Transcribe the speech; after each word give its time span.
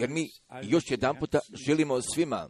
Jer 0.00 0.10
mi 0.10 0.30
još 0.62 0.90
jedan 0.90 1.18
puta 1.18 1.38
želimo 1.66 2.02
svima 2.02 2.48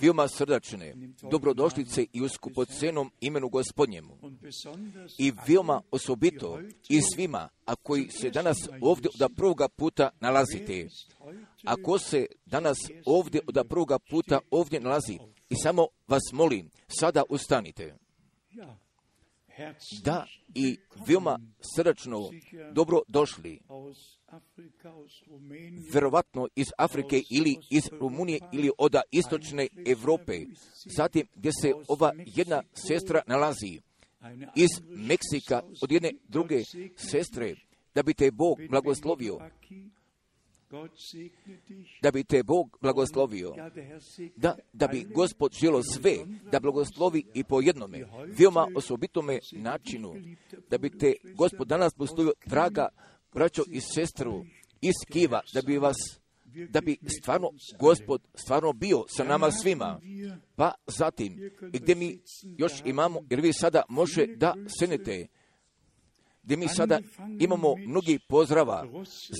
veoma 0.00 0.28
srdačne 0.28 0.94
dobrodošlice 1.30 2.06
i 2.12 2.22
u 2.22 2.28
skupocenom 2.28 3.10
imenu 3.20 3.48
gospodnjemu. 3.48 4.18
I 5.18 5.32
veoma 5.48 5.82
osobito 5.90 6.60
i 6.88 7.00
svima, 7.14 7.48
a 7.64 7.74
koji 7.74 8.08
se 8.10 8.30
danas 8.30 8.56
ovdje 8.80 9.10
od 9.20 9.32
prvoga 9.36 9.68
puta 9.68 10.10
nalazite. 10.20 10.88
Ako 11.64 11.98
se 11.98 12.26
danas 12.46 12.78
ovdje 13.06 13.40
od 13.46 13.66
prvoga 13.68 13.98
puta 13.98 14.40
ovdje 14.50 14.80
nalazi 14.80 15.18
i 15.48 15.54
samo 15.56 15.86
vas 16.08 16.22
molim, 16.32 16.70
sada 16.88 17.22
ustanite. 17.28 17.94
Da, 20.04 20.26
i 20.54 20.78
veoma 21.06 21.38
srdačno 21.76 22.30
dobro 22.72 23.00
došli 23.08 23.60
verovatno 25.92 26.48
iz 26.56 26.66
Afrike 26.78 27.22
ili 27.30 27.56
iz 27.70 27.82
Rumunije 28.00 28.40
ili 28.52 28.70
od 28.78 28.96
istočne 29.10 29.68
Europe, 29.86 30.32
zatim 30.96 31.26
gdje 31.34 31.52
se 31.60 31.72
ova 31.88 32.12
jedna 32.26 32.62
sestra 32.74 33.22
nalazi, 33.26 33.80
iz 34.56 34.70
Meksika 34.88 35.62
od 35.82 35.92
jedne 35.92 36.12
druge 36.28 36.62
sestre, 36.96 37.54
da 37.94 38.02
bi 38.02 38.14
te 38.14 38.30
Bog 38.30 38.58
blagoslovio, 38.70 39.38
da 42.02 42.10
bi 42.10 42.24
te 42.24 42.42
Bog 42.42 42.78
blagoslovio, 42.80 43.54
da, 44.36 44.56
da 44.72 44.86
bi 44.86 45.06
Gospod 45.14 45.52
želo 45.52 45.82
sve, 45.82 46.16
da 46.52 46.60
blagoslovi 46.60 47.24
i 47.34 47.44
po 47.44 47.60
jednome, 47.60 48.04
veoma 48.38 48.68
osobitome 48.74 49.38
načinu, 49.52 50.14
da 50.70 50.78
bi 50.78 50.98
te 50.98 51.14
Gospod 51.34 51.68
danas 51.68 51.92
blagoslovio, 51.96 52.32
draga 52.46 52.88
braćo 53.32 53.62
i 53.68 53.80
sestru 53.80 54.44
iz 54.80 54.94
Kiva, 55.12 55.40
da 55.54 55.62
bi 55.62 55.78
vas 55.78 55.96
da 56.68 56.80
bi 56.80 56.96
stvarno 57.20 57.50
gospod 57.78 58.22
stvarno 58.34 58.72
bio 58.72 59.04
sa 59.08 59.24
nama 59.24 59.50
svima. 59.50 60.00
Pa 60.56 60.74
zatim, 60.86 61.50
i 61.72 61.78
gdje 61.78 61.94
mi 61.94 62.18
još 62.58 62.72
imamo, 62.84 63.20
jer 63.30 63.40
vi 63.40 63.52
sada 63.52 63.82
može 63.88 64.26
da 64.26 64.54
senete, 64.78 65.26
gdje 66.42 66.56
mi 66.56 66.68
sada 66.68 67.00
imamo 67.38 67.74
mnogi 67.76 68.18
pozdrava, 68.28 68.86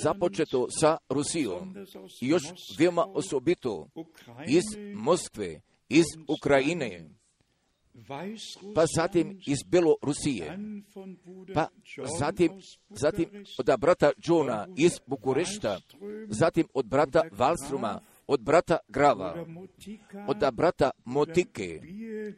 započeto 0.03 0.67
sa 0.81 0.99
Rusijom. 1.09 1.75
I 2.21 2.29
još 2.29 2.43
veoma 2.79 3.05
osobito 3.15 3.89
iz 4.47 4.65
Moskve, 4.95 5.61
iz 5.89 6.05
Ukrajine, 6.29 7.11
pa 8.75 8.85
zatim 8.97 9.41
iz 9.47 9.59
Belorusije, 9.67 10.59
pa 11.55 11.69
zatim, 12.19 12.51
zatim 12.91 13.29
od 13.59 13.81
brata 13.81 14.11
Johna 14.25 14.67
iz 14.77 14.93
Bukurešta, 15.07 15.81
zatim 16.29 16.67
od 16.75 16.87
brata 16.87 17.23
Valstruma, 17.33 18.01
od 18.27 18.41
brata 18.41 18.79
Grava, 18.89 19.47
od 20.29 20.55
brata 20.55 20.91
Motike, 21.05 21.81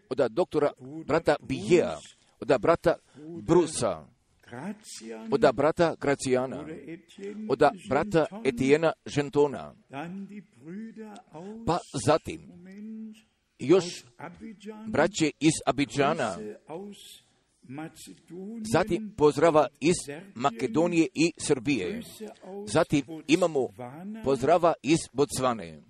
od 0.09 0.19
doktora 0.31 0.71
brata 1.06 1.37
Bijea, 1.43 1.97
od 2.41 2.61
brata 2.61 2.97
Brusa, 3.43 4.14
od 5.30 5.55
brata 5.55 5.94
Gracijana, 6.00 6.66
od 7.48 7.62
brata 7.88 8.27
Etijena 8.44 8.92
Žentona, 9.06 9.74
pa 11.66 11.78
zatim 12.06 12.41
još 13.58 14.05
braće 14.88 15.30
iz 15.41 15.52
Abidžana, 15.66 16.36
zatim 18.72 19.14
pozdrava 19.16 19.66
iz 19.80 19.94
Makedonije 20.34 21.08
i 21.14 21.32
Srbije, 21.38 22.02
zatim 22.66 23.05
imamo 23.28 23.69
pozdrava 24.25 24.75
iz 24.82 24.98
Bocvane. 25.12 25.82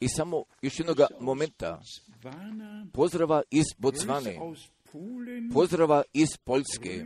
I 0.00 0.08
samo 0.08 0.44
još 0.62 0.78
jednog 0.78 0.98
momenta, 1.20 1.80
pozdrava 2.92 3.42
iz 3.50 3.64
Bocvane, 3.78 4.38
pozdrava 5.52 6.02
iz 6.12 6.28
Poljske, 6.44 7.04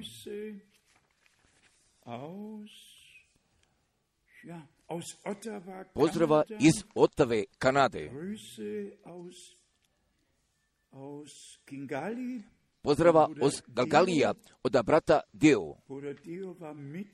pozdrava 5.95 6.45
iz 6.61 6.75
Otave, 6.95 7.45
Kanade, 7.59 8.11
pozdrava 12.83 13.29
od 13.41 13.63
Galgalija, 13.67 14.35
od 14.63 14.77
brata 14.85 15.21
Dio. 15.33 15.75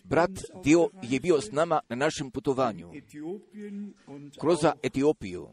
Brat 0.04 0.30
Dio 0.64 0.88
je 1.02 1.20
bio 1.20 1.40
s 1.40 1.52
nama 1.52 1.80
na 1.88 1.96
našem 1.96 2.30
putovanju. 2.30 2.92
Kroz 4.40 4.58
Etiopiju 4.82 5.48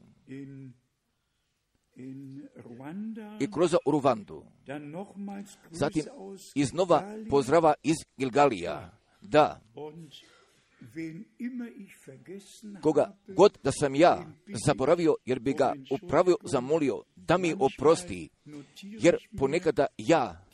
i 3.40 3.52
kroz 3.52 3.75
Ruvandu. 3.85 4.44
Zatim 5.72 6.03
iznova 6.56 7.03
pozdrava 7.30 7.74
iz 7.84 7.96
Gilgalija. 8.18 8.97
Da, 9.22 9.62
koga 12.81 13.18
god 13.28 13.57
da 13.63 13.72
sam 13.72 13.96
ja 13.96 14.25
zaboravio, 14.66 15.16
jer 15.25 15.40
bi 15.40 15.53
ga 15.53 15.74
upravo 15.91 16.36
zamolio 16.44 17.03
da 17.16 17.38
mi 17.38 17.56
oprosti, 17.59 18.30
jer 18.81 19.18
ponekada 19.38 19.86
ja 19.97 20.46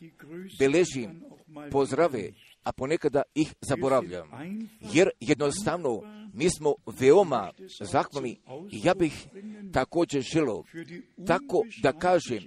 beležim 0.60 1.24
pozdrave, 1.72 2.32
a 2.64 2.72
ponekada 2.72 3.22
ih 3.36 3.54
zaboravljam. 3.62 4.30
Jer 4.94 5.10
jednostavno 5.20 6.02
mi 6.34 6.50
smo 6.50 6.74
veoma 7.00 7.52
zahvalni 7.82 8.40
i 8.72 8.82
ja 8.84 8.94
bih 8.94 9.28
također 9.74 10.22
želo 10.22 10.64
tako 11.28 11.64
da 11.82 11.94
kažem 11.94 12.44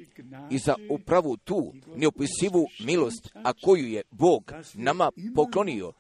i 0.51 0.59
za 0.59 0.75
upravu 0.91 1.37
tu 1.37 1.73
neopisivu 1.97 2.67
milost, 2.85 3.31
a 3.35 3.53
koju 3.65 3.87
je 3.87 4.03
Bog 4.11 4.53
nama 4.75 5.11
poklonio, 5.35 5.93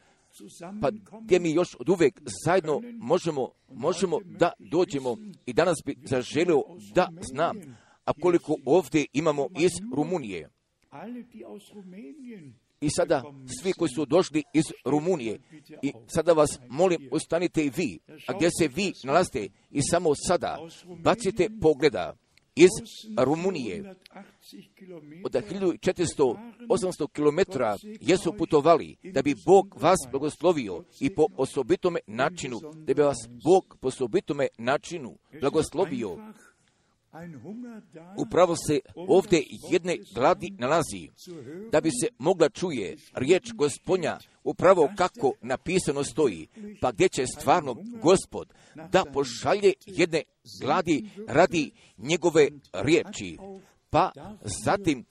pa 0.82 0.90
gdje 1.20 1.40
mi 1.40 1.52
još 1.52 1.76
od 1.78 1.88
uvijek 1.88 2.20
zajedno 2.44 2.82
možemo, 2.98 3.50
možemo 3.72 4.18
da 4.24 4.52
dođemo 4.58 5.16
i 5.46 5.52
danas 5.52 5.76
bi 5.86 5.96
zaželio 6.04 6.62
da 6.94 7.08
znam, 7.32 7.56
a 8.04 8.12
koliko 8.12 8.56
ovdje 8.64 9.06
imamo 9.12 9.48
iz 9.60 9.72
Rumunije. 9.96 10.50
I 12.80 12.90
sada 12.90 13.22
svi 13.62 13.72
koji 13.72 13.88
su 13.88 14.06
došli 14.06 14.42
iz 14.52 14.64
Rumunije 14.84 15.40
i 15.82 15.92
sada 16.06 16.32
vas 16.32 16.58
molim 16.68 17.08
ustanite 17.12 17.64
i 17.64 17.70
vi, 17.76 17.98
a 18.28 18.32
gdje 18.32 18.50
se 18.50 18.68
vi 18.68 18.92
nalazite 19.04 19.48
i 19.70 19.82
samo 19.82 20.14
sada 20.14 20.58
bacite 21.02 21.48
pogleda 21.62 22.16
iz 22.56 22.70
Rumunije 23.18 23.94
od 25.24 25.32
1400-800 25.32 27.08
km 27.12 27.38
jesu 28.00 28.32
putovali 28.38 28.96
da 29.02 29.22
bi 29.22 29.34
Bog 29.46 29.76
vas 29.80 29.98
blagoslovio 30.10 30.84
i 31.00 31.14
po 31.14 31.26
osobitome 31.36 32.00
načinu, 32.06 32.60
da 32.74 32.94
bi 32.94 33.02
vas 33.02 33.28
Bog 33.44 33.76
po 33.80 33.88
osobitome 33.88 34.48
načinu 34.58 35.16
blagoslovio. 35.40 36.16
Upravo 38.16 38.56
se 38.56 38.80
ovdje 38.94 39.42
jedne 39.70 39.96
gladi 40.14 40.50
nalazi, 40.58 41.10
da 41.72 41.80
bi 41.80 41.90
se 41.90 42.08
mogla 42.18 42.48
čuje 42.48 42.96
riječ 43.14 43.52
gospodnja 43.52 44.18
upravo 44.44 44.88
kako 44.96 45.32
napisano 45.42 46.04
stoji, 46.04 46.48
pa 46.80 46.92
gdje 46.92 47.08
će 47.08 47.26
stvarno 47.26 47.76
gospod 48.02 48.52
da 48.92 49.04
pošalje 49.12 49.72
jedne 49.86 50.22
gladi 50.62 51.10
radi 51.28 51.70
njegove 51.98 52.48
riječi, 52.72 53.38
pa 53.90 54.12
zatim 54.64 55.04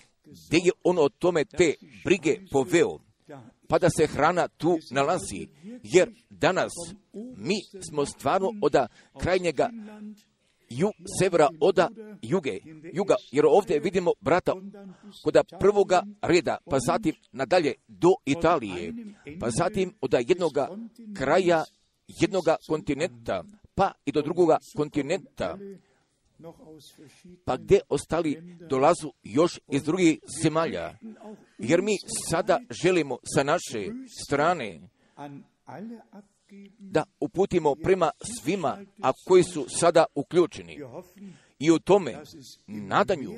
gdje 0.47 0.57
je 0.57 0.71
on 0.83 0.99
o 0.99 1.09
tome 1.09 1.45
te 1.45 1.73
brige 2.03 2.35
poveo, 2.51 2.99
pa 3.67 3.79
da 3.79 3.89
se 3.89 4.07
hrana 4.07 4.47
tu 4.47 4.77
nalazi, 4.91 5.47
jer 5.83 6.13
danas 6.29 6.73
mi 7.37 7.55
smo 7.89 8.05
stvarno 8.05 8.51
od 8.61 8.75
krajnjega 9.19 9.69
ju, 10.69 10.91
severa 11.19 11.49
oda 11.59 11.89
juge, 12.21 12.59
juga, 12.93 13.15
jer 13.31 13.45
ovdje 13.45 13.79
vidimo 13.79 14.11
brata 14.21 14.53
kod 15.23 15.37
prvoga 15.59 16.03
reda, 16.21 16.57
pa 16.69 16.77
zatim 16.79 17.15
nadalje 17.31 17.73
do 17.87 18.09
Italije, 18.25 18.93
pa 19.39 19.49
zatim 19.49 19.93
od 20.01 20.13
jednoga 20.27 20.67
kraja 21.17 21.63
jednoga 22.07 22.55
kontinenta, 22.67 23.43
pa 23.75 23.91
i 24.05 24.11
do 24.11 24.21
drugoga 24.21 24.57
kontinenta, 24.75 25.57
pa 27.45 27.57
gdje 27.57 27.79
ostali 27.89 28.57
dolazu 28.69 29.11
još 29.23 29.59
iz 29.71 29.83
drugih 29.83 30.19
zemalja, 30.43 30.97
jer 31.57 31.81
mi 31.81 31.93
sada 32.29 32.59
želimo 32.83 33.17
sa 33.35 33.43
naše 33.43 33.91
strane 34.23 34.81
da 36.79 37.03
uputimo 37.19 37.75
prema 37.75 38.11
svima, 38.41 38.77
a 39.01 39.11
koji 39.25 39.43
su 39.43 39.65
sada 39.69 40.05
uključeni. 40.15 40.79
I 41.59 41.71
u 41.71 41.79
tome 41.79 42.15
nadanju, 42.67 43.31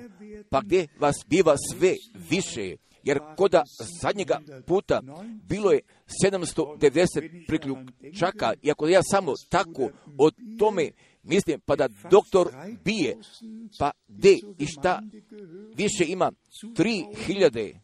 pa 0.49 0.61
gdje 0.61 0.87
vas 0.99 1.15
biva 1.27 1.55
sve 1.71 1.95
više, 2.29 2.75
jer 3.03 3.19
koda 3.37 3.63
zadnjega 4.01 4.39
puta 4.65 5.01
bilo 5.43 5.71
je 5.71 5.81
790 6.23 7.47
priključaka, 7.47 8.53
i 8.61 8.71
ako 8.71 8.87
ja 8.87 9.01
samo 9.03 9.33
tako 9.49 9.89
o 10.17 10.31
tome 10.59 10.91
mislim, 11.27 11.59
pa 11.65 11.75
da 11.75 11.87
doktor 12.11 12.47
bije, 12.85 13.17
pa 13.79 13.91
de 14.07 14.39
i 14.57 14.65
šta 14.65 15.01
više 15.75 16.05
ima, 16.07 16.31
tri 16.75 17.05
hiljade, 17.25 17.79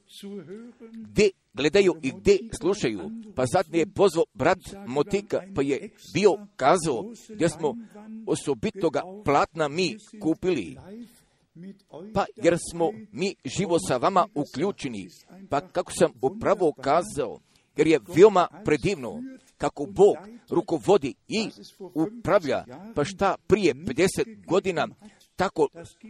gdje 0.93 1.29
gledaju 1.53 1.93
i 2.01 2.11
gdje 2.11 2.37
slušaju. 2.61 3.11
Pa 3.35 3.47
sad 3.47 3.65
mi 3.69 3.77
je 3.77 3.85
pozvao 3.85 4.25
brat 4.33 4.59
Motika, 4.87 5.41
pa 5.55 5.61
je 5.61 5.89
bio 6.13 6.47
kazao 6.55 7.11
gdje 7.29 7.49
smo 7.49 7.75
osobitoga 8.27 9.01
platna 9.25 9.67
mi 9.67 9.97
kupili. 10.21 10.77
Pa 12.13 12.25
jer 12.35 12.57
smo 12.71 12.91
mi 13.11 13.35
živo 13.45 13.77
sa 13.87 13.97
vama 13.97 14.27
uključeni, 14.35 15.09
pa 15.49 15.61
kako 15.61 15.91
sam 15.91 16.11
upravo 16.21 16.73
kazao, 16.73 17.39
jer 17.77 17.87
je 17.87 17.99
veoma 18.15 18.47
predivno 18.65 19.23
kako 19.63 19.85
Bog 19.85 20.15
rukovodi 20.49 21.13
i 21.27 21.49
upravlja, 21.79 22.65
pa 22.95 23.03
šta 23.03 23.35
prije 23.47 23.73
50 23.73 24.45
godina 24.45 24.87
tako 25.35 25.67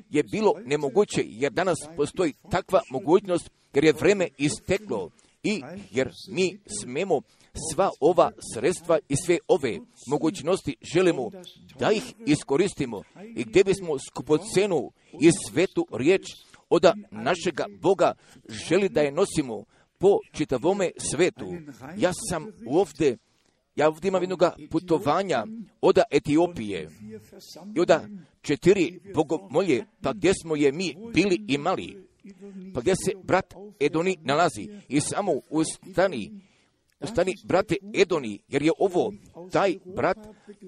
je 0.09 0.23
bilo 0.23 0.53
nemoguće, 0.65 1.23
jer 1.25 1.51
danas 1.51 1.77
postoji 1.97 2.33
takva 2.51 2.81
mogućnost, 2.91 3.49
jer 3.73 3.83
je 3.83 3.93
vreme 3.93 4.27
isteklo 4.37 5.09
i 5.43 5.61
jer 5.91 6.09
mi 6.29 6.59
smemo 6.81 7.21
sva 7.71 7.89
ova 7.99 8.31
sredstva 8.53 8.99
i 9.09 9.15
sve 9.15 9.37
ove 9.47 9.79
mogućnosti 10.07 10.75
želimo 10.93 11.29
da 11.79 11.91
ih 11.91 12.13
iskoristimo 12.25 13.01
i 13.35 13.43
gdje 13.43 13.63
bismo 13.63 13.99
skupocenu 13.99 14.91
i 15.21 15.29
svetu 15.49 15.87
riječ 15.91 16.21
oda 16.69 16.93
našega 17.11 17.65
Boga 17.81 18.13
želi 18.49 18.89
da 18.89 19.01
je 19.01 19.11
nosimo 19.11 19.63
po 19.97 20.17
čitavome 20.31 20.91
svetu. 20.97 21.45
Ja 21.97 22.11
sam 22.29 22.47
ovdje 22.67 23.17
ja 23.75 23.87
ovdje 23.87 24.07
imam 24.07 24.23
jednog 24.23 24.43
putovanja 24.71 25.45
od 25.81 25.97
Etiopije. 26.11 26.89
I 27.75 27.79
od 27.79 27.91
četiri 28.41 28.99
bogomolje, 29.15 29.85
pa 30.01 30.13
gdje 30.13 30.33
smo 30.41 30.55
je 30.55 30.71
mi 30.71 30.95
bili 31.13 31.45
imali, 31.47 32.07
pa 32.73 32.81
gdje 32.81 32.95
se 32.95 33.11
brat 33.23 33.53
Edoni 33.79 34.17
nalazi? 34.21 34.67
I 34.89 34.99
samo 34.99 35.31
u 35.49 35.63
stani, 35.63 36.31
u 36.99 37.07
stani 37.07 37.33
brate 37.45 37.75
Edoni, 37.93 38.39
jer 38.47 38.63
je 38.63 38.71
ovo 38.79 39.13
taj 39.51 39.75
brat, 39.95 40.17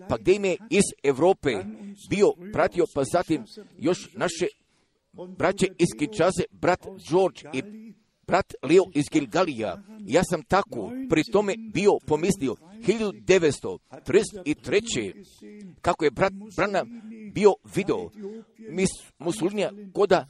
pa 0.09 0.17
gdje 0.17 0.33
je 0.33 0.57
iz 0.69 0.83
Europe 1.03 1.51
bio 2.09 2.33
pratio, 2.53 2.85
pa 2.95 3.03
zatim 3.03 3.43
još 3.77 4.13
naše 4.13 4.45
braće 5.37 5.67
iz 5.77 5.87
Kinčaze, 5.99 6.43
brat 6.51 6.85
George 7.09 7.41
i 7.53 7.63
brat 8.27 8.53
Leo 8.63 8.83
iz 8.93 9.05
Gilgalija. 9.11 9.81
Ja 9.99 10.23
sam 10.23 10.43
tako 10.43 10.91
pri 11.09 11.23
tome 11.23 11.55
bio 11.73 11.91
pomislio 12.07 12.55
1933. 12.87 15.25
kako 15.81 16.05
je 16.05 16.11
brat 16.11 16.33
Brana 16.55 16.85
bio 17.33 17.53
video 17.75 18.09
mis 18.69 18.89
Musulnija 19.19 19.71
koda 19.93 20.27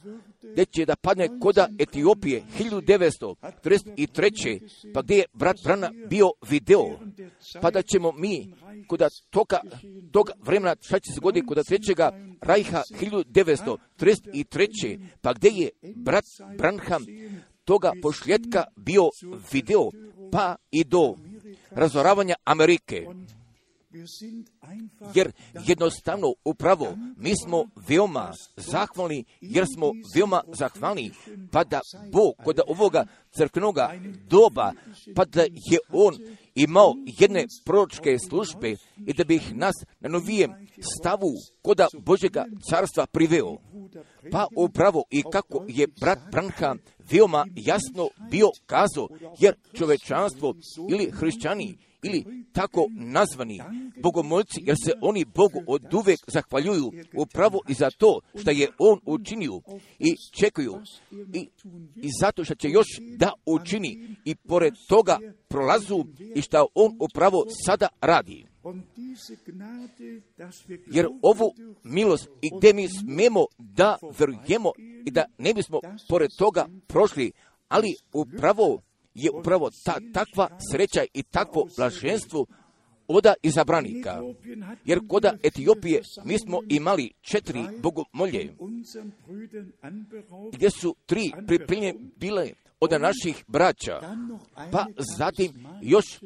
će 0.74 0.84
da 0.84 0.96
padne 0.96 1.28
koda 1.40 1.68
Etiopije 1.78 2.42
1933. 2.58 4.92
pa 4.94 5.02
gdje 5.02 5.14
je 5.14 5.24
brat 5.32 5.56
Brana 5.64 5.90
bio 6.08 6.30
video 6.48 6.98
pa 7.62 7.70
da 7.70 7.82
ćemo 7.82 8.12
mi 8.12 8.54
koda 8.86 9.08
toga, 9.30 9.60
toga 10.12 10.32
vremena 10.42 10.76
šta 10.80 10.98
će 10.98 11.12
se 11.14 11.20
goditi 11.20 11.46
koda 11.46 11.62
trećega 11.62 12.10
Rajha 12.40 12.82
1933. 12.90 14.98
pa 15.20 15.32
gdje 15.32 15.48
je 15.48 15.70
brat 15.96 16.24
Branham 16.58 17.04
toga 17.66 17.92
pošljetka 18.02 18.64
bio 18.76 19.10
video 19.52 19.90
pa 20.32 20.56
i 20.70 20.84
do 20.84 21.14
razoravanja 21.70 22.34
Amerike. 22.44 23.06
Jer 25.14 25.32
jednostavno 25.66 26.34
upravo 26.44 26.86
mi 27.16 27.32
smo 27.44 27.64
veoma 27.88 28.32
zahvalni, 28.56 29.24
jer 29.40 29.66
smo 29.74 29.92
veoma 30.14 30.42
zahvalni, 30.52 31.10
pa 31.52 31.64
da 31.64 31.80
Bog 32.12 32.34
kod 32.44 32.60
ovoga 32.66 33.06
crkvenoga 33.36 33.94
doba, 34.28 34.72
pa 35.14 35.24
da 35.24 35.42
je 35.42 35.78
On 35.92 36.14
imao 36.56 36.94
jedne 37.04 37.46
proročke 37.64 38.18
službe 38.18 38.76
i 39.06 39.12
da 39.12 39.24
bi 39.24 39.36
ih 39.36 39.54
nas 39.54 39.74
na 40.00 40.08
novijem 40.08 40.52
stavu 40.98 41.32
koda 41.62 41.86
Božega 41.98 42.44
carstva 42.70 43.06
priveo. 43.06 43.56
Pa 44.32 44.46
upravo 44.56 45.04
i 45.10 45.22
kako 45.32 45.64
je 45.68 45.86
brat 46.00 46.18
Branham 46.32 46.78
veoma 47.10 47.46
jasno 47.54 48.08
bio 48.30 48.50
kazao, 48.66 49.08
jer 49.38 49.54
čovečanstvo 49.78 50.54
ili 50.90 51.10
hrišćani 51.10 51.78
ili 52.06 52.44
tako 52.52 52.86
nazvani 52.90 53.60
bogomolci, 54.02 54.60
jer 54.64 54.76
se 54.84 54.92
oni 55.00 55.24
Bogu 55.24 55.60
od 55.66 55.94
uvek 55.94 56.18
zahvaljuju 56.26 56.92
upravo 57.16 57.60
i 57.68 57.74
za 57.74 57.90
to 57.98 58.20
što 58.40 58.50
je 58.50 58.68
On 58.78 59.00
učinio 59.06 59.60
i 59.98 60.16
čekuju 60.40 60.74
i, 61.34 61.48
i 61.96 62.08
zato 62.20 62.44
što 62.44 62.54
će 62.54 62.68
još 62.68 62.86
da 63.16 63.32
učini 63.46 64.16
i 64.24 64.34
pored 64.34 64.74
toga 64.88 65.18
prolazu 65.48 66.04
i 66.34 66.42
što 66.42 66.66
On 66.74 66.96
upravo 67.00 67.44
sada 67.66 67.88
radi. 68.00 68.46
Jer 70.86 71.06
ovu 71.22 71.54
milost 71.82 72.28
i 72.42 72.50
gdje 72.56 72.74
mi 72.74 72.88
smemo 72.88 73.44
da 73.58 73.96
verujemo 74.18 74.72
i 75.06 75.10
da 75.10 75.24
ne 75.38 75.54
bismo 75.54 75.80
pored 76.08 76.30
toga 76.38 76.66
prošli, 76.86 77.32
ali 77.68 77.94
upravo 78.12 78.82
je 79.16 79.30
upravo 79.30 79.70
ta, 79.84 79.96
takva 80.14 80.48
sreća 80.72 81.04
i 81.14 81.22
takvo 81.22 81.68
blaženstvo 81.76 82.46
oda 83.08 83.34
izabranika. 83.42 84.22
Jer 84.84 85.00
koda 85.08 85.36
Etiopije 85.42 86.02
mi 86.24 86.38
smo 86.38 86.60
imali 86.68 87.12
četiri 87.20 87.60
bogomolje, 87.82 88.56
gdje 90.52 90.70
su 90.70 90.96
tri 91.06 91.32
pripremlje 91.46 91.94
bile 92.16 92.50
od 92.80 92.90
naših 93.00 93.44
braća, 93.48 94.00
pa 94.72 94.86
zatim 95.16 95.52
još 95.82 96.20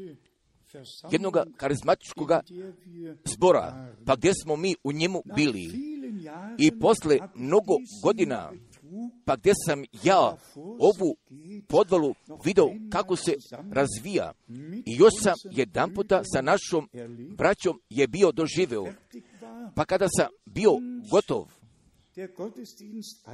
jednog 1.10 1.36
karizmatičkog 1.56 2.30
zbora, 3.24 3.94
pa 4.06 4.16
gdje 4.16 4.32
smo 4.42 4.56
mi 4.56 4.74
u 4.84 4.92
njemu 4.92 5.22
bili. 5.36 5.90
I 6.58 6.78
posle 6.78 7.18
mnogo 7.34 7.74
godina 8.02 8.52
pa 9.24 9.36
gdje 9.36 9.52
sam 9.66 9.84
ja 10.02 10.36
ovu 10.56 11.16
podvalu 11.68 12.14
video 12.44 12.68
kako 12.92 13.16
se 13.16 13.34
razvija 13.72 14.32
i 14.86 14.96
još 14.98 15.12
sam 15.22 15.34
jedan 15.50 15.94
puta 15.94 16.22
sa 16.34 16.42
našom 16.42 16.88
braćom 17.36 17.80
je 17.90 18.08
bio 18.08 18.32
doživeo. 18.32 18.86
Pa 19.74 19.84
kada 19.84 20.06
sam 20.18 20.26
bio 20.46 20.70
gotov, 21.10 21.59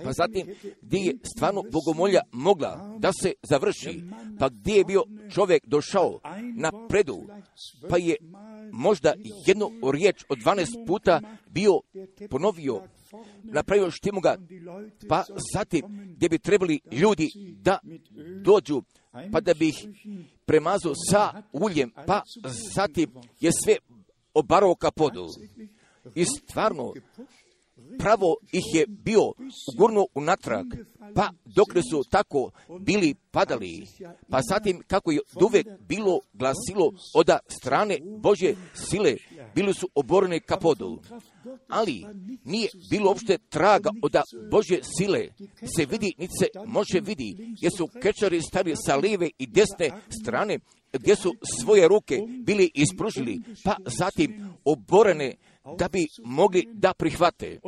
pa 0.05 0.13
zatim 0.13 0.47
gdje 0.83 0.99
je 0.99 1.17
stvarno 1.37 1.63
bogomolja 1.73 2.21
mogla 2.33 2.97
da 2.99 3.11
se 3.23 3.33
završi, 3.43 4.03
pa 4.39 4.49
gdje 4.49 4.75
je 4.75 4.85
bio 4.85 5.05
čovjek 5.35 5.67
došao 5.67 6.21
na 6.55 6.73
predu, 6.89 7.23
pa 7.89 7.97
je 7.97 8.17
možda 8.73 9.15
jednu 9.47 9.71
riječ 9.93 10.25
od 10.29 10.39
12 10.39 10.87
puta 10.87 11.21
bio 11.51 11.81
ponovio, 12.31 12.83
napravio 13.43 13.91
ga, 14.23 14.37
pa 15.09 15.25
zatim 15.55 15.83
gdje 16.17 16.29
bi 16.29 16.39
trebali 16.39 16.81
ljudi 16.93 17.31
da 17.61 17.79
dođu, 18.43 18.83
pa 19.33 19.41
da 19.41 19.55
bi 19.55 19.69
ih 19.69 19.89
premazao 20.45 20.93
sa 21.11 21.43
uljem, 21.53 21.93
pa 22.07 22.23
zatim 22.75 23.11
je 23.41 23.51
sve 23.65 23.77
obarao 24.35 24.75
kapodu. 24.75 25.29
I 26.15 26.25
stvarno, 26.25 26.93
pravo 27.99 28.37
ih 28.53 28.65
je 28.75 28.87
bio 28.87 29.33
gurno 29.79 30.07
unatrag, 30.15 30.67
pa 31.15 31.31
dokle 31.45 31.83
su 31.91 32.03
tako 32.11 32.51
bili 32.81 33.15
padali, 33.31 33.87
pa 34.31 34.41
zatim 34.49 34.83
kako 34.87 35.11
je 35.13 35.21
uvek 35.45 35.67
bilo 35.89 36.21
glasilo 36.33 36.93
od 37.15 37.31
strane 37.61 37.99
Bože 38.19 38.55
sile, 38.75 39.15
bili 39.55 39.75
su 39.75 39.89
oborene 39.95 40.41
kapodu. 40.41 40.99
Ali 41.69 42.05
nije 42.45 42.69
bilo 42.91 43.09
uopšte 43.09 43.39
traga 43.39 43.91
od 44.03 44.17
Bože 44.51 44.79
sile, 44.83 45.29
se 45.77 45.87
vidi, 45.87 46.15
niti 46.19 46.33
se 46.41 46.47
može 46.67 47.01
vidi, 47.01 47.55
jer 47.61 47.73
su 47.77 47.89
kečari 48.03 48.43
stali 48.43 48.75
sa 48.77 48.97
lijeve 48.97 49.31
i 49.39 49.47
desne 49.47 49.91
strane, 50.23 50.59
gdje 50.93 51.17
su 51.17 51.35
svoje 51.63 51.89
ruke 51.89 52.19
bili 52.45 52.71
ispružili, 52.75 53.41
pa 53.65 53.77
zatim 53.87 54.49
oborene 54.65 55.35
da 55.79 55.89
bi 55.89 56.07
mogli 56.25 56.69
da 56.73 56.93
prihvate. 56.95 57.59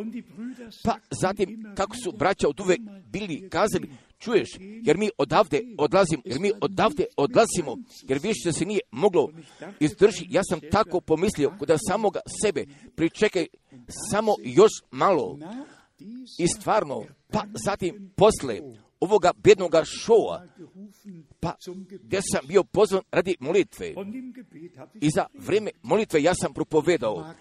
Pa 0.84 0.98
zatim, 1.20 1.72
kako 1.76 1.96
su 1.96 2.12
braća 2.12 2.48
od 2.48 2.60
uvek 2.60 2.80
bili 3.04 3.48
kazali, 3.50 3.90
čuješ, 4.18 4.48
jer 4.82 4.96
mi 4.96 5.10
odavde 5.18 5.60
odlazimo, 5.78 6.22
jer 6.24 6.40
mi 6.40 6.52
odavde 6.60 7.04
odlazimo, 7.16 7.76
jer 8.02 8.18
više 8.22 8.52
se 8.52 8.64
nije 8.64 8.80
moglo 8.90 9.30
izdrži. 9.80 10.26
Ja 10.28 10.42
sam 10.44 10.60
tako 10.72 11.00
pomislio, 11.00 11.52
kod 11.58 11.70
samoga 11.88 12.20
sebe, 12.42 12.64
pričekaj 12.96 13.46
samo 14.10 14.34
još 14.44 14.72
malo. 14.90 15.38
I 16.38 16.46
stvarno, 16.48 17.04
pa 17.32 17.44
zatim 17.64 18.12
posle 18.16 18.60
ovoga 19.00 19.32
bjednoga 19.36 19.84
šova, 19.84 20.46
pa 21.40 21.56
gdje 22.02 22.20
sam 22.32 22.46
bio 22.48 22.64
pozvan 22.64 23.02
radi 23.10 23.36
molitve. 23.40 23.94
I 25.00 25.10
za 25.10 25.26
vrijeme 25.34 25.70
molitve 25.82 26.22
ja 26.22 26.34
sam 26.34 26.54
propovedao. 26.54 27.34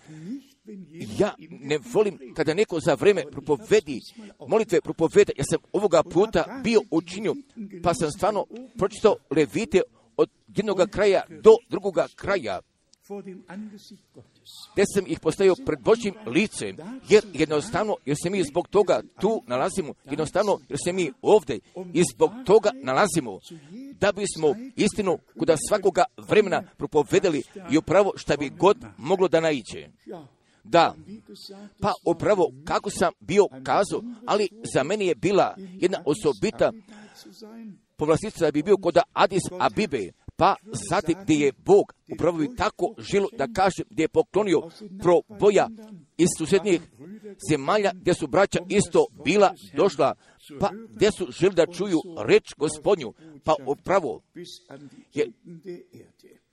Ja 1.17 1.35
ne 1.49 1.79
volim 1.93 2.19
kada 2.35 2.53
neko 2.53 2.79
za 2.79 2.93
vrijeme 2.93 3.23
propovedi, 3.31 4.01
molitve 4.47 4.81
propoveda, 4.81 5.31
ja 5.37 5.43
sam 5.43 5.59
ovoga 5.73 6.03
puta 6.03 6.61
bio 6.63 6.81
učinio, 6.91 7.35
pa 7.83 7.93
sam 7.93 8.11
stvarno 8.11 8.45
pročitao 8.77 9.15
levite 9.35 9.81
od 10.17 10.29
jednog 10.55 10.77
kraja 10.91 11.21
do 11.29 11.51
drugoga 11.69 12.07
kraja. 12.15 12.59
gdje 14.73 14.85
sam 14.93 15.03
ih 15.07 15.19
postavio 15.19 15.55
pred 15.65 15.79
Božjim 15.81 16.13
licem, 16.25 16.77
jer 17.09 17.23
jednostavno, 17.33 17.95
jer 18.05 18.17
se 18.23 18.29
mi 18.29 18.43
zbog 18.43 18.67
toga 18.67 19.01
tu 19.21 19.43
nalazimo, 19.47 19.93
jednostavno, 20.05 20.59
jer 20.69 20.79
se 20.83 20.93
mi 20.93 21.11
ovdje 21.21 21.59
i 21.93 22.03
zbog 22.13 22.31
toga 22.45 22.71
nalazimo, 22.83 23.39
da 23.99 24.11
bismo 24.11 24.55
istinu 24.75 25.17
kuda 25.39 25.55
svakoga 25.69 26.03
vremena 26.17 26.63
propovedali 26.77 27.43
i 27.71 27.77
upravo 27.77 28.13
šta 28.15 28.37
bi 28.37 28.49
god 28.49 28.77
moglo 28.97 29.27
da 29.27 29.39
naiđe. 29.39 29.87
Da, 30.69 30.95
pa 31.81 31.93
upravo 32.05 32.51
kako 32.65 32.89
sam 32.89 33.13
bio 33.19 33.47
kazao, 33.63 34.01
ali 34.25 34.49
za 34.73 34.83
mene 34.83 35.05
je 35.05 35.15
bila 35.15 35.55
jedna 35.57 36.03
osobita 36.05 36.71
povlastica 37.95 38.45
da 38.45 38.51
bi 38.51 38.63
bio 38.63 38.77
kod 38.77 38.97
Adis 39.13 39.43
Abibe, 39.59 40.11
pa 40.35 40.55
zatim 40.89 41.15
gdje 41.23 41.35
je 41.35 41.51
Bog. 41.51 41.93
Upravo 42.13 42.37
bi 42.37 42.55
tako 42.55 42.95
žilo 42.97 43.27
da 43.37 43.47
kaže 43.55 43.83
gdje 43.89 44.03
je 44.03 44.07
poklonio 44.07 44.61
proboja 45.01 45.67
iz 46.17 46.27
susjednjih 46.37 46.81
zemalja 47.49 47.91
gdje 47.95 48.13
su 48.13 48.27
braća 48.27 48.59
isto 48.69 49.05
bila 49.25 49.53
došla, 49.75 50.15
pa 50.59 50.69
gdje 50.89 51.11
su 51.11 51.27
želi 51.31 51.55
da 51.55 51.65
čuju 51.65 51.99
reč 52.25 52.53
gospodnju, 52.57 53.13
pa 53.43 53.55
upravo 53.65 54.21
je 55.13 55.31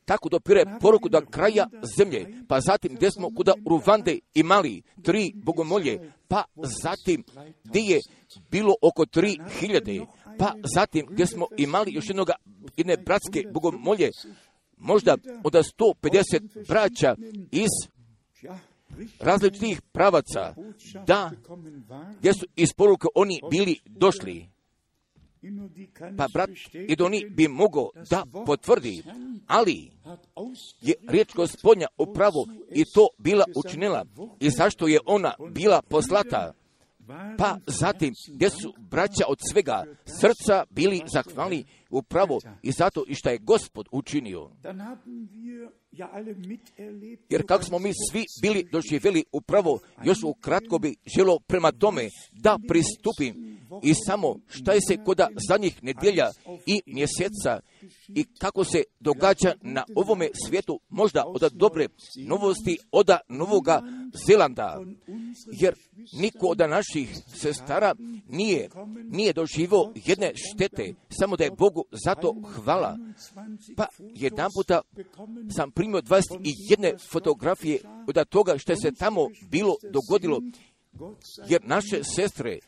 tako 0.04 0.28
dopire 0.28 0.64
poruku 0.80 1.08
do 1.08 1.20
kraja 1.30 1.68
zemlje, 1.96 2.26
pa 2.48 2.60
zatim 2.60 2.94
gdje 2.94 3.10
smo 3.10 3.30
kuda 3.36 3.52
Ruvande 3.66 4.18
imali 4.34 4.82
tri 5.02 5.32
bogomolje, 5.34 6.12
pa 6.28 6.44
zatim 6.82 7.24
gdje 7.64 7.80
je 7.80 8.00
bilo 8.50 8.74
oko 8.82 9.06
tri 9.06 9.38
hiljade, 9.60 10.00
pa 10.38 10.52
zatim 10.74 11.06
gdje 11.10 11.26
smo 11.26 11.46
imali 11.56 11.92
još 11.92 12.08
jednog, 12.08 12.30
jedne 12.76 12.96
bratske 12.96 13.42
bogomolje, 13.52 14.10
možda 14.76 15.16
od 15.44 15.52
150 15.52 16.68
braća 16.68 17.16
iz 17.50 17.70
različitih 19.20 19.82
pravaca, 19.82 20.54
da, 21.06 21.30
gdje 22.18 22.32
su 22.32 22.46
iz 22.56 22.68
poruke 22.76 23.06
oni 23.14 23.40
bili 23.50 23.78
došli. 23.84 24.53
Pa 26.16 26.28
brat 26.32 26.50
Idoni 26.72 27.26
bi 27.30 27.48
mogao 27.48 27.90
da 28.10 28.24
potvrdi, 28.46 29.02
ali 29.46 29.90
je 30.80 30.94
riječ 31.08 31.34
gospodnja 31.34 31.86
upravo 31.98 32.46
i 32.70 32.84
to 32.84 33.08
bila 33.18 33.44
učinila. 33.54 34.04
I 34.40 34.50
zašto 34.50 34.88
je 34.88 35.00
ona 35.06 35.34
bila 35.50 35.82
poslata? 35.82 36.52
Pa 37.38 37.56
zatim, 37.66 38.14
gdje 38.28 38.50
su 38.50 38.74
braća 38.78 39.24
od 39.28 39.38
svega 39.52 39.84
srca 40.20 40.64
bili 40.70 41.00
zahvalni 41.12 41.64
upravo 41.90 42.40
i 42.62 42.72
zato 42.72 43.04
i 43.08 43.14
što 43.14 43.30
je 43.30 43.38
gospod 43.38 43.88
učinio. 43.92 44.50
Jer 47.28 47.46
kako 47.46 47.64
smo 47.64 47.78
mi 47.78 47.90
svi 48.10 48.24
bili 48.42 48.68
doživjeli 48.72 49.24
upravo, 49.32 49.78
još 50.04 50.18
u 50.24 50.34
kratko 50.34 50.78
bi 50.78 50.96
želo 51.16 51.38
prema 51.46 51.72
tome 51.72 52.08
da 52.32 52.58
pristupim 52.68 53.58
i 53.82 53.94
samo 54.06 54.36
šta 54.48 54.72
je 54.72 54.80
se 54.88 54.96
koda 55.04 55.28
zadnjih 55.48 55.82
nedjelja 55.82 56.30
i 56.66 56.80
mjeseca 56.86 57.60
i 58.08 58.24
kako 58.38 58.64
se 58.64 58.82
događa 59.00 59.54
na 59.62 59.84
ovome 59.94 60.28
svijetu 60.46 60.80
možda 60.88 61.24
od 61.26 61.52
dobre 61.52 61.86
novosti 62.26 62.78
od 62.92 63.10
Novoga 63.28 63.82
Zelanda. 64.26 64.80
Jer 65.52 65.74
niko 66.12 66.46
od 66.46 66.58
naših 66.58 67.16
sestara 67.34 67.94
nije, 68.28 68.68
nije 69.10 69.32
doživio 69.32 69.92
jedne 69.94 70.32
štete, 70.34 70.94
samo 71.08 71.36
da 71.36 71.44
je 71.44 71.50
Bogu 71.50 71.84
zato 72.04 72.34
hvala. 72.54 72.98
Pa 73.76 73.86
jedan 73.98 74.50
puta 74.54 74.80
sam 75.56 75.70
primio 75.70 76.00
21 76.00 77.08
fotografije 77.10 77.80
od 78.08 78.28
toga 78.28 78.58
što 78.58 78.76
se 78.76 78.92
tamo 78.92 79.28
bilo 79.50 79.76
dogodilo 79.92 80.40
jer 81.48 81.60
naše 81.64 82.04
sestre, 82.04 82.58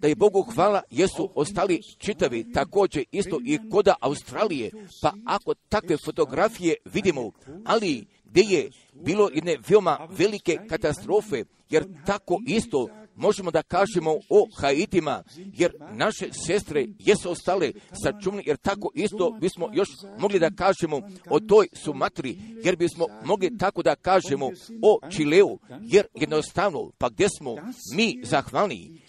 da 0.00 0.08
je 0.08 0.14
Bogu 0.14 0.42
hvala, 0.54 0.82
jesu 0.90 1.30
ostali 1.34 1.80
čitavi, 1.98 2.52
također 2.52 3.04
isto 3.12 3.40
i 3.44 3.58
koda 3.70 3.94
Australije, 4.00 4.70
pa 5.02 5.12
ako 5.24 5.54
takve 5.68 5.96
fotografije 6.04 6.74
vidimo, 6.84 7.30
ali 7.64 8.06
gdje 8.36 8.56
je 8.56 8.70
bilo 8.92 9.30
jedne 9.34 9.56
veoma 9.68 10.08
velike 10.18 10.58
katastrofe, 10.68 11.44
jer 11.70 11.84
tako 12.06 12.40
isto 12.46 12.88
možemo 13.16 13.50
da 13.50 13.62
kažemo 13.62 14.10
o 14.28 14.46
Haitima, 14.60 15.22
jer 15.36 15.72
naše 15.92 16.28
sestre 16.46 16.86
jesu 16.98 17.30
ostale 17.30 17.72
sačuvni, 18.02 18.42
jer 18.46 18.56
tako 18.56 18.90
isto 18.94 19.38
bismo 19.40 19.70
još 19.74 19.88
mogli 20.18 20.38
da 20.38 20.50
kažemo 20.50 21.00
o 21.30 21.40
toj 21.40 21.68
Sumatri, 21.72 22.38
jer 22.64 22.76
bismo 22.76 23.06
mogli 23.24 23.58
tako 23.58 23.82
da 23.82 23.96
kažemo 23.96 24.46
o 24.82 24.98
Čileu, 25.10 25.58
jer 25.80 26.06
jednostavno, 26.14 26.90
pa 26.98 27.08
gdje 27.08 27.28
smo 27.38 27.54
mi 27.94 28.20
zahvalni? 28.24 29.02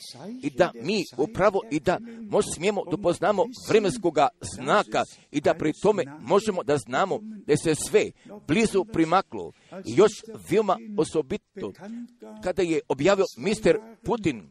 I 0.44 0.50
da 0.50 0.72
mi 0.84 1.04
upravo 1.18 1.62
i 1.72 1.80
da 1.80 1.98
možemo 2.30 2.48
smijemo 2.56 2.84
da 2.92 2.98
poznamo 2.98 3.46
vremenskoga 3.70 4.28
znaka 4.56 5.04
i 5.32 5.42
da 5.42 5.54
pri 5.54 5.74
tome 5.82 6.04
možemo 6.20 6.64
da 6.64 6.78
znamo 6.78 7.20
da 7.48 7.58
se 7.58 7.76
sve 7.76 8.12
blizu 8.48 8.86
primaklo 8.94 9.52
još 9.86 10.12
veoma 10.50 10.78
osobito 10.98 11.74
kada 12.44 12.62
je 12.62 12.80
objavio 12.88 13.26
mister 13.38 13.78
Putin 14.04 14.44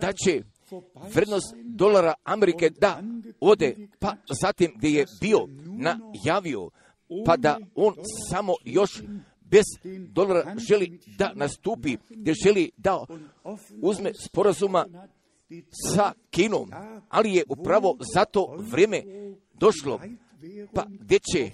da 0.00 0.12
će 0.12 0.42
vrednost 1.14 1.54
dolara 1.64 2.14
Amerike 2.24 2.70
da 2.70 3.02
ode, 3.40 3.76
pa 3.98 4.16
zatim 4.42 4.72
gdje 4.76 4.88
je 4.88 5.06
bio 5.20 5.38
najavio, 5.66 6.70
pa 7.26 7.36
da 7.36 7.58
on 7.74 7.94
samo 8.30 8.54
još 8.64 9.02
bez 9.40 9.64
dolara 10.08 10.56
želi 10.68 11.00
da 11.18 11.32
nastupi, 11.34 11.96
gdje 12.10 12.34
želi 12.44 12.70
da 12.76 13.04
uzme 13.82 14.12
sporazuma 14.14 14.86
sa 15.94 16.12
Kinom, 16.30 16.70
ali 17.08 17.34
je 17.34 17.44
upravo 17.48 17.98
zato 18.14 18.56
vrijeme 18.72 19.02
došlo, 19.54 20.00
pa 20.74 20.86
gdje 20.88 21.18
će 21.18 21.50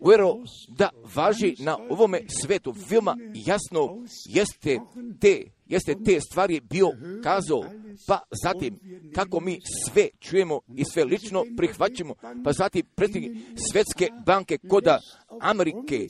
uvjero 0.00 0.34
da 0.68 0.90
važi 1.14 1.54
na 1.58 1.78
ovome 1.90 2.20
svetu. 2.42 2.74
Veoma 2.90 3.16
jasno 3.34 4.04
jeste 4.28 4.78
te, 5.20 5.42
jeste 5.66 5.94
te 6.04 6.20
stvari 6.20 6.60
bio 6.60 6.90
kazao, 7.22 7.64
pa 8.06 8.20
zatim 8.44 8.78
kako 9.14 9.40
mi 9.40 9.58
sve 9.84 10.08
čujemo 10.20 10.60
i 10.76 10.84
sve 10.84 11.04
lično 11.04 11.44
prihvaćamo, 11.56 12.14
pa 12.44 12.52
zatim 12.52 12.86
predsjednik 12.94 13.32
Svetske 13.70 14.08
banke 14.26 14.58
koda 14.68 14.98
Amerike 15.40 16.06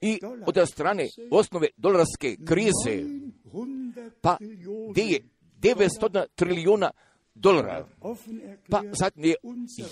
i 0.00 0.20
od 0.46 0.68
strane 0.72 1.06
osnove 1.30 1.68
dolarske 1.76 2.36
krize, 2.46 3.04
pa 4.20 4.36
gdje 4.90 5.02
je 5.02 5.20
900 5.60 6.26
trilijuna 6.34 6.90
dolara. 7.34 7.88
Pa 8.68 8.82
zatim 9.00 9.24
je 9.24 9.34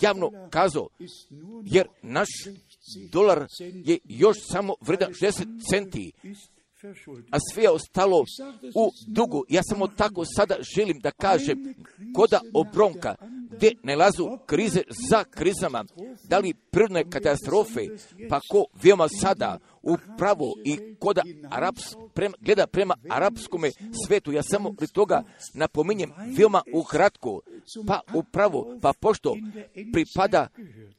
javno 0.03 0.31
kazao, 0.51 0.89
jer 1.65 1.87
naš 2.03 2.29
dolar 3.13 3.47
je 3.61 3.99
još 4.05 4.37
samo 4.53 4.75
vredan 4.81 5.13
60 5.13 5.71
centi, 5.71 6.13
a 7.31 7.37
sve 7.53 7.63
je 7.63 7.71
ostalo 7.71 8.25
u 8.75 8.91
dugu. 9.07 9.45
Ja 9.49 9.63
samo 9.63 9.87
tako 9.87 10.25
sada 10.37 10.57
želim 10.77 11.01
da 11.01 11.11
kažem, 11.11 11.75
koda 12.15 12.41
obronka, 12.55 13.15
gdje 13.51 13.73
nalazu 13.83 14.39
krize 14.47 14.83
za 15.11 15.25
krizama, 15.25 15.85
da 16.25 16.39
li 16.39 16.55
prirodne 16.55 17.11
katastrofe, 17.11 17.87
pa 18.29 18.41
ko 18.51 18.65
veoma 18.83 19.09
sada 19.09 19.59
upravo 19.83 20.55
i 20.65 20.79
koda 20.99 21.23
Araps, 21.51 21.83
prema, 22.15 22.35
gleda 22.41 22.67
prema 22.67 22.95
arapskome 23.11 23.71
svetu, 24.07 24.33
ja 24.33 24.43
samo 24.43 24.73
pri 24.73 24.87
toga 24.87 25.23
napominjem 25.55 26.13
veoma 26.37 26.63
ukratko, 26.75 27.41
pa 27.87 28.01
upravo, 28.15 28.79
pa 28.83 28.93
pošto 29.01 29.37
pripada 29.93 30.49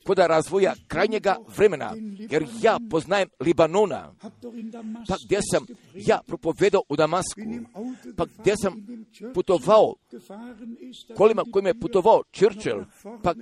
koda 0.05 0.27
razvoja 0.27 0.73
krajnjega 0.87 1.35
vremena, 1.57 1.95
jer 2.29 2.47
ja 2.61 2.79
poznajem 2.89 3.29
Libanona, 3.39 4.13
pa 5.07 5.15
gdje 5.25 5.39
sam 5.51 5.65
ja 5.93 6.21
propovedao 6.27 6.81
u 6.89 6.95
Damasku, 6.95 7.41
pa 8.17 8.25
gdje 8.39 8.53
sam 8.57 8.73
putovao, 9.33 9.93
kolima 11.17 11.43
kojim 11.51 11.67
je 11.67 11.79
putovao 11.79 12.23
Churchill, 12.39 12.83
pa 13.23 13.33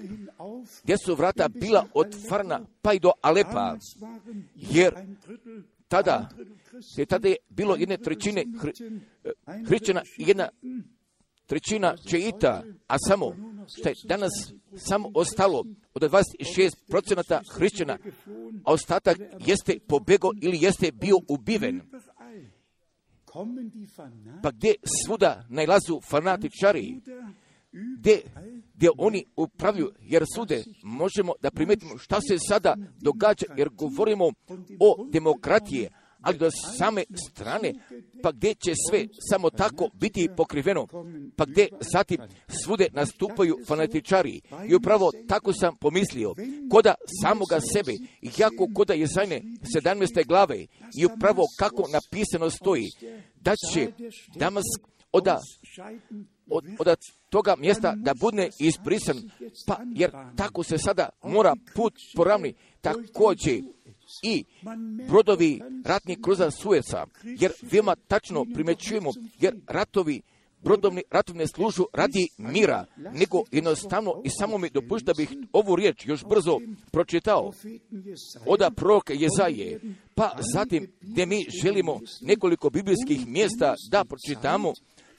gdje 0.84 0.98
su 1.06 1.16
vrata 1.16 1.48
bila 1.48 1.86
otvorena 1.94 2.66
pa 2.82 2.94
i 2.94 3.00
do 3.00 3.12
Alepa, 3.22 3.78
jer 4.56 4.94
tada, 5.88 6.30
je 6.98 7.06
tada 7.06 7.28
je 7.28 7.36
bilo 7.50 7.76
jedne 7.76 7.98
trećine 7.98 8.46
hrišćana 9.68 10.02
i 10.18 10.24
jedna 10.28 10.50
trećina 11.46 11.96
čeita, 12.10 12.64
a 12.88 12.96
samo 13.08 13.36
što 13.78 13.90
je 13.90 13.96
danas 14.04 14.32
samo 14.78 15.12
ostalo 15.14 15.64
od 15.94 16.02
26 16.02 16.70
procenata 16.88 17.42
hrišćana, 17.54 17.98
a 18.66 18.74
ostatak 18.74 19.18
jeste 19.46 19.80
pobego 19.88 20.32
ili 20.42 20.58
jeste 20.62 20.92
bio 20.92 21.16
ubiven. 21.28 21.82
Pa 24.44 24.52
gdje 24.52 24.76
svuda 25.06 25.46
najlazu 25.50 26.02
fanatičari, 26.10 27.00
gdje, 28.00 28.22
gdje 28.74 28.90
oni 28.98 29.26
upravljuju, 29.36 29.92
jer 30.02 30.24
sude, 30.36 30.64
možemo 30.84 31.34
da 31.42 31.52
primetimo 31.52 31.98
šta 31.98 32.22
se 32.22 32.38
sada 32.50 32.76
događa, 33.02 33.46
jer 33.58 33.70
govorimo 33.70 34.26
o 34.80 35.08
demokratije, 35.12 35.90
ali 36.22 36.38
do 36.38 36.50
same 36.78 37.04
strane, 37.30 37.74
pa 38.24 38.32
gdje 38.32 38.54
će 38.54 38.74
sve 38.90 39.08
samo 39.30 39.50
tako 39.50 39.90
biti 39.94 40.30
pokriveno, 40.38 40.88
pa 41.36 41.46
gdje 41.46 41.68
zatim 41.94 42.18
svude 42.64 42.88
nastupaju 42.94 43.58
fanatičari. 43.68 44.42
I 44.68 44.76
upravo 44.76 45.12
tako 45.28 45.54
sam 45.54 45.76
pomislio, 45.76 46.34
koda 46.72 46.96
samoga 47.24 47.60
sebe, 47.74 47.94
jako 48.38 48.68
koda 48.74 48.94
je 48.94 49.08
zajne 49.08 49.42
17. 49.84 50.28
glave, 50.28 50.66
i 51.00 51.06
upravo 51.06 51.44
kako 51.60 51.90
napisano 51.92 52.50
stoji, 52.50 52.86
da 53.36 53.54
će 53.74 53.92
Damask 54.36 54.82
oda 55.12 55.40
od, 56.50 56.66
od 56.80 56.98
toga 57.30 57.56
mjesta 57.56 57.96
da 57.96 58.14
bude 58.14 58.50
isprisan, 58.60 59.18
pa 59.68 59.78
jer 59.96 60.12
tako 60.36 60.64
se 60.64 60.78
sada 60.78 61.10
mora 61.24 61.54
put 61.76 61.94
poravni, 62.16 62.54
također 62.82 63.64
i 64.24 64.44
brodovi 65.08 65.62
ratnih 65.86 66.18
kruza 66.24 66.52
Sueca, 66.52 67.06
jer 67.24 67.52
veoma 67.72 67.96
tačno 68.08 68.46
primećujemo, 68.54 69.12
jer 69.40 69.56
ratovi 69.68 70.22
brodovni 70.64 71.04
ratovne 71.12 71.48
služu 71.48 71.86
radi 71.94 72.28
mira, 72.38 72.86
nego 72.98 73.44
jednostavno 73.52 74.22
i 74.24 74.30
samo 74.30 74.58
mi 74.58 74.70
dopušta 74.70 75.14
bih 75.18 75.30
ovu 75.54 75.76
riječ 75.76 76.06
još 76.06 76.24
brzo 76.26 76.60
pročitao. 76.92 77.52
Oda 78.46 78.72
proroka 78.72 79.14
Jezaje, 79.14 79.80
pa 80.16 80.32
zatim 80.54 80.92
gdje 81.02 81.26
mi 81.26 81.46
želimo 81.64 82.00
nekoliko 82.22 82.70
biblijskih 82.70 83.28
mjesta 83.28 83.76
da 83.92 84.06
pročitamo, 84.06 84.74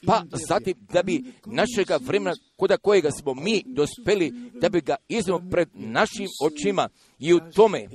pa 0.06 0.24
zatim 0.48 0.74
da 0.92 1.02
bi 1.02 1.24
našega 1.46 1.98
vremena 2.00 2.36
koda 2.56 2.76
kojega 2.76 3.10
smo 3.10 3.34
mi 3.34 3.62
dospeli, 3.66 4.32
da 4.60 4.68
bi 4.68 4.80
ga 4.80 4.96
iznemo 5.08 5.50
pred 5.50 5.68
našim 5.74 6.28
očima 6.44 6.88
i 7.18 7.34
u 7.34 7.40
tome 7.54 7.88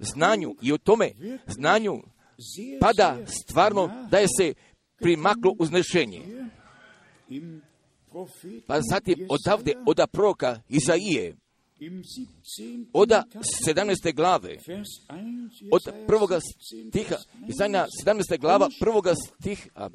znanju 0.00 0.54
i 0.62 0.72
u 0.72 0.78
tome 0.78 1.10
znanju 1.46 2.02
pada 2.80 3.16
stvarno 3.26 4.06
da 4.10 4.18
je 4.18 4.26
se 4.38 4.54
primaklo 4.96 5.54
uznešenje. 5.58 6.20
Pa 8.66 8.80
zatim 8.90 9.26
odavde, 9.28 9.74
oda 9.86 10.06
proka 10.06 10.60
Izaije, 10.68 11.36
oda 12.92 13.24
17. 13.68 14.14
glave, 14.14 14.56
od 15.72 15.82
prvoga 16.06 16.40
stiha, 16.40 17.16
Izaija 17.48 17.86
17. 18.06 18.40
glava 18.40 18.68
prvoga 18.80 19.14
stiha, 19.14 19.90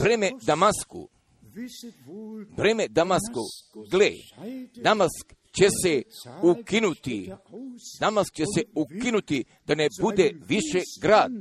vreme 0.00 0.30
Damasku, 0.42 1.08
vreme 2.56 2.88
Damasku, 2.88 3.40
gle, 3.90 4.10
Damask 4.74 5.34
će 5.58 5.68
se 5.82 6.02
ukinuti, 6.42 7.30
Damask 8.00 8.34
će 8.34 8.44
se 8.54 8.64
ukinuti 8.74 9.44
da 9.66 9.74
ne 9.74 9.88
bude 10.00 10.32
više 10.48 10.80
grad, 11.00 11.32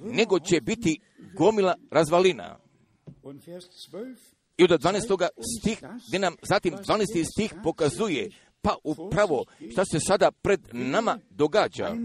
nego 0.00 0.40
će 0.40 0.60
biti 0.60 1.00
gomila 1.34 1.76
razvalina. 1.90 2.58
I 4.58 4.64
od 4.64 4.70
12. 4.70 5.28
stih, 5.60 5.82
gdje 6.08 6.18
nam 6.18 6.36
zatim 6.48 6.74
12. 6.74 7.24
stih 7.32 7.54
pokazuje 7.62 8.30
pa 8.62 8.76
upravo 8.84 9.44
što 9.72 9.84
se 9.84 9.98
sada 10.06 10.30
pred 10.30 10.60
nama 10.72 11.18
događa. 11.30 11.96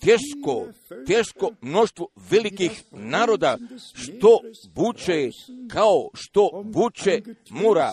Teško, 0.00 0.66
teško 1.06 1.50
mnoštvo 1.60 2.06
velikih 2.30 2.84
naroda 2.92 3.58
što 3.94 4.40
buče 4.74 5.30
kao 5.70 6.08
što 6.14 6.62
buče 6.64 7.22
mura 7.50 7.92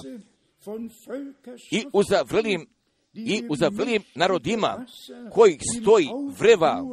i 1.71 1.85
uzavrlim 1.93 2.67
i 3.13 3.43
uzavrlim 3.49 4.03
narodima 4.15 4.85
koji 5.31 5.59
stoji 5.81 6.07
vreva, 6.39 6.83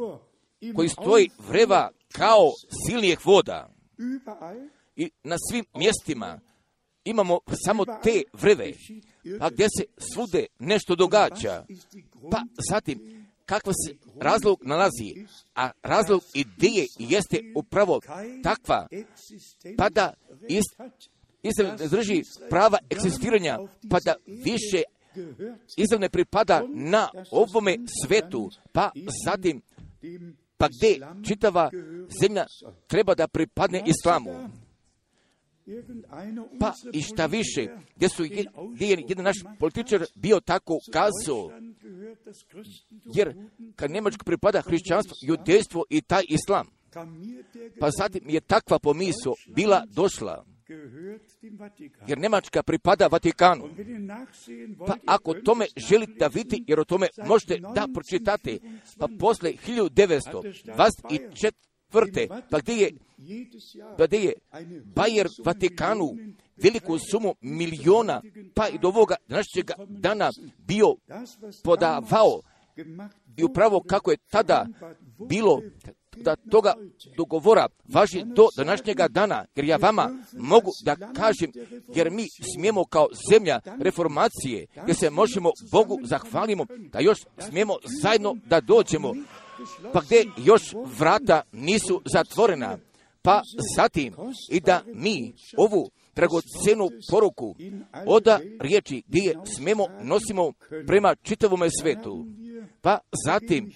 koji 0.75 0.89
stoji 0.89 1.29
vreva 1.47 1.89
kao 2.11 2.51
silnijeg 2.85 3.19
voda. 3.25 3.69
I 4.95 5.11
na 5.23 5.35
svim 5.49 5.65
mjestima 5.75 6.39
imamo 7.09 7.39
samo 7.65 7.85
te 8.03 8.23
vreve, 8.33 8.73
pa 9.39 9.49
gdje 9.49 9.67
se 9.77 9.85
svude 10.13 10.45
nešto 10.59 10.95
događa, 10.95 11.65
pa 12.31 12.41
zatim 12.69 13.19
kakva 13.45 13.73
se 13.73 13.95
razlog 14.19 14.59
nalazi, 14.61 15.25
a 15.55 15.71
razlog 15.83 16.21
ideje 16.33 16.87
jeste 16.99 17.41
upravo 17.55 17.99
takva, 18.43 18.87
pa 19.77 19.89
da 19.89 20.13
Izrael 21.43 21.75
ne 21.79 21.87
drži 21.87 22.23
prava 22.49 22.77
eksistiranja, 22.89 23.59
pa 23.89 23.99
da 24.05 24.15
više 24.27 24.83
Izrael 25.77 26.01
ne 26.01 26.09
pripada 26.09 26.63
na 26.67 27.09
ovome 27.31 27.77
svetu, 28.05 28.49
pa 28.71 28.91
zatim, 29.25 29.61
pa 30.57 30.67
gdje 30.67 31.07
čitava 31.27 31.71
zemlja 32.21 32.45
treba 32.87 33.15
da 33.15 33.27
pripadne 33.27 33.83
islamu. 33.85 34.49
Pa 36.59 36.73
i 36.93 37.01
šta 37.01 37.25
više, 37.25 37.67
gdje, 37.95 38.09
su, 38.09 38.23
gdje 38.73 38.87
je 38.87 39.05
jedan 39.07 39.25
naš 39.25 39.37
političar 39.59 40.05
bio 40.15 40.39
tako 40.39 40.77
kazao, 40.93 41.51
jer 43.15 43.35
kad 43.75 43.91
Njemačko 43.91 44.25
pripada 44.25 44.61
hrišćanstvo, 44.61 45.15
judejstvo 45.21 45.83
i 45.89 46.01
taj 46.01 46.23
islam, 46.29 46.67
pa 47.79 47.89
zatim 47.97 48.29
je 48.29 48.41
takva 48.41 48.79
pomiso 48.79 49.33
bila 49.55 49.85
došla, 49.95 50.45
jer 52.07 52.19
Njemačka 52.19 52.63
pripada 52.63 53.07
Vatikanu. 53.07 53.69
Pa 54.87 54.95
ako 55.05 55.33
tome 55.33 55.65
želite 55.89 56.13
da 56.19 56.27
vidite, 56.27 56.57
jer 56.67 56.79
o 56.79 56.83
tome 56.83 57.07
možete 57.27 57.59
da 57.75 57.87
pročitate, 57.93 58.57
pa 58.99 59.07
posle 59.19 59.53
1924 59.67 61.51
tvrte, 61.51 61.68
pa 62.49 62.59
gdje 62.59 62.73
je, 62.73 62.91
pa 63.97 64.07
gdje 64.07 64.17
je 64.17 64.33
Bayer 64.95 65.27
Vatikanu 65.45 66.15
veliku 66.63 66.99
sumu 67.11 67.35
miliona, 67.41 68.21
pa 68.55 68.67
i 68.67 68.77
do 68.77 68.87
ovoga 68.87 69.15
današnjega 69.27 69.73
dana 69.87 70.29
bio 70.57 70.95
podavao? 71.63 72.41
I 73.37 73.43
upravo 73.43 73.83
kako 73.87 74.11
je 74.11 74.17
tada 74.31 74.67
bilo 75.29 75.61
da 76.23 76.35
toga 76.35 76.73
dogovora 77.17 77.67
važi 77.93 78.23
do 78.25 78.47
današnjega 78.57 79.07
dana, 79.07 79.45
jer 79.55 79.65
ja 79.65 79.77
vama 79.77 80.09
mogu 80.33 80.71
da 80.85 80.95
kažem, 80.95 81.51
jer 81.95 82.11
mi 82.11 82.27
smijemo 82.53 82.85
kao 82.85 83.07
zemlja 83.31 83.59
reformacije, 83.79 84.65
gdje 84.83 84.93
se 84.93 85.09
možemo 85.09 85.51
Bogu 85.71 85.99
zahvalimo, 86.03 86.65
da 86.91 86.99
još 86.99 87.17
smijemo 87.49 87.75
zajedno 88.01 88.35
da 88.45 88.61
dođemo 88.61 89.13
pa 89.93 90.01
gdje 90.01 90.25
još 90.37 90.61
vrata 90.97 91.41
nisu 91.51 92.01
zatvorena, 92.13 92.77
pa 93.21 93.41
zatim 93.75 94.13
i 94.49 94.59
da 94.59 94.81
mi 94.93 95.33
ovu 95.57 95.89
dragocenu 96.15 96.89
poruku 97.11 97.55
oda 98.05 98.39
riječi 98.59 99.03
gdje 99.07 99.21
je 99.21 99.35
smemo 99.55 99.85
nosimo 100.03 100.53
prema 100.87 101.15
čitavome 101.15 101.67
svetu. 101.81 102.25
Pa 102.81 102.99
zatim, 103.25 103.71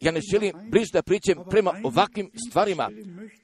ja 0.00 0.12
ne 0.12 0.20
želim 0.32 0.52
bliž 0.70 0.86
da 0.92 1.02
pričam 1.02 1.44
prema 1.50 1.72
ovakvim 1.84 2.30
stvarima, 2.48 2.90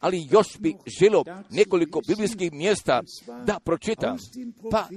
ali 0.01 0.29
još 0.31 0.47
bi 0.59 0.75
želio 1.01 1.25
nekoliko 1.51 2.01
biblijskih 2.09 2.53
mjesta 2.53 3.03
da 3.47 3.59
pročitam. 3.65 4.17
Pa 4.71 4.89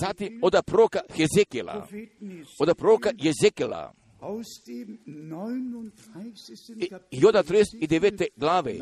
zatim 0.00 0.40
od 0.42 0.54
proroka 0.66 1.00
Hezekela, 1.16 1.88
od 2.60 2.76
proroka 2.76 3.10
Jezekela, 3.18 3.92
i 7.10 7.26
od 7.26 7.34
39. 7.34 8.26
glave, 8.36 8.74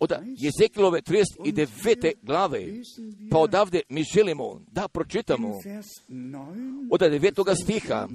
od 0.00 0.12
Jezekilove 0.36 1.00
39. 1.02 2.12
glave, 2.22 2.66
pa 3.30 3.38
odavde 3.38 3.80
mi 3.88 4.02
želimo 4.14 4.60
da 4.72 4.88
pročitamo 4.88 5.48
od 6.90 7.00
9. 7.00 7.62
stiha, 7.62 8.08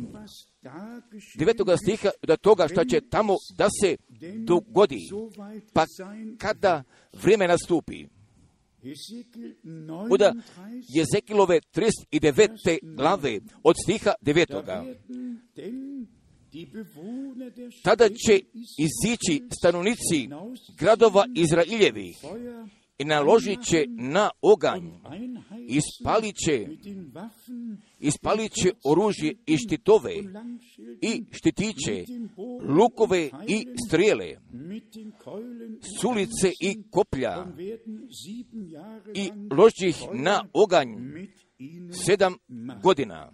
9. 0.64 1.78
stiha 1.84 2.10
do 2.24 2.38
toga 2.38 2.68
što 2.68 2.86
će 2.86 3.02
tamo 3.02 3.36
da 3.58 3.68
se 3.82 3.98
dogodi, 4.38 5.00
pa 5.74 5.86
kada 6.38 6.84
vrijeme 7.24 7.48
nastupi. 7.48 8.06
Od 10.12 10.22
Jezekilove 10.88 11.60
39. 11.76 12.80
glave, 12.96 13.40
od 13.64 13.76
stiha 13.86 14.14
9 14.22 14.96
tada 17.84 18.10
će 18.10 18.40
izići 18.78 19.44
stanovnici 19.60 20.30
gradova 20.80 21.26
Izraeljevih 21.36 22.18
i 23.02 23.06
naložit 23.06 23.60
će 23.64 23.86
na 23.88 24.30
oganj, 24.42 24.90
ispalit 25.68 26.36
će, 26.36 26.68
ispalit 28.00 28.52
će 28.52 28.72
oružje 28.84 29.36
i 29.46 29.58
štitove 29.58 30.16
i 31.02 31.24
štitiće, 31.32 32.06
lukove 32.78 33.30
i 33.48 33.68
strijele, 33.88 34.36
sulice 36.02 36.52
i 36.60 36.78
koplja 36.92 37.46
i 39.14 39.32
ložit 39.56 39.82
ih 39.82 39.98
na 40.14 40.44
oganj 40.54 40.88
sedam 42.06 42.36
godina. 42.84 43.32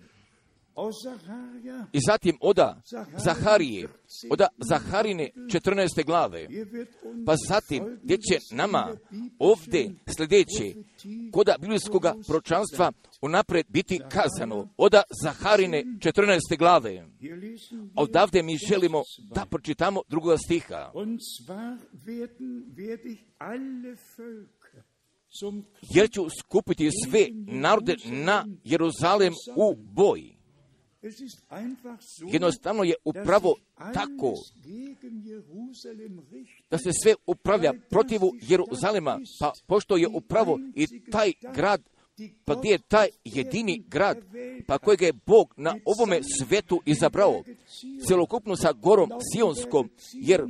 I 1.93 1.99
zatim 2.07 2.37
oda 2.41 2.81
Zaharije, 3.17 3.87
oda 4.29 4.47
Zaharine 4.57 5.29
14. 5.35 6.05
glave, 6.05 6.47
pa 7.25 7.35
zatim 7.47 7.99
gdje 8.03 8.17
će 8.17 8.39
nama 8.55 8.97
ovdje 9.39 9.95
sljedeće 10.17 10.73
koda 11.31 11.55
biblijskog 11.61 12.05
pročanstva 12.27 12.91
unaprijed 13.21 13.65
biti 13.69 14.01
kazano 14.09 14.69
oda 14.77 15.03
Zaharine 15.23 15.83
14. 15.83 16.57
glave. 16.57 17.05
Odavde 17.95 18.43
mi 18.43 18.57
želimo 18.57 19.01
da 19.35 19.45
pročitamo 19.45 20.01
drugoga 20.09 20.37
stiha. 20.37 20.91
Jer 25.95 26.09
ću 26.09 26.25
skupiti 26.39 26.89
sve 27.05 27.27
narode 27.47 27.95
na 28.05 28.45
Jeruzalem 28.63 29.33
u 29.55 29.75
boj. 29.75 30.36
Jednostavno 32.31 32.83
je 32.83 32.93
upravo 33.05 33.55
tako 33.93 34.33
da 36.69 36.77
se 36.77 36.89
sve 37.03 37.13
upravlja 37.25 37.73
protivu 37.89 38.33
Jeruzalema, 38.41 39.19
pa 39.39 39.51
pošto 39.67 39.97
je 39.97 40.07
upravo 40.07 40.59
i 40.75 40.87
taj 41.11 41.31
grad, 41.53 41.81
pa 42.45 42.55
gdje 42.55 42.69
je 42.69 42.79
taj 42.79 43.07
jedini 43.23 43.83
grad, 43.87 44.17
pa 44.67 44.77
kojeg 44.77 45.01
je 45.01 45.13
Bog 45.13 45.53
na 45.57 45.75
ovome 45.85 46.19
svetu 46.23 46.81
izabrao, 46.85 47.43
celokupno 48.07 48.55
sa 48.55 48.73
gorom 48.73 49.09
Sionskom, 49.33 49.89
jer 50.13 50.47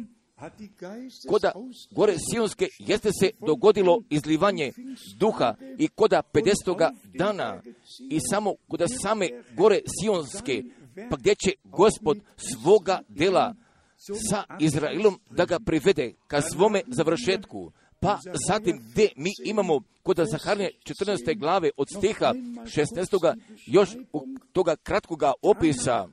Koda 1.29 1.51
gore 1.91 2.15
Sionske 2.31 2.67
jeste 2.79 3.09
se 3.19 3.29
dogodilo 3.45 4.01
izlivanje 4.09 4.71
duha 5.19 5.55
i 5.77 5.87
koda 5.87 6.21
50. 6.33 6.91
dana 7.13 7.61
i 8.09 8.19
samo 8.19 8.53
koda 8.67 8.85
same 8.87 9.29
gore 9.55 9.79
Sionske, 9.99 10.63
pa 11.09 11.15
gdje 11.15 11.35
će 11.35 11.51
gospod 11.63 12.19
svoga 12.37 12.99
dela 13.07 13.55
sa 14.29 14.43
Izraelom 14.59 15.19
da 15.29 15.45
ga 15.45 15.59
privede 15.59 16.13
ka 16.27 16.41
svome 16.41 16.81
završetku. 16.87 17.71
Pa 17.99 18.19
zatim 18.47 18.79
gdje 18.91 19.09
mi 19.15 19.29
imamo 19.45 19.79
kod 20.03 20.19
Zaharnje 20.31 20.69
14. 20.83 21.39
glave 21.39 21.69
od 21.77 21.87
stiha 21.97 22.33
16. 22.33 23.35
još 23.67 23.89
toga 24.51 24.75
kratkoga 24.75 25.33
opisa 25.41 26.07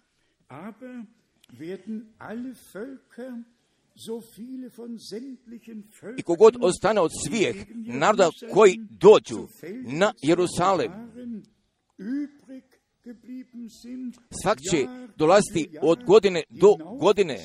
i 6.19 6.23
kogod 6.23 6.57
ostane 6.61 7.01
od 7.01 7.11
svijeh 7.27 7.57
naroda 7.75 8.31
koji 8.53 8.79
dođu 8.91 9.49
na 9.87 10.13
Jerusalem, 10.23 10.93
svak 14.43 14.59
će 14.71 14.87
dolaziti 15.17 15.79
od 15.83 16.05
godine 16.05 16.43
do 16.51 16.77
godine 17.01 17.39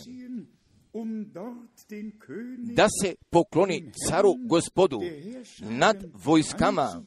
da 2.76 2.88
se 3.02 3.16
pokloni 3.30 3.92
caru 4.10 4.34
gospodu 4.46 5.00
nad 5.60 6.06
vojskama 6.26 7.04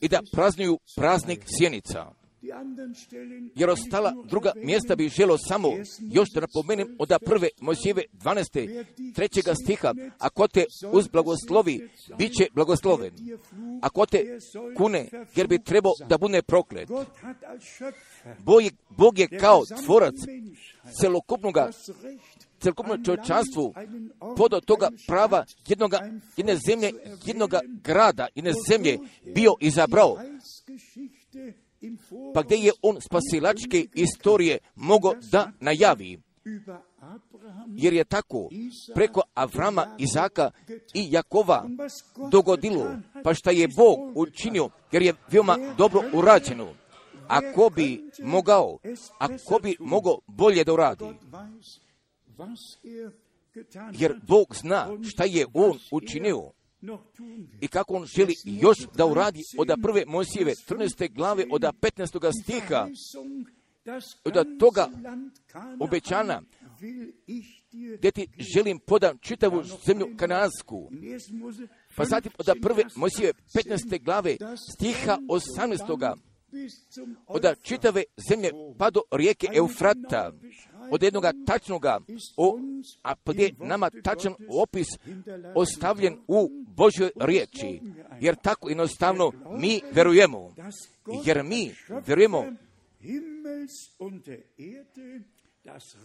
i 0.00 0.08
da 0.08 0.22
praznuju 0.32 0.78
praznik 0.96 1.44
sjenica. 1.58 2.25
Jer 3.54 3.70
ostala 3.70 4.12
druga 4.24 4.52
mjesta 4.56 4.96
bi 4.96 5.08
želo 5.08 5.38
samo 5.38 5.68
još 6.00 6.28
da 6.34 6.40
napomenem 6.40 6.96
od 6.98 7.12
prve 7.24 7.48
Mojsijeve 7.60 8.02
12. 8.12 8.84
trećega 9.14 9.54
stiha, 9.54 9.94
ako 10.18 10.48
te 10.48 10.64
uz 10.92 11.08
blagoslovi, 11.08 11.88
bit 12.18 12.32
će 12.32 12.46
blagosloven. 12.54 13.12
Ako 13.82 14.06
te 14.06 14.38
kune, 14.76 15.08
jer 15.34 15.46
bi 15.46 15.62
trebao 15.62 15.92
da 16.08 16.18
bude 16.18 16.42
proklet. 16.42 16.88
Bog 18.38 18.62
je, 18.62 18.70
Bog 18.90 19.18
je 19.18 19.28
kao 19.28 19.62
tvorac 19.84 20.14
celokupnoga 21.00 21.70
celokupno 22.60 23.04
čovječanstvu 23.04 23.74
pod 24.36 24.64
toga 24.64 24.88
prava 25.06 25.44
jednoga, 25.66 26.10
jedne 26.36 26.56
zemlje, 26.68 26.92
jednoga 27.24 27.60
grada, 27.82 28.26
jedne 28.34 28.52
zemlje 28.70 28.98
bio 29.34 29.54
izabrao 29.60 30.18
pa 32.34 32.42
gdje 32.42 32.56
je 32.56 32.72
on 32.82 33.00
spasilačke 33.00 33.86
istorije 33.94 34.58
mogao 34.74 35.14
da 35.32 35.52
najavi. 35.60 36.20
Jer 37.66 37.92
je 37.92 38.04
tako 38.04 38.48
preko 38.94 39.22
Avrama, 39.34 39.96
Izaka 39.98 40.50
i 40.94 41.08
Jakova 41.10 41.68
dogodilo, 42.30 42.96
pa 43.24 43.34
šta 43.34 43.50
je 43.50 43.68
Bog 43.68 43.98
učinio, 44.14 44.68
jer 44.92 45.02
je 45.02 45.14
veoma 45.30 45.56
dobro 45.78 46.02
urađeno. 46.12 46.74
Ako 47.28 47.70
bi 47.76 48.10
mogao, 48.22 48.78
ako 49.18 49.58
bi 49.62 49.76
mogao 49.80 50.18
bolje 50.26 50.64
da 50.64 50.72
uradi. 50.72 51.04
Jer 53.92 54.20
Bog 54.28 54.54
zna 54.54 54.88
šta 55.08 55.24
je 55.24 55.46
On 55.54 55.78
učinio 55.90 56.50
i 57.60 57.68
kako 57.68 57.94
on 57.94 58.06
želi 58.06 58.34
još 58.44 58.78
da 58.94 59.06
uradi 59.06 59.40
od 59.58 59.68
prve 59.82 60.04
Mojsijeve 60.06 60.52
13. 60.68 61.14
glave 61.14 61.44
od 61.50 61.62
15. 61.62 62.42
stiha 62.42 62.88
od 64.24 64.58
toga 64.58 64.88
obećana 65.80 66.42
gdje 67.98 68.10
ti 68.10 68.28
želim 68.54 68.78
podam 68.78 69.18
čitavu 69.18 69.62
zemlju 69.86 70.16
kanansku. 70.16 70.90
Pa 71.96 72.04
zatim 72.04 72.32
od 72.38 72.46
prve 72.62 72.82
Mojsijeve 72.96 73.32
15. 73.54 74.04
glave 74.04 74.36
stiha 74.72 75.18
18. 75.28 76.16
od 77.26 77.44
čitave 77.62 78.02
zemlje 78.28 78.50
pa 78.78 78.90
rijeke 79.10 79.46
Eufrata 79.54 80.32
od 80.90 81.02
jednoga 81.02 81.32
tačnoga, 81.46 82.00
o, 82.36 82.58
a 83.02 83.14
gdje 83.24 83.54
nama 83.58 83.90
tačan 84.02 84.34
opis 84.48 84.86
ostavljen 85.54 86.18
u 86.28 86.50
Božoj 86.76 87.10
riječi. 87.16 87.80
Jer 88.20 88.36
tako 88.36 88.68
jednostavno 88.68 89.32
mi 89.58 89.80
verujemo. 89.92 90.54
Jer 91.24 91.44
mi 91.44 91.74
verujemo 92.06 92.44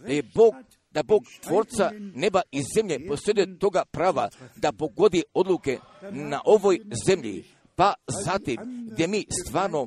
da 0.02 0.12
je 0.12 0.22
Bog 0.34 0.54
da 0.90 1.02
Bog 1.02 1.22
tvorca 1.40 1.92
neba 2.14 2.42
i 2.50 2.62
zemlje 2.76 3.06
posjeduje 3.08 3.58
toga 3.58 3.84
prava 3.90 4.28
da 4.56 4.72
pogodi 4.72 5.22
odluke 5.34 5.78
na 6.10 6.40
ovoj 6.44 6.80
zemlji 7.06 7.44
pa 7.76 7.94
zatim 8.24 8.56
gdje 8.92 9.06
mi 9.08 9.26
stvarno 9.46 9.86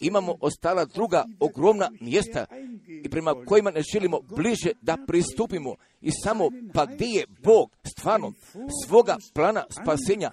imamo 0.00 0.34
ostala 0.40 0.84
druga 0.84 1.24
ogromna 1.40 1.90
mjesta 2.00 2.46
i 3.04 3.08
prema 3.08 3.34
kojima 3.46 3.70
ne 3.70 3.82
želimo 3.92 4.20
bliže 4.36 4.70
da 4.80 4.96
pristupimo 5.06 5.74
i 6.00 6.10
samo 6.24 6.48
pa 6.74 6.86
gdje 6.86 7.06
je 7.06 7.26
Bog 7.42 7.76
stvarno 7.84 8.32
svoga 8.86 9.16
plana 9.34 9.64
spasenja 9.82 10.30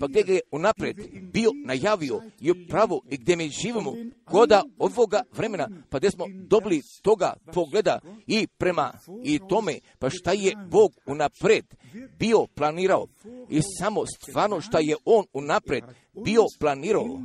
pa 0.00 0.06
gdje 0.06 0.34
je 0.34 0.40
unaprijed 0.50 0.96
bio 1.32 1.50
najavio 1.64 2.20
i 2.40 2.50
upravo 2.50 3.00
i 3.10 3.16
gdje 3.16 3.36
mi 3.36 3.48
živimo 3.48 3.94
koda 4.24 4.62
ovoga 4.78 5.22
vremena, 5.32 5.68
pa 5.90 5.98
gdje 5.98 6.10
smo 6.10 6.24
dobili 6.48 6.82
toga 7.02 7.34
pogleda 7.54 7.98
i 8.26 8.46
prema 8.46 8.92
i 9.24 9.40
tome, 9.48 9.78
pa 9.98 10.10
šta 10.10 10.32
je 10.32 10.56
Bog 10.70 10.92
unaprijed 11.06 11.64
bio 12.18 12.46
planirao 12.54 13.06
i 13.50 13.60
samo 13.78 14.04
stvarno 14.06 14.60
šta 14.60 14.78
je 14.78 14.96
On 15.04 15.24
unaprijed 15.32 15.84
bio 16.24 16.42
planirao, 16.60 17.22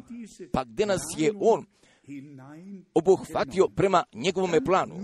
pa 0.51 0.63
gdje 0.63 0.85
nas 0.85 1.01
je 1.17 1.33
On 1.39 1.65
obuhvatio 2.93 3.67
prema 3.75 4.03
njegovome 4.13 4.65
planu. 4.65 4.95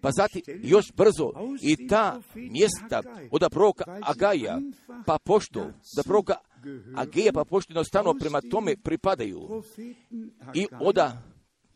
Pa 0.00 0.10
zatim 0.10 0.42
još 0.62 0.92
brzo 0.92 1.32
i 1.62 1.86
ta 1.86 2.20
mjesta 2.34 3.02
od 3.30 3.42
proroka 3.50 3.84
Agaja, 4.02 4.60
pa 5.06 5.18
pošto, 5.24 5.60
da 5.96 6.02
proroka 6.02 6.34
Ageja 6.96 7.32
pa 7.32 7.44
pošto 7.44 7.72
jednostavno 7.72 8.14
prema 8.14 8.40
tome 8.50 8.76
pripadaju. 8.76 9.62
I 10.54 10.66
oda, 10.80 11.22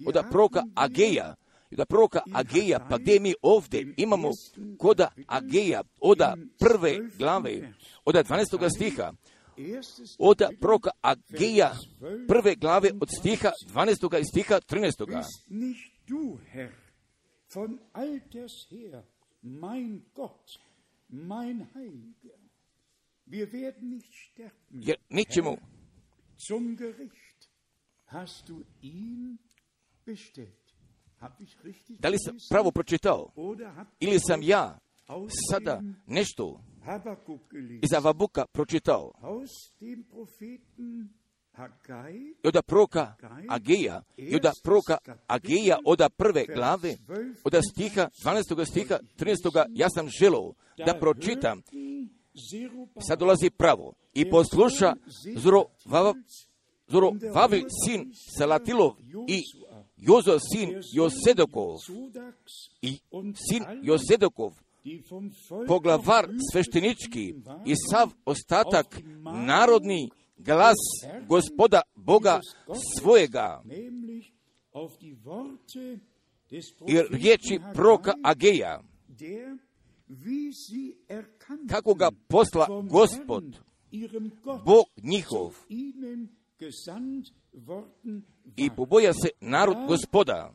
oda 0.07 0.23
proroka 0.23 0.63
Ageja, 0.75 1.35
da 1.71 1.85
proroka 1.85 2.21
Ageja, 2.33 2.87
pa 2.91 2.99
gdje 2.99 3.21
mi 3.21 3.35
ovdje 3.43 3.95
imamo 3.97 4.31
koda 4.79 5.09
Ageja, 5.27 5.83
oda 6.01 6.37
prve 6.59 6.99
glave, 7.19 7.73
oda 8.05 8.25
12. 8.25 8.69
stiha, 8.77 9.13
od 10.19 10.43
proka 10.61 10.91
Ageja 11.01 11.75
prve 12.29 12.55
glave 12.55 12.91
od 13.01 13.09
stiha 13.19 13.51
12. 13.69 14.21
i 14.21 14.25
stiha 14.25 14.61
13. 14.61 15.05
mein 21.09 21.67
Heiliger, 21.75 22.39
wir 23.27 23.53
werden 23.53 23.91
nicht 23.91 24.13
sterben. 24.33 24.83
jer 24.83 24.97
nićemo 25.11 25.57
Zum 26.49 26.77
Gericht 26.77 27.49
hast 28.07 28.49
du 28.49 28.65
ihn 28.83 29.39
bestellt. 30.07 30.67
Hab 31.21 31.41
ich 31.41 31.65
richtig 31.65 32.01
Da 32.01 32.09
li 32.09 32.17
sam 32.19 32.37
pravo 32.51 32.71
pročitao? 32.71 33.33
Ili 34.01 34.19
sam 34.29 34.43
ja 34.43 34.79
sada 35.53 35.83
nešto? 36.07 36.61
Iz 37.83 37.93
Avabuka 37.93 38.47
pročitao? 38.53 39.13
I 42.43 42.49
od 42.49 42.65
proroka 42.67 43.15
Ageja, 43.49 44.03
i 44.17 44.37
od 44.37 44.47
proroka 44.63 44.99
Ageja 45.27 45.79
od 45.85 46.01
prve 46.17 46.47
glave, 46.55 46.97
od 47.45 47.55
stiha, 47.73 48.09
12. 48.25 48.71
stiha, 48.71 48.99
13. 49.19 49.67
ja 49.75 49.91
sam 49.91 50.09
želao 50.09 50.55
da 50.87 50.99
pročitam, 51.01 51.63
sad 53.09 53.19
dolazi 53.19 53.51
pravo, 53.51 53.93
i 54.15 54.31
posluša 54.31 54.95
Zorovavil 56.89 57.65
sin 57.85 58.13
Salatilov 58.39 58.93
i 59.29 59.43
Jozo 59.97 60.39
sin 60.53 60.81
Josedokov 60.95 61.77
i 62.83 62.99
sin 63.49 63.65
Josedokov, 63.83 64.53
poglavar 65.69 66.29
sveštenički 66.53 67.35
i 67.67 67.75
sav 67.91 68.11
ostatak 68.25 69.01
narodni 69.47 70.11
glas 70.39 70.77
gospoda 71.29 71.83
Boga 71.95 72.41
svojega. 72.99 73.63
I 76.87 77.01
riječi 77.11 77.59
Haggai, 77.59 78.15
Ageja, 78.23 78.81
kako 81.71 81.95
ga 81.95 82.11
posla 82.29 82.67
gospod, 82.91 83.45
Bog 84.65 84.87
njihov, 85.03 85.55
i 88.57 88.71
poboja 88.77 89.13
se 89.13 89.29
narod 89.41 89.77
gospoda, 89.89 90.53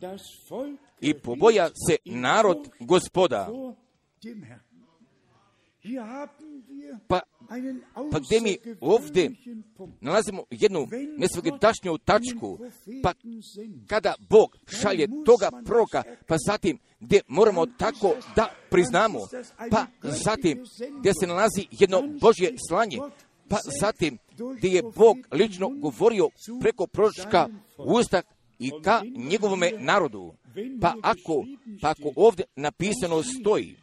i 1.01 1.13
poboja 1.13 1.69
se 1.87 1.97
narod 2.05 2.69
gospoda. 2.79 3.49
Pa, 7.07 7.21
pa 8.11 8.19
gdje 8.19 8.41
mi 8.41 8.57
ovdje 8.81 9.31
nalazimo 10.01 10.43
jednu 10.49 10.87
Gott 11.43 12.05
tačku, 12.05 12.59
pa 13.03 13.13
kada 13.87 14.15
Bog 14.29 14.57
šalje 14.81 15.07
toga 15.25 15.49
proroka, 15.65 16.03
pa 16.27 16.35
zatim 16.47 16.79
gdje 16.99 17.21
moramo 17.27 17.65
tako 17.65 18.15
da 18.35 18.49
priznamo, 18.69 19.19
pa 19.71 19.85
zatim 20.01 20.63
gdje 20.99 21.13
se 21.19 21.27
nalazi 21.27 21.67
jedno 21.71 22.01
Božje 22.21 22.55
slanje, 22.69 22.97
pa 23.49 23.57
zatim 23.79 24.17
gdje 24.57 24.69
je 24.69 24.83
Bog 24.95 25.17
lično 25.31 25.69
govorio 25.69 26.29
preko 26.61 26.87
proročka 26.87 27.49
usta 27.77 28.21
i 28.59 28.71
ka 28.83 29.01
njegovome 29.15 29.71
narodu. 29.79 30.33
Pa 30.81 30.95
ako, 31.01 31.45
pa 31.81 31.89
ako 31.89 32.11
ovdje 32.15 32.45
napisano 32.55 33.23
stoji 33.23 33.80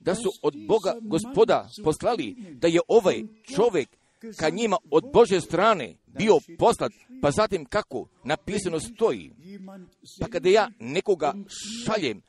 da 0.00 0.14
su 0.14 0.30
od 0.42 0.54
Boga 0.66 0.94
gospoda 1.00 1.68
poslali 1.84 2.36
da 2.52 2.68
je 2.68 2.80
ovaj 2.88 3.22
čovjek 3.54 3.88
ka 4.36 4.50
njima 4.50 4.76
od 4.90 5.04
Bože 5.12 5.40
strane 5.40 5.94
bio 6.18 6.38
poslat, 6.58 6.92
pa 7.22 7.30
zatim 7.30 7.64
kako 7.64 8.06
napisano 8.24 8.80
stoji, 8.80 9.32
pa 10.20 10.28
kada 10.28 10.48
ja 10.48 10.70
nekoga 10.80 11.34
šaljem, 11.84 12.22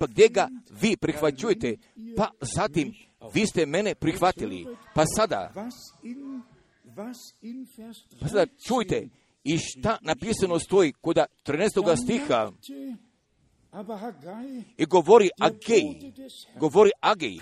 pa 0.00 0.06
gdje 0.06 0.28
ga 0.28 0.48
vi 0.80 0.96
prihvaćujete, 0.96 1.76
pa 2.16 2.30
zatim 2.40 2.94
vi 3.34 3.46
ste 3.46 3.66
mene 3.66 3.94
prihvatili, 3.94 4.66
pa 4.94 5.04
sada, 5.16 5.52
pa 8.20 8.28
sada 8.28 8.46
13 8.46 8.66
čujte 8.66 9.08
i 9.44 9.58
šta 9.58 9.98
napisano 10.02 10.58
stoji 10.58 10.92
kod 10.92 11.16
13. 11.44 12.02
stiha 12.04 12.52
i 14.76 14.86
govori 14.86 15.30
Agej, 15.40 16.12
govori 16.60 16.90
Agej, 17.00 17.38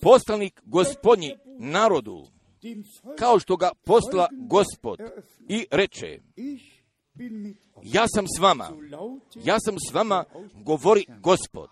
poslanik 0.00 0.60
gospodnji 0.64 1.36
narodu, 1.58 2.26
kao 3.18 3.38
što 3.38 3.56
ga 3.56 3.70
posla 3.84 4.28
gospod 4.32 4.98
i 5.48 5.66
reče, 5.70 6.20
ja 7.82 8.04
sam 8.14 8.24
s 8.36 8.40
vama, 8.40 8.70
ja 9.44 9.56
sam 9.60 9.74
s 9.78 9.94
vama, 9.94 10.24
govori 10.64 11.06
gospod. 11.20 11.68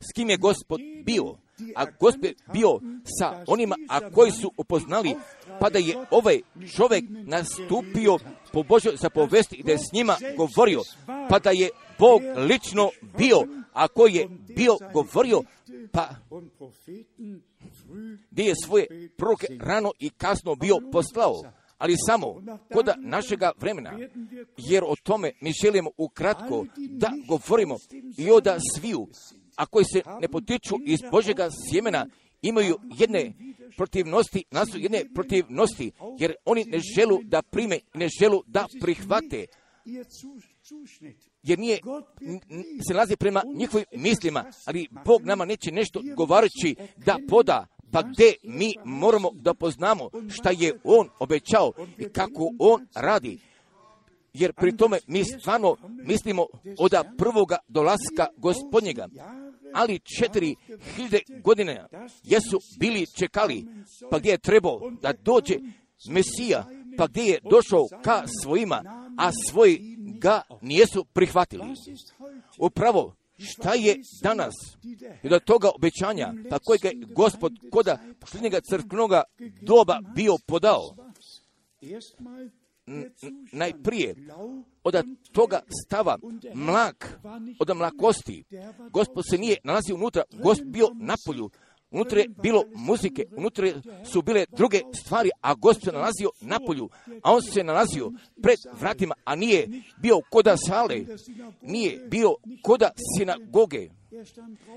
S 0.00 0.12
kim 0.14 0.30
je 0.30 0.36
gospod 0.36 0.80
bio? 1.04 1.24
A 1.76 1.84
gospod 2.00 2.32
bio 2.52 2.80
sa 3.18 3.44
onima, 3.46 3.76
a 3.88 4.10
koji 4.10 4.32
su 4.32 4.52
upoznali, 4.56 5.14
pa 5.60 5.70
da 5.70 5.78
je 5.78 5.96
ovaj 6.10 6.40
čovjek 6.76 7.04
nastupio 7.08 8.18
po 8.52 8.62
Božoj 8.62 8.96
zapovesti 8.96 9.56
i 9.56 9.62
da 9.62 9.72
je 9.72 9.78
s 9.78 9.92
njima 9.92 10.16
govorio, 10.36 10.80
pa 11.28 11.38
da 11.38 11.50
je 11.50 11.68
Bog 11.98 12.22
lično 12.36 12.90
bio, 13.18 13.36
a 13.72 13.88
koji 13.88 14.14
je 14.14 14.28
bio 14.56 14.76
govorio, 14.92 15.42
pa 15.92 16.08
gdje 18.30 18.44
je 18.44 18.54
svoje 18.64 18.86
proroke 19.16 19.46
rano 19.60 19.92
i 19.98 20.10
kasno 20.10 20.54
bio 20.54 20.76
poslao, 20.92 21.42
ali 21.78 21.94
samo 22.06 22.42
kod 22.72 22.88
našega 22.98 23.52
vremena, 23.60 23.98
jer 24.56 24.84
o 24.84 24.94
tome 25.02 25.32
mi 25.40 25.52
želimo 25.62 25.90
ukratko 25.96 26.66
da 26.76 27.12
govorimo 27.28 27.76
i 28.18 28.30
o 28.30 28.40
da 28.40 28.58
sviju, 28.76 29.08
a 29.60 29.66
koji 29.66 29.84
se 29.84 30.02
ne 30.20 30.28
potiču 30.28 30.74
iz 30.86 30.98
Božega 31.10 31.48
sjemena, 31.50 32.06
imaju 32.42 32.78
jedne 32.98 33.32
protivnosti, 33.76 34.44
nasu 34.50 34.78
jedne 34.78 35.04
protivnosti, 35.14 35.92
jer 36.18 36.34
oni 36.44 36.64
ne 36.64 36.78
želu 36.96 37.18
da 37.22 37.42
prime 37.42 37.78
ne 37.94 38.08
želu 38.20 38.42
da 38.46 38.66
prihvate, 38.80 39.46
jer 41.42 41.58
nije, 41.58 41.78
se 42.88 42.94
nalazi 42.94 43.16
prema 43.16 43.42
njihovim 43.54 43.86
mislima, 43.92 44.44
ali 44.66 44.88
Bog 45.04 45.22
nama 45.24 45.44
neće 45.44 45.72
nešto 45.72 46.00
govarajući 46.16 46.76
da 46.96 47.16
poda, 47.28 47.66
pa 47.92 48.02
gdje 48.02 48.34
mi 48.44 48.74
moramo 48.84 49.30
da 49.34 49.54
poznamo 49.54 50.10
šta 50.28 50.50
je 50.50 50.80
On 50.84 51.08
obećao 51.18 51.72
i 51.98 52.04
kako 52.04 52.50
On 52.58 52.86
radi. 52.94 53.38
Jer 54.34 54.52
pri 54.52 54.76
tome 54.76 54.98
mi 55.06 55.24
stvarno 55.24 55.76
mislimo 56.04 56.46
od 56.78 56.92
prvoga 57.18 57.56
dolaska 57.68 58.26
gospodnjega, 58.36 59.08
ali 59.74 60.00
četiri 60.18 60.54
hiljade 60.94 61.20
godine 61.42 61.86
jesu 62.22 62.60
bili 62.78 63.06
čekali, 63.18 63.66
pa 64.10 64.18
gdje 64.18 64.30
je 64.30 64.38
trebao 64.38 64.80
da 65.02 65.12
dođe 65.12 65.54
Mesija, 66.08 66.66
pa 66.98 67.06
gdje 67.06 67.22
je 67.22 67.40
došao 67.50 67.86
ka 68.04 68.22
svojima, 68.42 68.82
a 69.18 69.30
svoji 69.50 69.96
ga 70.18 70.42
nijesu 70.62 71.04
prihvatili. 71.04 71.64
Upravo, 72.58 73.14
šta 73.38 73.74
je 73.74 73.96
danas 74.22 74.54
i 75.22 75.28
do 75.28 75.38
toga 75.38 75.70
obećanja, 75.76 76.34
pa 76.50 76.58
kojeg 76.58 76.84
je 76.84 76.92
gospod 77.14 77.52
koda 77.70 77.98
posljednjega 78.20 78.60
crkvenoga 78.60 79.22
doba 79.62 80.00
bio 80.14 80.36
podao, 80.46 80.96
najprije 83.52 84.14
od 84.84 85.04
toga 85.32 85.60
stava 85.86 86.18
mlak, 86.54 87.20
od 87.58 87.76
mlakosti. 87.76 88.44
Gospod 88.90 89.24
se 89.30 89.38
nije 89.38 89.56
nalazio 89.64 89.94
unutra, 89.94 90.22
gospod 90.42 90.66
bio 90.66 90.88
na 90.94 91.14
polju. 91.26 91.50
Unutra 91.90 92.20
je 92.20 92.28
bilo 92.42 92.64
muzike, 92.74 93.24
unutra 93.36 93.68
su 94.04 94.22
bile 94.22 94.44
druge 94.56 94.80
stvari, 94.94 95.30
a 95.40 95.54
gospod 95.54 95.84
se 95.84 95.92
nalazio 95.92 96.30
na 96.40 96.58
polju, 96.66 96.88
a 97.22 97.34
on 97.34 97.42
se 97.42 97.64
nalazio 97.64 98.12
pred 98.42 98.58
vratima, 98.80 99.14
a 99.24 99.34
nije 99.34 99.68
bio 100.02 100.20
koda 100.30 100.56
sale, 100.56 101.04
nije 101.62 102.06
bio 102.10 102.34
koda 102.62 102.90
sinagoge, 103.16 103.88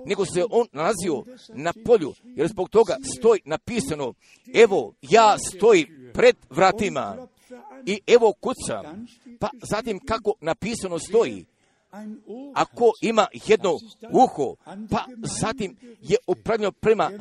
nego 0.05 0.25
se 0.25 0.45
on 0.49 0.67
nalazio 0.71 1.23
na 1.53 1.73
polju, 1.85 2.13
jer 2.23 2.47
zbog 2.47 2.69
toga 2.69 2.97
stoji 3.17 3.41
napisano, 3.45 4.13
evo 4.53 4.93
ja 5.01 5.37
stoji 5.55 5.87
pred 6.13 6.35
vratima 6.49 7.27
i 7.85 8.01
evo 8.07 8.33
kucam, 8.33 9.07
pa 9.39 9.49
zatim 9.61 9.99
kako 9.99 10.33
napisano 10.41 10.99
stoji, 10.99 11.45
ako 12.53 12.91
ima 13.01 13.27
jedno 13.47 13.79
uho, 14.11 14.55
pa 14.89 15.05
zatim 15.41 15.75
je 16.01 16.17
upravljeno 16.27 16.71
prema 16.71 17.11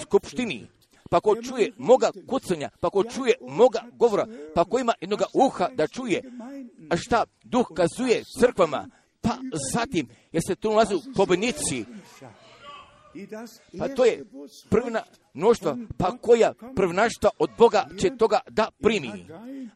skupštini, 0.00 0.66
pa 1.10 1.20
ko 1.20 1.36
čuje 1.42 1.72
moga 1.78 2.10
kucanja, 2.26 2.70
pa 2.80 2.90
ko 2.90 3.04
čuje 3.04 3.34
moga 3.48 3.82
govora, 3.98 4.26
pa 4.54 4.64
ko 4.64 4.78
ima 4.78 4.94
jednoga 5.00 5.24
uha 5.34 5.68
da 5.74 5.86
čuje, 5.86 6.22
a 6.90 6.96
šta 6.96 7.24
duh 7.44 7.66
kazuje 7.74 8.22
crkvama, 8.40 8.88
pa 9.20 9.36
zatim, 9.72 10.08
jer 10.32 10.42
se 10.46 10.54
tu 10.54 10.70
nalazu 10.70 11.00
pobednici, 11.16 11.84
Pa 13.78 13.88
to 13.88 14.04
je 14.04 14.24
prvna 14.70 15.02
mnoštva, 15.34 15.76
pa 15.98 16.18
koja 16.18 16.54
prvnaštva 16.76 17.30
od 17.38 17.50
Boga 17.58 17.86
će 18.00 18.16
toga 18.16 18.40
da 18.50 18.68
primi. 18.82 19.26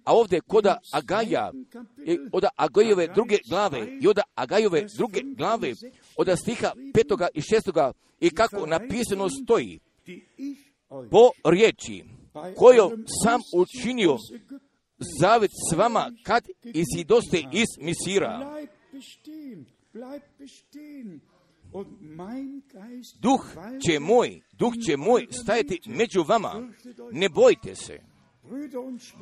A 0.04 0.14
ovdje 0.14 0.40
koda 0.40 0.78
Agaja, 0.92 1.52
od 2.32 2.44
Agajove 2.56 3.06
druge 3.06 3.38
glave 3.50 3.98
i 4.02 4.08
od 4.08 4.18
Agajove 4.34 4.86
druge 4.96 5.20
glave, 5.36 5.72
od 6.16 6.38
stiha 6.38 6.72
petoga 6.94 7.28
i 7.34 7.40
šestoga 7.40 7.92
i 8.20 8.30
kako 8.30 8.66
napisano 8.66 9.28
stoji, 9.44 9.80
po 11.10 11.50
riječi 11.50 12.04
koju 12.56 12.90
sam 13.24 13.40
učinio 13.54 14.16
zavet 15.20 15.50
s 15.70 15.76
vama 15.76 16.10
kad 16.22 16.44
izidoste 16.64 17.38
iz 17.52 17.66
Misira. 17.80 18.56
Duh 23.20 23.46
će 23.86 24.00
moj, 24.00 24.40
duh 24.52 24.72
će 24.86 24.96
moj 24.96 25.26
stajati 25.42 25.80
među 25.86 26.22
vama. 26.22 26.68
Ne 27.12 27.28
bojte 27.28 27.74
se. 27.74 28.00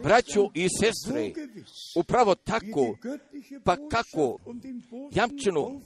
Braćo 0.03 0.51
i 0.55 0.69
sestre, 0.81 1.33
upravo 1.97 2.35
tako, 2.35 2.97
pa 3.65 3.77
kako 3.89 4.39
jamčeno, 5.13 5.81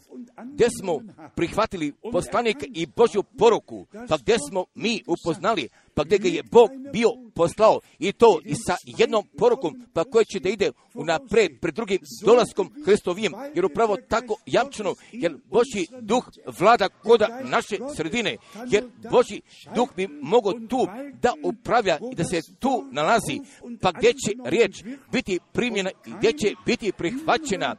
gdje 0.52 0.68
smo 0.80 1.00
prihvatili 1.34 1.92
poslanika 2.12 2.66
i 2.74 2.86
Božju 2.86 3.22
poruku, 3.22 3.86
pa 4.08 4.16
gdje 4.16 4.36
smo 4.50 4.64
mi 4.74 5.02
upoznali, 5.06 5.68
pa 5.98 6.04
gdje 6.04 6.18
ga 6.18 6.28
je 6.28 6.42
Bog 6.42 6.70
bio 6.92 7.08
poslao? 7.34 7.80
I 7.98 8.12
to 8.12 8.40
i 8.44 8.54
sa 8.54 8.76
jednom 8.84 9.24
porukom, 9.38 9.86
pa 9.92 10.04
koje 10.04 10.24
će 10.24 10.40
da 10.40 10.48
ide 10.48 10.72
unapred 10.94 11.60
pred 11.60 11.74
drugim 11.74 11.98
dolaskom 12.24 12.70
Hristovijem, 12.84 13.32
jer 13.54 13.64
upravo 13.64 13.96
tako 14.08 14.36
jamčeno, 14.46 14.94
jer 15.12 15.36
Božji 15.44 15.86
duh 16.00 16.24
vlada 16.58 16.88
koda 16.88 17.40
naše 17.44 17.76
sredine, 17.96 18.36
jer 18.70 18.84
Božji 19.10 19.40
duh 19.74 19.88
bi 19.96 20.08
mogao 20.08 20.52
tu 20.52 20.86
da 21.22 21.32
upravlja 21.42 21.98
i 22.12 22.14
da 22.14 22.24
se 22.24 22.40
tu 22.58 22.84
nalazi, 22.92 23.40
pa 23.80 23.92
gdje 23.92 24.12
će 24.12 24.32
riječ 24.44 24.84
biti 25.12 25.38
primljena 25.52 25.90
i 26.06 26.10
gdje 26.18 26.32
će 26.32 26.54
biti 26.66 26.92
prihvaćena? 26.92 27.76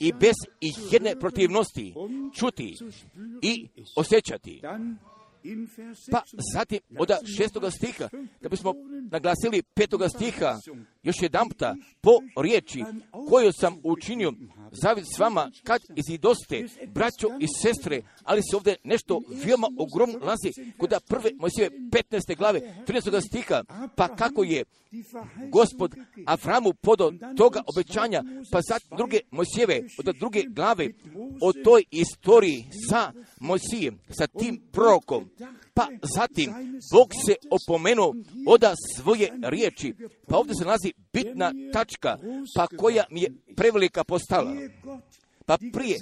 I 0.00 0.12
bez 0.12 0.34
i 0.60 0.72
jedne 0.90 1.16
protivnosti 1.20 1.94
čuti 2.34 2.76
i 3.42 3.68
osjećati. 3.96 4.60
Pa 6.10 6.22
zatim 6.54 6.78
od 6.98 7.08
šestoga 7.36 7.70
stiha, 7.70 8.08
da 8.40 8.48
bismo 8.48 8.74
naglasili 9.10 9.62
petoga 9.62 10.08
stiha, 10.08 10.58
još 11.02 11.16
jedan 11.22 11.48
puta, 11.48 11.74
po 12.00 12.10
riječi 12.42 12.84
koju 13.28 13.52
sam 13.52 13.80
učinio 13.84 14.32
zavid 14.72 15.04
s 15.16 15.18
vama 15.18 15.50
kad 15.64 15.82
izidoste, 15.96 16.68
braćo 16.86 17.28
i 17.40 17.46
sestre, 17.62 18.02
ali 18.24 18.40
se 18.50 18.56
ovdje 18.56 18.76
nešto 18.84 19.20
veoma 19.44 19.68
ogromno 19.78 20.18
lazi 20.26 20.74
kod 20.78 20.94
prve 21.08 21.30
Mojsije 21.38 21.70
15. 21.70 22.36
glave 22.36 22.60
13. 22.86 23.20
stiha, 23.28 23.64
pa 23.96 24.16
kako 24.16 24.44
je 24.44 24.64
gospod 25.50 25.94
Avramu 26.26 26.72
podo 26.72 27.12
toga 27.36 27.62
obećanja, 27.66 28.22
pa 28.52 28.62
sad 28.62 28.82
druge 28.96 29.20
Mojsijeve, 29.30 29.82
od 29.98 30.16
druge 30.18 30.42
glave, 30.48 30.88
o 31.42 31.52
toj 31.52 31.84
istoriji 31.90 32.64
sa 32.90 33.12
Mojsijem, 33.40 33.98
sa 34.18 34.26
tim 34.26 34.62
prorokom, 34.72 35.30
pa 35.74 35.86
zatim 36.16 36.52
Bog 36.92 37.08
se 37.26 37.34
opomenuo 37.50 38.14
oda 38.46 38.74
svoje 38.96 39.32
riječi, 39.42 39.94
pa 40.28 40.36
ovdje 40.36 40.54
se 40.54 40.64
nalazi 40.64 40.92
bitna 41.12 41.52
tačka, 41.72 42.18
pa 42.56 42.66
koja 42.66 43.04
mi 43.10 43.22
je 43.22 43.32
prevelika 43.56 44.04
postala. 44.04 44.54
Pa 45.46 45.58
prije, 45.72 45.98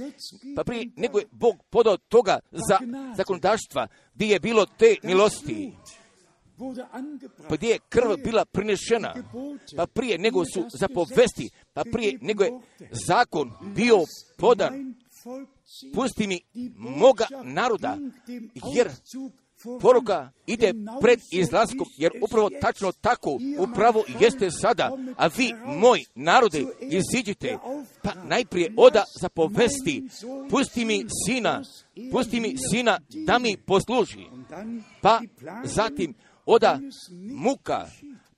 pa 0.56 0.64
prije 0.64 0.90
nego 0.96 1.18
je 1.18 1.26
Bog 1.30 1.56
podao 1.70 1.96
toga 1.96 2.38
za 2.50 2.78
zakonodavstva, 3.16 3.88
gdje 4.14 4.26
je 4.26 4.40
bilo 4.40 4.66
te 4.66 4.96
milosti, 5.02 5.72
pa 7.48 7.56
gdje 7.56 7.68
je 7.68 7.78
krv 7.88 8.16
bila 8.24 8.44
prinešena, 8.44 9.14
pa 9.76 9.86
prije 9.86 10.18
nego 10.18 10.44
su 10.44 10.64
zapovesti, 10.72 11.50
pa 11.72 11.84
prije 11.92 12.18
nego 12.20 12.44
je 12.44 12.52
zakon 13.08 13.52
bio 13.74 13.98
podan, 14.36 14.94
pusti 15.94 16.26
mi 16.26 16.40
moga 16.76 17.26
naroda, 17.44 17.98
jer 18.74 18.90
poruka 19.80 20.30
ide 20.46 20.72
pred 21.00 21.20
izlaskom, 21.32 21.86
jer 21.96 22.12
upravo 22.22 22.50
tačno 22.60 22.92
tako 22.92 23.38
upravo 23.58 24.04
jeste 24.20 24.50
sada, 24.50 24.90
a 25.16 25.26
vi, 25.26 25.54
moj 25.66 26.04
narode, 26.14 26.64
iziđite, 26.80 27.58
pa 28.02 28.14
najprije 28.24 28.72
oda 28.76 29.04
za 29.20 29.28
povesti, 29.28 30.08
pusti 30.50 30.84
mi 30.84 31.04
sina, 31.26 31.62
pusti 32.12 32.40
mi 32.40 32.54
sina 32.70 33.00
da 33.26 33.38
mi 33.38 33.56
posluži, 33.66 34.24
pa 35.00 35.20
zatim 35.64 36.14
oda 36.46 36.80
muka, 37.34 37.86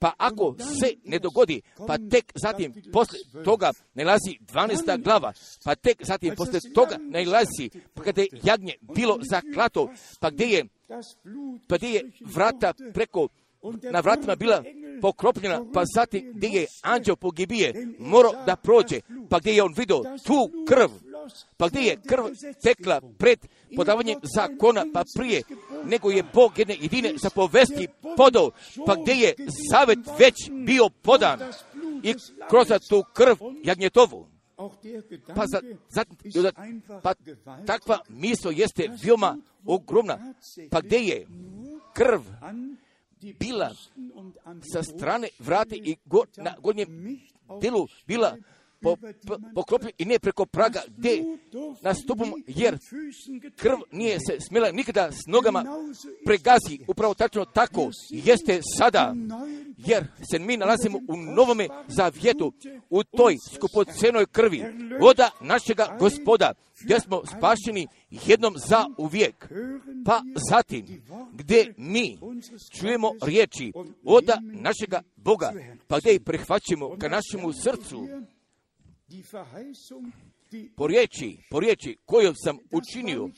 pa 0.01 0.13
ako 0.19 0.55
se 0.81 0.95
ne 1.05 1.19
dogodi, 1.19 1.63
pa 1.87 1.99
tek 2.11 2.33
zatim 2.35 2.75
poslije 2.93 3.25
toga 3.45 3.73
nalazi 3.95 4.39
12. 4.41 5.03
glava, 5.03 5.33
pa 5.65 5.75
tek 5.75 6.05
zatim 6.05 6.35
poslije 6.37 6.61
toga 6.75 6.97
nalazi, 7.01 7.71
pa 7.95 8.03
kada 8.03 8.21
je 8.21 8.29
jagnje 8.43 8.75
bilo 8.95 9.19
zaklato, 9.31 9.91
pa 10.21 10.31
gdje 10.31 10.47
je 10.47 10.65
pa 11.69 11.77
gdje 11.77 11.89
je 11.89 12.11
vrata 12.35 12.73
preko 12.95 13.29
na 13.93 14.01
vratima 14.01 14.37
bila 14.37 14.65
pokropljena, 15.01 15.65
pa 15.75 15.83
zatim 15.95 16.33
gdje 16.35 16.49
je 16.49 16.67
anđeo 16.83 17.17
pogibije 17.17 17.87
morao 17.99 18.33
da 18.47 18.57
prođe, 18.57 19.01
pa 19.31 19.39
gdje 19.39 19.53
je 19.53 19.63
on 19.63 19.75
vidio 19.77 20.03
tu 20.27 20.51
krv, 20.69 20.91
pa 21.56 21.68
gdje 21.68 21.80
je 21.80 22.00
krv 22.09 22.24
tekla 22.62 23.00
pred 23.18 23.38
podavanjem 23.76 24.18
zakona, 24.37 24.87
pa 24.92 25.04
prije 25.16 25.42
nego 25.85 26.11
je 26.11 26.24
Bog 26.35 26.59
jedne 26.59 26.76
jedine 26.80 27.12
zapovesti 27.16 27.88
podao, 28.16 28.50
pa 28.87 28.94
gdje 29.02 29.14
je 29.14 29.35
zavet 29.70 29.98
već 30.18 30.50
bio 30.66 30.88
podan 31.02 31.40
i 32.02 32.14
kroz 32.48 32.68
tu 32.88 33.04
krv 33.14 33.37
jagnjetovu. 33.64 34.26
Pa, 35.35 35.44
za, 35.46 35.61
za, 36.24 36.52
pa 37.02 37.14
takva 37.66 37.98
mislo 38.09 38.50
jeste 38.50 38.88
veoma 39.04 39.37
ogromna. 39.66 40.35
Pa 40.70 40.80
gdje 40.80 40.98
je 40.98 41.26
krv 41.94 42.20
bila 43.38 43.70
sa 44.72 44.83
strane 44.83 45.28
vrati 45.38 45.83
i 45.85 45.96
go, 46.04 46.24
na 46.37 46.54
gornjem 46.62 47.20
delu 47.61 47.87
bila 48.06 48.37
po, 48.83 48.97
po, 49.27 49.37
poklopljen 49.55 49.93
i 49.99 50.05
ne 50.05 50.19
preko 50.19 50.47
praga 50.47 50.81
gdje 50.97 51.25
nastupom, 51.83 52.35
jer 52.47 52.79
krv 53.57 53.77
nije 53.93 54.19
se 54.29 54.37
smjela 54.49 54.71
nikada 54.73 55.12
s 55.12 55.27
nogama 55.27 55.64
pregazi, 56.25 56.79
upravo 56.87 57.14
tačno 57.14 57.45
tako 57.45 57.90
jeste 58.11 58.61
sada, 58.79 59.14
jer 59.77 60.07
se 60.31 60.38
mi 60.38 60.57
nalazimo 60.57 60.99
u 61.09 61.16
novome 61.16 61.69
zavjetu, 61.88 62.53
u 62.90 63.05
toj 63.05 63.37
skupocenoj 63.55 64.27
krvi, 64.27 64.64
voda 65.01 65.31
našega 65.40 65.97
gospoda, 65.99 66.53
gdje 66.85 67.01
smo 67.01 67.23
spašeni 67.27 67.87
jednom 68.11 68.55
za 68.69 68.87
uvijek. 68.99 69.53
Pa 70.05 70.23
zatim, 70.51 71.03
gdje 71.33 71.75
mi 71.77 72.19
čujemo 72.79 73.11
riječi 73.23 73.73
voda 74.03 74.38
našega 74.43 75.03
Boga, 75.16 75.53
pa 75.88 75.99
gdje 75.99 76.14
ih 76.14 76.21
prihvaćamo 76.21 76.97
ka 76.99 77.09
našemu 77.09 77.53
srcu, 77.53 78.09
po 80.77 80.87
riječi, 80.87 81.38
po 81.51 81.61
riječi 81.61 81.96
koju 82.07 82.33
sam 82.44 82.59
učinio, 82.70 83.31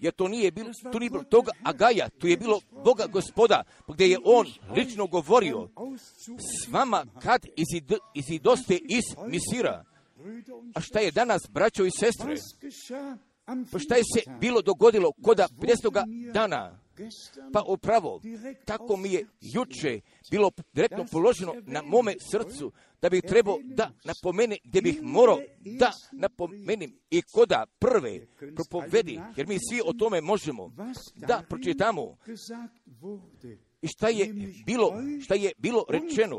jer 0.00 0.14
to 0.14 0.28
nije 0.28 0.50
bilo, 0.50 0.70
to 0.92 0.98
nije 0.98 1.10
bilo 1.10 1.24
toga 1.24 1.52
Agaja, 1.62 2.08
to 2.08 2.26
je 2.26 2.36
bilo 2.36 2.60
Boga 2.84 3.06
gospoda, 3.06 3.62
gdje 3.88 4.06
je 4.06 4.18
on 4.24 4.46
lično 4.76 5.06
govorio 5.06 5.68
s 6.38 6.68
vama 6.68 7.06
kad 7.22 7.46
izid, 7.56 7.92
izidoste 8.14 8.74
iz 8.74 9.04
Misira. 9.26 9.84
A 10.74 10.80
šta 10.80 11.00
je 11.00 11.10
danas, 11.10 11.42
braćo 11.50 11.84
i 11.84 11.90
sestre? 11.90 12.36
Pa 13.72 13.78
šta 13.78 13.94
je 13.96 14.02
se 14.14 14.30
bilo 14.40 14.62
dogodilo 14.62 15.12
koda 15.22 15.48
50. 15.58 16.32
dana? 16.32 16.78
Pa 17.52 17.62
upravo, 17.68 18.20
tako 18.64 18.96
mi 18.96 19.12
je 19.12 19.26
juče 19.40 20.00
bilo 20.30 20.50
direktno 20.72 21.06
položeno 21.12 21.54
na 21.66 21.82
mome 21.82 22.14
srcu, 22.32 22.72
da 23.02 23.08
bih 23.08 23.22
trebao 23.28 23.58
da 23.64 23.92
napomene, 24.04 24.56
gdje 24.64 24.82
bih 24.82 25.02
morao 25.02 25.38
da 25.60 25.92
napomenem 26.12 26.92
i 27.10 27.22
koda 27.22 27.66
prve 27.78 28.26
propovedi, 28.54 29.20
jer 29.36 29.46
mi 29.46 29.58
svi 29.70 29.80
o 29.84 29.92
tome 29.92 30.20
možemo 30.20 30.72
da 31.14 31.44
pročitamo 31.48 32.16
i 33.82 33.88
šta 33.88 34.08
je 34.08 34.34
bilo, 34.66 34.92
šta 35.22 35.34
je 35.34 35.52
bilo 35.58 35.84
rečeno. 35.88 36.38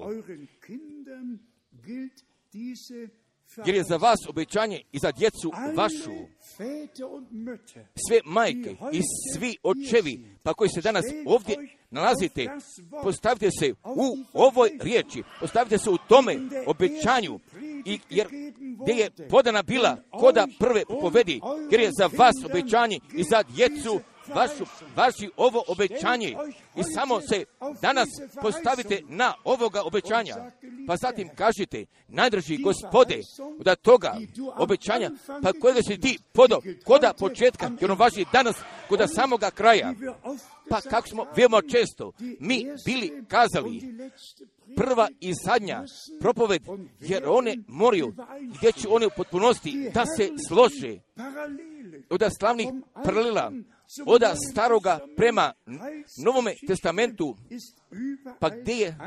Jer 3.66 3.76
je 3.76 3.84
za 3.84 3.98
vas 3.98 4.20
obećanje 4.30 4.82
i 4.92 5.00
za 5.00 5.12
djecu 5.12 5.52
vašu. 5.76 6.12
sve 8.08 8.20
majke 8.26 8.76
i 8.92 9.02
svi 9.34 9.58
očevi, 9.64 10.38
pa 10.44 10.54
koji 10.54 10.70
se 10.70 10.82
danas 10.82 11.06
ovdje 11.26 11.56
nalazite, 11.90 12.48
postavite 13.04 13.50
se 13.60 13.74
u 13.84 14.18
ovoj 14.34 14.70
riječi, 14.82 15.24
postavite 15.40 15.78
se 15.78 15.90
u 15.90 15.98
tome 16.08 16.38
obećanju, 16.68 17.40
i, 17.86 18.00
jer 18.10 18.28
gdje 18.82 18.94
je 18.94 19.10
podana 19.30 19.64
bila 19.64 19.98
koda 20.12 20.48
prve 20.60 20.84
povedi, 21.02 21.42
jer 21.72 21.82
je 21.82 21.92
za 22.00 22.10
vas 22.18 22.36
obećanje 22.46 23.00
i 23.14 23.24
za 23.24 23.44
djecu 23.44 24.00
vašu, 24.36 24.66
vaši 24.96 25.30
ovo 25.38 25.64
obećanje 25.68 26.36
i 26.76 26.84
samo 26.96 27.22
se 27.22 27.46
danas 27.82 28.10
postavite 28.42 29.02
na 29.08 29.34
ovoga 29.44 29.82
obećanja. 29.84 30.36
Pa 30.88 30.96
zatim 30.96 31.30
kažete, 31.36 31.86
najdrži 32.08 32.58
gospode, 32.58 33.22
da 33.60 33.76
toga 33.76 34.16
obećanja, 34.58 35.12
pa 35.44 35.54
kojega 35.62 35.82
si 35.82 36.00
ti 36.00 36.20
podo, 36.34 36.62
koda 36.86 37.14
početka, 37.20 37.72
jer 37.82 37.92
on 37.92 37.98
važi 37.98 38.26
danas, 38.34 38.56
koda 38.90 39.08
samoga 39.08 39.52
kraja. 39.52 39.94
Pa 40.70 40.82
kako 40.82 41.08
smo 41.08 41.26
veoma 41.36 41.62
često 41.62 42.12
mi 42.40 42.66
bili 42.86 43.24
kazali, 43.28 43.82
prva 44.76 45.10
i 45.20 45.34
zadnja 45.46 45.84
propoved, 46.20 46.62
jer 47.00 47.24
one 47.28 47.58
moraju, 47.68 48.14
gdje 48.58 48.72
će 48.72 48.88
one 48.90 49.08
u 49.08 49.10
potpunosti 49.18 49.92
da 49.94 50.06
se 50.06 50.30
slože 50.48 51.00
od 52.10 52.24
slavnih 52.40 52.68
paralela, 53.04 53.52
od 54.06 54.22
staroga 54.52 55.00
prema 55.18 55.54
Novome 56.24 56.54
testamentu, 56.68 57.36
pa 58.40 58.50
gdje 58.50 58.74
je, 58.74 58.98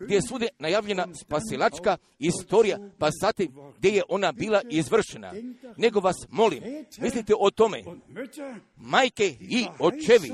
gdje 0.00 0.14
je 0.14 0.22
svude 0.22 0.48
najavljena 0.58 1.06
spasilačka 1.24 1.96
istorija, 2.18 2.78
pa 2.98 3.08
zatim 3.20 3.52
gdje 3.78 3.90
je 3.90 4.02
ona 4.08 4.32
bila 4.32 4.62
izvršena. 4.70 5.32
Nego 5.76 6.00
vas 6.00 6.16
molim, 6.30 6.62
mislite 6.98 7.34
o 7.38 7.50
tome, 7.50 7.82
majke 8.76 9.36
i 9.40 9.66
očevi, 9.78 10.32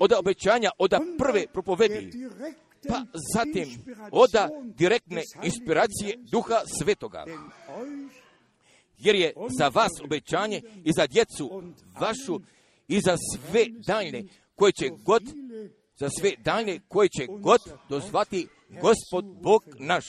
od 0.00 0.12
obećanja, 0.12 0.70
od 0.78 0.90
prve 1.18 1.46
propovedi, 1.52 2.10
pa 2.88 3.02
zatim 3.34 3.68
oda 4.10 4.48
direktne 4.64 5.22
inspiracije 5.42 6.16
Duha 6.30 6.60
Svetoga. 6.78 7.24
Jer 9.04 9.14
je 9.14 9.32
za 9.58 9.68
vas 9.68 9.90
obećanje 10.04 10.62
i 10.84 10.92
za 10.96 11.06
djecu 11.06 11.62
vašu 12.00 12.40
i 12.88 13.00
za 13.00 13.16
sve 13.16 13.64
daljne 13.86 14.24
koje 14.54 14.72
će 14.72 14.90
god 15.04 15.22
za 15.96 16.08
sve 16.20 16.32
daljne 16.38 16.80
koje 16.88 17.08
će 17.08 17.26
god 17.26 17.60
dozvati 17.88 18.48
Gospod 18.80 19.24
Bog 19.24 19.62
naš. 19.78 20.06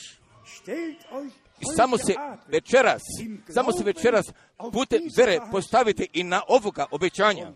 Samo 1.75 1.97
se 1.97 2.13
večeras, 2.47 3.01
samo 3.49 3.71
se 3.71 3.83
večeras 3.83 4.25
putem 4.73 5.01
vere 5.17 5.39
postavite 5.51 6.05
i 6.13 6.23
na 6.23 6.41
ovoga 6.47 6.85
obećanja. 6.91 7.51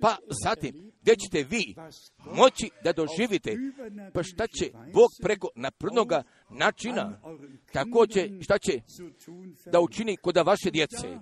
Pa 0.00 0.16
zatim, 0.44 0.92
gdje 1.02 1.16
ćete 1.16 1.42
vi 1.42 1.74
moći 2.24 2.70
da 2.84 2.92
doživite, 2.92 3.56
pa 4.14 4.22
šta 4.22 4.46
će 4.46 4.70
Bog 4.92 5.10
preko 5.22 5.48
naprednoga 5.54 6.22
načina, 6.50 7.20
tako 7.72 8.06
će, 8.06 8.30
šta 8.40 8.58
će 8.58 8.80
da 9.72 9.80
učini 9.80 10.16
kod 10.16 10.36
vaše 10.36 10.70
djece. 10.70 11.18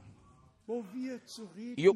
I 1.76 1.88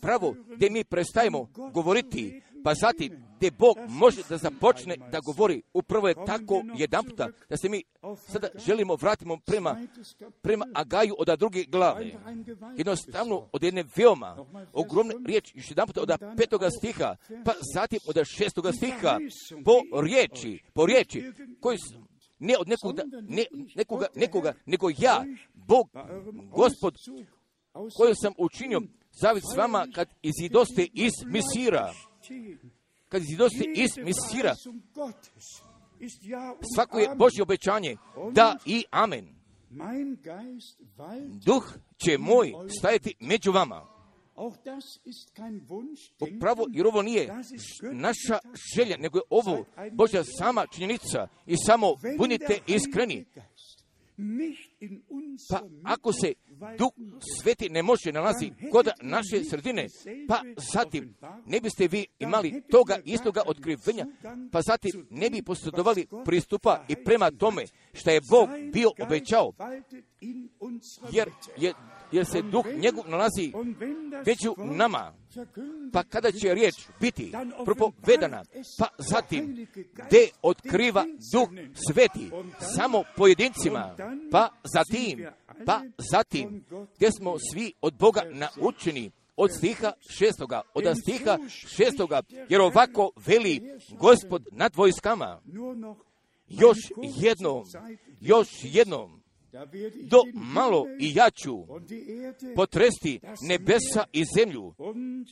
pravo 0.00 0.34
gdje 0.56 0.70
mi 0.70 0.84
prestajemo 0.84 1.48
govoriti, 1.72 2.42
pa 2.64 2.74
zatim 2.74 3.24
gdje 3.36 3.50
Bog 3.50 3.76
može 3.88 4.22
da 4.28 4.36
započne 4.36 4.96
da 5.10 5.20
govori, 5.20 5.62
upravo 5.72 6.08
je 6.08 6.14
tako 6.26 6.62
jedan 6.76 7.04
puta, 7.04 7.28
da 7.48 7.56
se 7.56 7.68
mi 7.68 7.82
sada 8.16 8.48
želimo 8.66 8.94
vratimo 8.94 9.38
prema, 9.46 9.86
prema 10.42 10.66
Agaju 10.74 11.14
od 11.18 11.38
druge 11.38 11.64
glave. 11.64 12.12
Jednostavno 12.76 13.48
od 13.52 13.62
jedne 13.62 13.84
veoma 13.96 14.46
ogromne 14.72 15.14
riječi, 15.26 15.52
još 15.54 15.70
jedan 15.70 15.86
puta 15.86 16.02
od 16.02 16.10
petoga 16.36 16.70
stiha, 16.70 17.16
pa 17.44 17.52
zatim 17.74 17.98
od 18.06 18.16
šestoga 18.36 18.72
stiha, 18.72 19.18
po 19.64 20.00
riječi, 20.00 20.62
po 20.72 20.86
riječi, 20.86 21.32
koji 21.60 21.78
ne 22.38 22.54
od 22.58 22.68
nekoga, 22.68 23.02
ne, 23.28 23.44
nekoga, 23.74 24.06
nekoga, 24.14 24.52
nego 24.66 24.90
ja, 24.98 25.24
Bog, 25.54 25.88
Gospod, 26.50 26.94
koju 27.72 28.14
sam 28.14 28.32
učinio 28.38 28.80
zavit 29.12 29.42
s 29.54 29.56
vama 29.56 29.86
kad 29.94 30.08
izidoste 30.22 30.86
iz 30.92 31.12
Misira. 31.26 31.92
Kad 33.08 33.22
izidoste 33.22 33.64
iz 33.76 33.90
Misira. 33.96 34.54
Svako 36.74 36.98
je 36.98 37.08
Božje 37.16 37.42
obećanje. 37.42 37.96
Da 38.32 38.56
i 38.66 38.84
amen. 38.90 39.28
Duh 41.44 41.72
će 41.96 42.18
moj 42.18 42.52
stajati 42.78 43.14
među 43.20 43.52
vama. 43.52 43.86
Upravo, 46.36 46.66
jer 46.70 46.86
ovo 46.86 47.02
nije 47.02 47.28
naša 47.92 48.38
želja, 48.76 48.96
nego 48.96 49.18
je 49.18 49.22
ovo 49.30 49.64
Božja 49.92 50.24
sama 50.24 50.66
činjenica 50.74 51.28
i 51.46 51.56
samo 51.66 51.86
budite 52.18 52.58
iskreni. 52.66 53.24
Pa 55.50 55.60
ako 55.84 56.12
se 56.12 56.32
Duh 56.78 56.92
Sveti 57.40 57.68
ne 57.68 57.82
može 57.82 58.12
nalazi 58.12 58.50
kod 58.72 58.88
naše 59.02 59.44
sredine, 59.50 59.86
pa 60.28 60.42
zatim 60.72 61.14
ne 61.46 61.60
biste 61.60 61.88
vi 61.88 62.06
imali 62.18 62.62
toga 62.70 62.98
istoga 63.04 63.42
otkrivenja, 63.46 64.06
pa 64.52 64.62
zatim 64.62 65.06
ne 65.10 65.30
bi 65.30 65.42
posjedovali 65.42 66.06
pristupa 66.24 66.84
i 66.88 66.96
prema 67.04 67.30
tome 67.30 67.64
što 67.92 68.10
je 68.10 68.20
Bog 68.30 68.48
bio 68.72 68.90
obećao, 69.02 69.52
jer, 71.12 71.30
je, 71.56 71.74
jer 72.12 72.26
se 72.26 72.42
duh 72.42 72.66
njegov 72.76 73.04
nalazi 73.08 73.52
već 74.26 74.38
u 74.46 74.54
nama. 74.64 75.14
Pa 75.92 76.02
kada 76.02 76.32
će 76.32 76.54
riječ 76.54 76.74
biti 77.00 77.32
propovedana, 77.64 78.44
pa 78.78 78.86
zatim 78.98 79.66
gdje 80.06 80.28
otkriva 80.42 81.04
duh 81.32 81.48
sveti 81.88 82.30
samo 82.76 83.02
pojedincima, 83.16 83.96
pa 84.30 84.48
zatim, 84.74 85.26
pa 85.66 85.80
zatim 86.12 86.64
gdje 86.96 87.10
smo 87.18 87.36
svi 87.52 87.72
od 87.80 87.94
Boga 87.94 88.22
naučeni 88.30 89.10
od 89.36 89.50
stiha 89.56 89.92
šestoga, 90.10 90.62
od 90.74 90.84
stiha 91.02 91.38
šestoga, 91.48 92.22
jer 92.48 92.60
ovako 92.60 93.10
veli 93.26 93.60
gospod 93.98 94.46
nad 94.52 94.76
vojskama. 94.76 95.40
Još 96.48 96.78
jednom, 97.20 97.64
još 98.20 98.48
jednom, 98.62 99.21
do 100.10 100.22
malo 100.34 100.86
i 101.00 101.12
ja 101.14 101.30
ću 101.30 101.66
potresti 102.56 103.20
nebesa 103.48 104.04
i 104.12 104.24
zemlju 104.36 104.74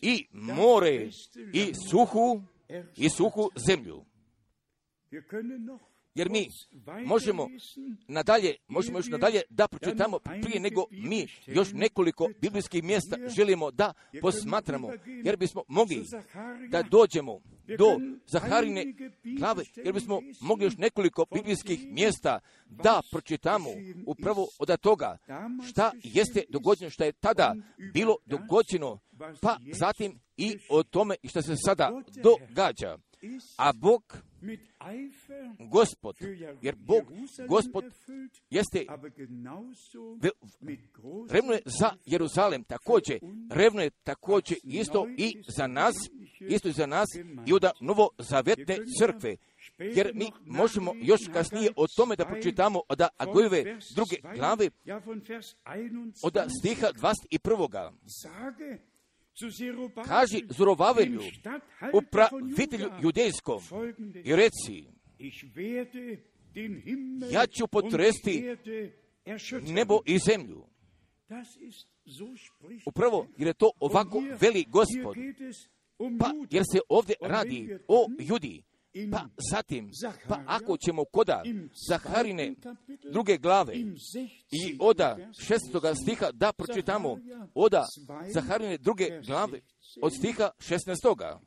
i 0.02 0.26
more 0.32 1.08
i 1.52 1.72
suhu 1.90 2.42
i 2.96 3.08
suhu 3.08 3.50
zemlju. 3.66 4.04
Jer 6.20 6.30
mi 6.30 6.48
možemo 7.06 7.48
nadalje, 8.08 8.56
možemo 8.68 8.98
još 8.98 9.06
nadalje 9.06 9.42
da 9.50 9.68
pročitamo 9.68 10.18
prije 10.18 10.60
nego 10.60 10.84
mi 10.90 11.26
još 11.46 11.72
nekoliko 11.72 12.28
biblijskih 12.40 12.84
mjesta 12.84 13.16
želimo 13.36 13.70
da 13.70 13.92
posmatramo, 14.20 14.90
jer 15.24 15.36
bismo 15.36 15.62
mogli 15.68 16.04
da 16.68 16.82
dođemo 16.82 17.40
do 17.78 18.00
Zaharine 18.26 18.84
glave, 19.38 19.64
jer 19.76 19.94
bismo 19.94 20.20
mogli 20.40 20.64
još 20.64 20.76
nekoliko 20.76 21.26
biblijskih 21.34 21.86
mjesta 21.92 22.40
da 22.66 23.00
pročitamo 23.10 23.70
upravo 24.06 24.46
od 24.58 24.80
toga 24.80 25.18
šta 25.68 25.92
jeste 26.02 26.44
dogođeno, 26.48 26.90
šta 26.90 27.04
je 27.04 27.12
tada 27.12 27.54
bilo 27.92 28.16
dogođeno, 28.26 28.98
pa 29.40 29.56
zatim 29.72 30.20
i 30.36 30.58
o 30.68 30.82
tome 30.82 31.14
što 31.24 31.42
se 31.42 31.56
sada 31.56 32.02
događa. 32.22 32.98
A 33.56 33.72
Bog 33.72 34.02
Gospod, 35.70 36.16
jer 36.62 36.74
Bog, 36.76 37.04
Gospod, 37.48 37.84
jeste 38.50 38.86
revno 41.30 41.52
je 41.52 41.62
za 41.64 41.90
Jeruzalem 42.06 42.64
također, 42.64 43.20
revno 43.50 43.82
je 43.82 43.90
također 43.90 44.58
isto 44.64 45.06
i 45.16 45.42
za 45.48 45.66
nas, 45.66 45.94
isto 46.40 46.68
i 46.68 46.72
za 46.72 46.86
nas 46.86 47.08
i 47.46 47.52
od 47.52 47.64
novozavetne 47.80 48.78
crkve. 48.98 49.36
Jer 49.78 50.12
mi 50.14 50.26
možemo 50.46 50.92
još 50.96 51.20
kasnije 51.32 51.72
o 51.76 51.86
tome 51.96 52.16
da 52.16 52.24
pročitamo 52.24 52.80
od 52.88 53.00
Agojeve 53.16 53.78
druge 53.94 54.16
glave, 54.34 54.70
od 56.22 56.36
stiha 56.58 56.86
21 56.86 57.90
kaži 60.06 60.44
Zorovavelju, 60.48 61.22
upravitelju 61.92 62.90
judejskom, 63.02 63.62
i 64.24 64.36
reci, 64.36 64.84
ja 67.30 67.46
ću 67.46 67.66
potresti 67.66 68.56
nebo 69.66 70.00
i 70.06 70.18
zemlju. 70.18 70.66
Upravo, 72.86 73.26
jer 73.36 73.46
je 73.46 73.54
to 73.54 73.70
ovako 73.80 74.22
veli 74.40 74.64
gospod. 74.68 75.16
Pa, 76.18 76.32
jer 76.50 76.62
se 76.72 76.80
ovdje 76.88 77.14
radi 77.20 77.78
o 77.88 78.06
judi. 78.18 78.62
Pa 79.10 79.26
zatim, 79.50 79.90
pa 80.28 80.42
ako 80.46 80.76
ćemo 80.76 81.04
koda 81.04 81.42
Zaharine 81.88 82.54
druge 83.12 83.36
glave 83.38 83.74
i 84.50 84.76
oda 84.80 85.18
šestoga 85.40 85.94
stiha 85.94 86.30
da 86.32 86.52
pročitamo 86.52 87.18
oda 87.54 87.86
Zaharine 88.32 88.78
druge 88.78 89.20
glave 89.26 89.60
od 90.02 90.14
stiha 90.14 90.50
šestnestoga. 90.58 91.40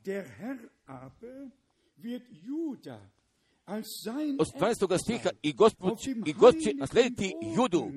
Od 4.38 4.46
12. 4.54 4.98
stiha 4.98 5.30
i 5.42 5.52
gospod, 5.52 5.98
i 6.26 6.32
gospod 6.32 6.62
će 6.62 6.74
naslediti 6.74 7.32
judu 7.56 7.90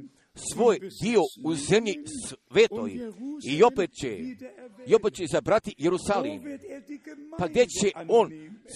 svoj 0.54 0.80
dio 1.02 1.22
u 1.44 1.54
zemlji 1.54 1.96
svetoj 2.28 3.12
i 3.48 3.64
opet 3.64 3.92
će, 4.02 4.18
i 4.88 4.96
opet 4.96 5.14
će 5.14 5.26
zabrati 5.32 5.76
Jerusalim. 5.78 6.42
Pa 7.38 7.48
gdje 7.48 7.66
će 7.66 7.92
on 8.08 8.32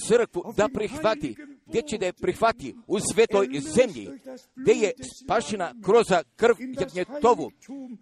crkvu 0.07 0.53
da 0.57 0.69
prihvati? 0.73 1.35
Gdje 1.65 1.81
će 1.81 1.97
da 1.97 2.05
je 2.05 2.13
prihvati? 2.13 2.75
U 2.87 2.99
svetoj 3.13 3.47
zemlji, 3.59 4.09
gdje 4.55 4.73
je 4.73 4.93
spašena 5.23 5.73
kroz 5.83 6.05
krv 6.35 6.55
jagnjetovu 6.79 7.51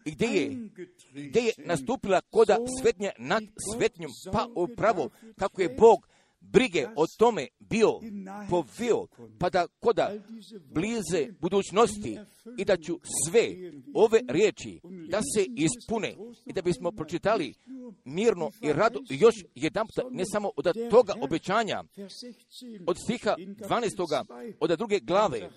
i 0.05 0.11
gdje 0.11 0.27
je, 0.27 0.69
gdje 1.13 1.41
je 1.41 1.53
nastupila 1.57 2.21
koda 2.21 2.57
svetnja 2.81 3.11
nad 3.17 3.43
svetnjom, 3.75 4.11
pa 4.31 4.47
upravo 4.55 5.09
kako 5.35 5.61
je 5.61 5.69
Bog 5.69 6.08
brige 6.41 6.87
o 6.95 7.05
tome 7.17 7.47
bio 7.59 7.99
povio, 8.49 9.07
pa 9.39 9.49
da 9.49 9.67
koda 9.79 10.13
blize 10.73 11.27
budućnosti 11.39 12.17
i 12.57 12.65
da 12.65 12.77
ću 12.77 12.99
sve 13.27 13.71
ove 13.93 14.19
riječi 14.29 14.79
da 15.09 15.21
se 15.35 15.45
ispune 15.55 16.15
i 16.45 16.53
da 16.53 16.61
bismo 16.61 16.91
pročitali 16.91 17.53
mirno 18.05 18.51
i 18.61 18.73
rado 18.73 18.99
još 19.09 19.35
jedan 19.55 19.85
ne 20.11 20.23
samo 20.25 20.51
od 20.55 20.89
toga 20.89 21.13
obećanja, 21.21 21.83
od 22.87 22.97
stiha 23.03 23.35
12. 23.37 24.55
od 24.59 24.77
druge 24.77 24.99
glave, 24.99 25.49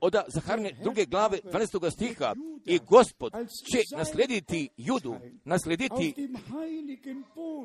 od 0.00 0.14
Zaharne 0.28 0.72
druge 0.82 1.04
glave 1.04 1.38
12. 1.44 1.90
stiha 1.90 2.34
i 2.64 2.78
gospod 2.78 3.32
će 3.72 3.96
naslediti 3.96 4.68
judu, 4.76 5.14
naslediti 5.44 6.14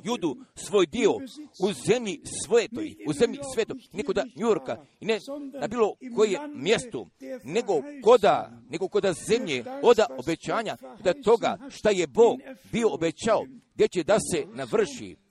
judu 0.03 0.38
svoj 0.55 0.86
dio 0.86 1.11
u 1.59 1.74
zemlji 1.88 2.22
svetoj, 2.56 2.95
u 3.08 3.14
zemlji 3.14 3.39
svetoj, 3.53 3.78
nikoda 3.93 4.26
Njurka 4.36 4.78
ne 5.01 5.20
na 5.62 5.68
bilo 5.68 5.95
koje 6.16 6.39
mjestu, 6.56 7.08
nego 7.43 7.74
koda, 8.03 8.51
nego 8.70 8.88
koda 8.88 9.14
zemlje, 9.14 9.64
oda 9.84 10.06
obećanja, 10.18 10.78
da 11.03 11.14
toga 11.14 11.58
šta 11.70 11.89
je 11.89 12.08
Bog 12.08 12.39
bio 12.72 12.93
obećao, 12.93 13.45
gdje 13.76 13.88
će 13.88 14.03
da 14.03 14.18
se 14.20 14.45
navrši. 14.53 15.24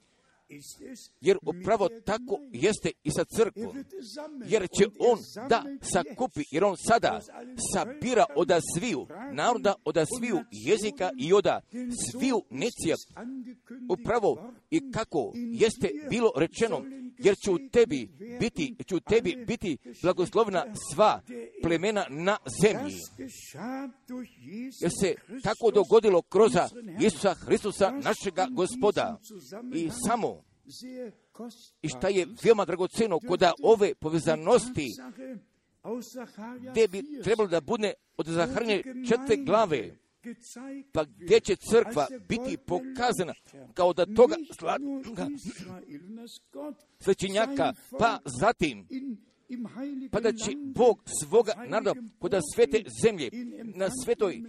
Jer 1.20 1.38
upravo 1.42 1.88
tako 2.04 2.38
jeste 2.52 2.90
i 3.02 3.10
sa 3.10 3.24
crkvom. 3.24 3.84
Jer 4.46 4.68
će 4.78 4.86
on 4.98 5.18
da 5.48 5.64
sakupi, 5.92 6.44
jer 6.50 6.64
on 6.64 6.76
sada 6.76 7.20
sabira 7.74 8.24
od 8.36 8.50
sviju 8.74 9.06
naroda, 9.32 9.74
od 9.84 9.96
sviju 10.18 10.38
jezika 10.50 11.10
i 11.18 11.32
od 11.32 11.46
sviju 12.10 12.42
necija. 12.50 12.96
Upravo 13.88 14.52
i 14.70 14.92
kako 14.92 15.32
jeste 15.34 15.90
bilo 16.10 16.32
rečeno, 16.36 16.82
jer 17.18 17.36
će 17.44 17.50
u 17.50 17.58
tebi 17.72 18.08
biti, 18.40 18.76
će 18.86 18.96
u 18.96 19.00
tebi 19.00 19.44
biti 19.46 19.78
blagoslovna 20.02 20.64
sva 20.92 21.20
plemena 21.62 22.06
na 22.10 22.36
zemlji. 22.62 22.94
Jer 24.80 24.90
se 25.00 25.14
tako 25.42 25.70
dogodilo 25.70 26.22
kroz 26.22 26.52
Isusa 27.00 27.34
Hristusa, 27.34 27.90
našega 27.90 28.46
gospoda. 28.50 29.20
I 29.74 29.90
samo 30.08 30.43
i 31.82 31.88
šta 31.88 32.08
je 32.08 32.26
veoma 32.44 32.64
dragoceno 32.64 33.20
kod 33.28 33.42
ove 33.62 33.94
povezanosti 33.94 34.88
gdje 36.70 36.88
bi 36.88 37.22
trebalo 37.22 37.48
da 37.48 37.60
bude 37.60 37.92
od 38.16 38.26
Zaharnje 38.26 38.82
četiri 39.08 39.44
glave, 39.44 39.96
pa 40.92 41.04
gdje 41.04 41.40
će 41.40 41.56
crkva 41.56 42.06
biti 42.28 42.56
pokazana 42.56 43.34
kao 43.74 43.92
da 43.92 44.06
toga 44.06 44.36
svećenjaka, 47.00 47.74
pa 47.98 48.18
zatim 48.40 48.86
pa 50.10 50.20
da 50.20 50.32
će 50.32 50.52
Bog 50.74 51.02
svoga 51.22 51.52
naroda 51.68 51.94
kod 52.18 52.34
svete 52.54 52.84
zemlje, 53.02 53.30
na 53.74 53.88
svetoj 54.04 54.42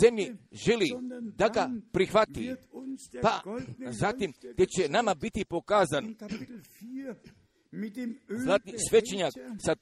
zemlji 0.00 0.34
želi 0.52 0.90
da 1.36 1.48
ga 1.48 1.70
prihvati, 1.92 2.54
pa 3.22 3.42
zatim 3.90 4.32
gdje 4.52 4.66
će 4.66 4.88
nama 4.88 5.14
biti 5.14 5.44
pokazan 5.44 6.14
zlatni 8.28 8.72
svećenjak 8.88 9.32
sa 9.58 9.74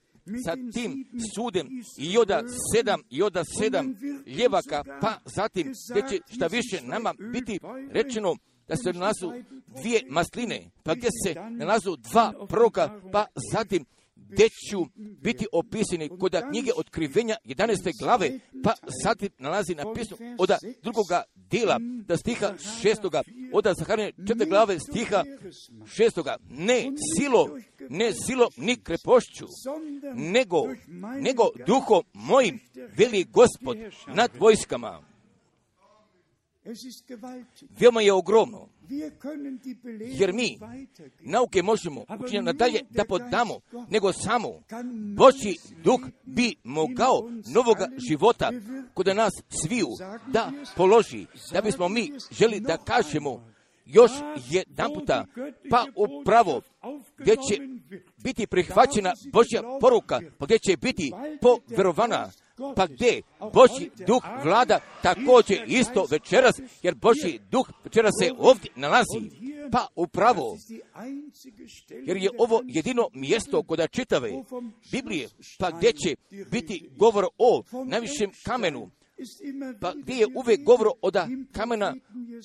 sa 0.44 0.54
tim 0.72 1.06
sudem 1.34 1.68
i 1.98 2.18
oda 2.18 2.42
sedam 2.74 3.02
i 3.10 3.22
oda 3.22 3.44
sedam 3.44 3.96
ljevaka, 4.26 4.84
pa 5.00 5.18
zatim 5.24 5.72
gdje 5.90 6.02
će 6.08 6.34
šta 6.34 6.46
više 6.46 6.80
nama 6.82 7.14
biti 7.32 7.58
rečeno 7.90 8.36
da 8.68 8.76
se 8.76 8.92
nalazu 8.92 9.32
dvije 9.80 10.02
masline, 10.08 10.70
pa 10.82 10.94
gdje 10.94 11.08
se 11.26 11.34
nalazu 11.50 11.96
dva 11.96 12.46
proka, 12.48 13.00
pa 13.12 13.26
zatim 13.52 13.84
gdje 14.30 14.48
ću 14.48 14.86
biti 14.96 15.46
opisani 15.52 16.08
kod 16.20 16.36
knjige 16.50 16.70
otkrivenja 16.76 17.36
11. 17.44 17.92
glave, 18.02 18.38
pa 18.64 18.74
zatim 19.04 19.28
nalazi 19.38 19.74
napisano 19.74 20.36
od 20.38 20.50
drugoga 20.82 21.22
dijela, 21.34 21.78
da 22.06 22.16
stiha 22.16 22.54
šestoga, 22.82 23.22
od 23.52 23.64
Zaharine 23.78 24.12
četiri 24.28 24.46
glave 24.48 24.78
stiha 24.78 25.24
šestoga, 25.86 26.36
ne 26.50 26.90
silo, 27.16 27.58
ne 27.88 28.12
silo 28.26 28.48
ni 28.56 28.76
krepošću, 28.76 29.46
nego, 30.14 30.62
nego 31.20 31.42
duhom 31.66 32.02
mojim, 32.12 32.60
veli 32.98 33.24
gospod 33.24 33.76
nad 34.14 34.30
vojskama. 34.38 35.02
Veoma 37.78 38.00
je 38.00 38.12
ogromno. 38.12 38.68
Jer 40.18 40.32
mi 40.32 40.58
nauke 41.20 41.62
možemo 41.62 42.04
učinjati 42.24 42.44
nadalje 42.44 42.80
da 42.90 43.04
podamo, 43.04 43.60
nego 43.90 44.12
samo 44.12 44.48
Boći 45.16 45.56
duh 45.84 46.00
bi 46.22 46.54
mogao 46.64 47.30
novoga 47.54 47.88
života 48.08 48.50
kod 48.94 49.06
nas 49.06 49.32
sviju 49.48 49.88
da 50.26 50.52
položi, 50.76 51.26
da 51.52 51.60
bismo 51.60 51.88
mi 51.88 52.12
želi 52.30 52.60
da 52.60 52.76
kažemo 52.76 53.50
još 53.86 54.10
jedan 54.50 54.92
puta, 54.94 55.24
pa 55.70 55.84
upravo 55.96 56.62
gdje 57.18 57.36
će 57.36 57.62
biti 58.24 58.46
prihvaćena 58.46 59.12
Božja 59.32 59.62
poruka, 59.80 60.20
pa 60.38 60.44
gdje 60.44 60.58
će 60.58 60.76
biti 60.76 61.12
poverovana 61.40 62.30
pa 62.76 62.86
gdje? 62.86 63.22
Boži 63.52 63.90
duh 64.06 64.22
vlada 64.44 64.80
također 65.02 65.64
isto 65.66 66.06
večeras, 66.10 66.60
jer 66.82 66.94
Boži 66.94 67.38
duh 67.50 67.70
večeras 67.84 68.12
se 68.20 68.32
ovdje 68.38 68.70
nalazi. 68.76 69.30
Pa 69.72 69.86
upravo, 69.96 70.56
jer 72.06 72.16
je 72.16 72.30
ovo 72.38 72.62
jedino 72.66 73.08
mjesto 73.14 73.62
koda 73.62 73.86
čitave 73.86 74.30
Biblije, 74.92 75.28
pa 75.58 75.70
gdje 75.70 75.92
će 75.92 76.16
biti 76.50 76.90
govor 76.96 77.26
o 77.38 77.62
najvišem 77.86 78.30
kamenu, 78.44 78.90
pa 79.80 79.92
gdje 79.96 80.14
je 80.14 80.26
uvijek 80.34 80.64
govor 80.64 80.88
od 81.02 81.16
kamena 81.52 81.94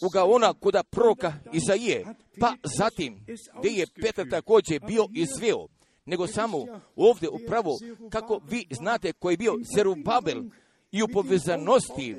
ugaona 0.02 0.54
koda 0.54 0.84
proka 0.84 1.34
Izaije, 1.54 2.06
pa 2.40 2.54
zatim 2.78 3.26
gdje 3.60 3.70
je 3.70 3.88
Petar 4.02 4.30
također 4.30 4.80
bio 4.88 5.08
izveo 5.14 5.68
nego 6.06 6.28
samo 6.28 6.66
ovdje 6.96 7.30
upravo 7.30 7.78
kako 8.10 8.42
vi 8.50 8.68
znate 8.72 9.14
koji 9.14 9.34
je 9.34 9.38
bio 9.38 9.54
Zerubabel 9.76 10.44
i 10.92 11.04
u 11.04 11.08
povezanosti 11.08 12.16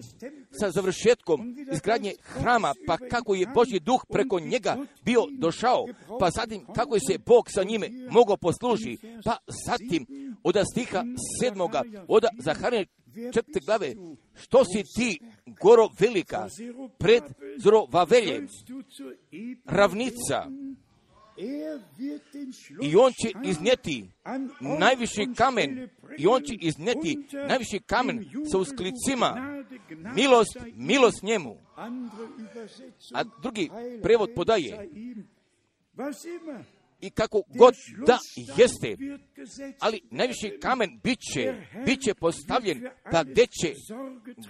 sa 0.60 0.70
završetkom 0.70 1.56
izgradnje 1.72 2.14
hrama, 2.22 2.74
pa 2.86 2.96
kako 2.96 3.34
je 3.34 3.46
Božji 3.54 3.80
duh 3.80 4.04
preko 4.08 4.40
njega 4.40 4.76
bio 5.04 5.26
došao, 5.38 5.86
pa 6.20 6.30
zatim 6.30 6.66
kako 6.74 6.94
je 6.94 7.00
se 7.00 7.18
Bog 7.26 7.50
sa 7.50 7.62
njime 7.62 7.90
mogao 8.10 8.36
posluži, 8.36 8.98
pa 9.24 9.36
zatim 9.66 10.06
od 10.42 10.56
stiha 10.72 11.04
sedmoga, 11.40 11.82
od 12.08 12.24
Zaharine 12.38 12.86
četiri 13.32 13.60
glave, 13.66 13.94
što 14.34 14.64
si 14.64 14.82
ti 14.96 15.20
goro 15.62 15.88
velika 16.00 16.48
pred 16.98 17.22
Zorovaveljem, 17.58 18.48
ravnica, 19.64 20.46
i 22.82 22.96
on 22.96 23.12
će 23.12 23.32
iznijeti 23.44 24.10
najviši 24.60 25.28
kamen. 25.36 25.88
i 26.18 26.26
on 26.26 26.42
će 26.42 26.54
iznijeti 26.60 27.18
najviši 27.48 27.78
kamen 27.86 28.24
sa 28.50 28.58
usklicima. 28.58 29.62
milost, 30.14 30.58
milost 30.74 31.22
njemu. 31.22 31.56
A 33.14 33.24
drugi 33.42 33.70
prevod 34.02 34.30
podaje. 34.34 34.88
i 37.00 37.10
kako 37.10 37.42
god 37.58 37.74
da 38.06 38.18
jeste, 38.56 38.96
ali 39.80 40.00
najviši 40.10 40.58
kamen 40.62 41.00
bit 41.02 41.18
će, 41.32 41.54
bit 41.86 42.00
će 42.02 42.14
postavljen 42.14 42.88
pa 43.12 43.24
gdje 43.24 43.46
će 43.46 43.74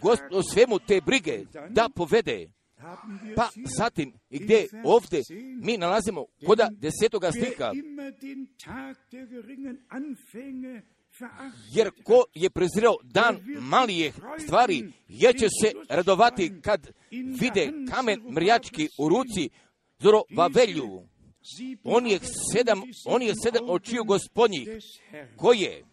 gospod 0.01 0.45
svemu 0.53 0.78
te 0.78 1.01
brige 1.07 1.45
da 1.70 1.89
povede. 1.95 2.56
Pa 3.37 3.49
zatim, 3.79 4.12
i 4.31 4.39
gdje 4.39 4.68
ovdje 4.85 5.22
mi 5.62 5.77
nalazimo 5.77 6.27
koda 6.47 6.70
desetoga 6.72 7.33
stiha, 7.33 7.72
jer 11.72 11.91
ko 12.05 12.24
je 12.35 12.51
prezirao 12.51 12.97
dan 13.03 13.39
malijeh 13.61 14.14
stvari, 14.39 14.93
je 15.09 15.33
će 15.33 15.47
se 15.62 15.72
radovati 15.89 16.53
kad 16.62 16.91
vide 17.41 17.72
kamen 17.91 18.20
mrjački 18.31 18.89
u 18.99 19.09
ruci 19.09 19.51
zoro 19.99 20.22
vavelju. 20.37 21.03
On 21.85 22.07
je 22.07 22.18
sedam, 22.53 22.83
on 23.07 23.22
je 23.22 23.35
sedam 23.43 23.70
očiju 23.70 24.05
gospodnjih, 24.05 24.68
koje 25.37 25.85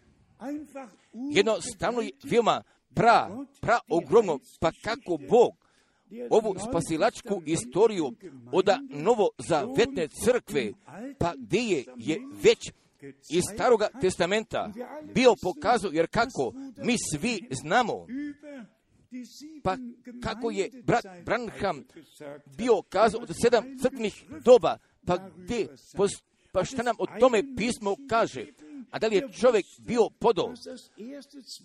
jednostavno 1.32 2.02
veoma 2.24 2.62
pra, 2.94 3.30
pra 3.60 3.78
ogromno, 3.88 4.38
pa 4.60 4.70
kako 4.84 5.18
Bog 5.30 5.63
ovu 6.30 6.54
spasilačku 6.68 7.42
istoriju 7.46 8.12
od 8.52 8.68
novozavetne 8.90 10.08
crkve, 10.08 10.72
pa 11.18 11.34
gdje 11.36 11.60
je, 11.60 11.84
je 11.96 12.20
već 12.42 12.72
iz 13.30 13.42
staroga 13.54 13.88
testamenta 14.00 14.72
bio 15.14 15.34
pokazao, 15.42 15.90
jer 15.92 16.06
kako 16.06 16.52
mi 16.84 16.96
svi 17.12 17.48
znamo, 17.62 18.06
pa 19.62 19.76
kako 20.22 20.50
je 20.50 20.70
brat 20.84 21.04
Branham 21.24 21.84
bio 22.56 22.82
kazao 22.88 23.20
od 23.20 23.30
sedam 23.42 23.64
crkvnih 23.82 24.24
doba, 24.44 24.78
pa 25.06 25.30
gdje, 25.36 25.68
pa 26.52 26.64
šta 26.64 26.82
nam 26.82 26.96
o 26.98 27.06
tome 27.20 27.42
pismo 27.56 27.96
kaže? 28.08 28.46
A 28.90 28.98
da 28.98 29.06
li 29.06 29.16
je 29.16 29.28
čovjek 29.32 29.66
bio 29.78 30.08
podol? 30.18 30.52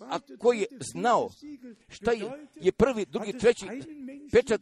A 0.00 0.18
koji 0.38 0.58
je 0.58 0.66
znao 0.92 1.30
šta 1.88 2.12
je, 2.60 2.72
prvi, 2.72 3.06
drugi, 3.06 3.32
treći 3.32 3.66
pečat 4.32 4.60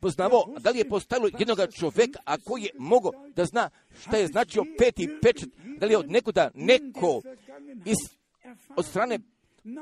poznavao? 0.00 0.44
A 0.56 0.58
da 0.58 0.70
li 0.70 0.78
je 0.78 0.88
postavilo 0.88 1.30
jednog 1.38 1.58
čovjeka, 1.74 2.18
a 2.24 2.38
koji 2.38 2.62
je 2.62 2.70
mogao 2.78 3.12
da 3.36 3.44
zna 3.44 3.70
šta 4.00 4.16
je 4.16 4.26
značio 4.26 4.64
peti 4.78 5.08
pečat? 5.22 5.48
Da 5.78 5.86
li 5.86 5.92
je 5.92 5.98
od 5.98 6.10
nekuda 6.10 6.50
neko 6.54 7.22
iz, 7.84 7.96
od 8.76 8.86
strane 8.86 9.18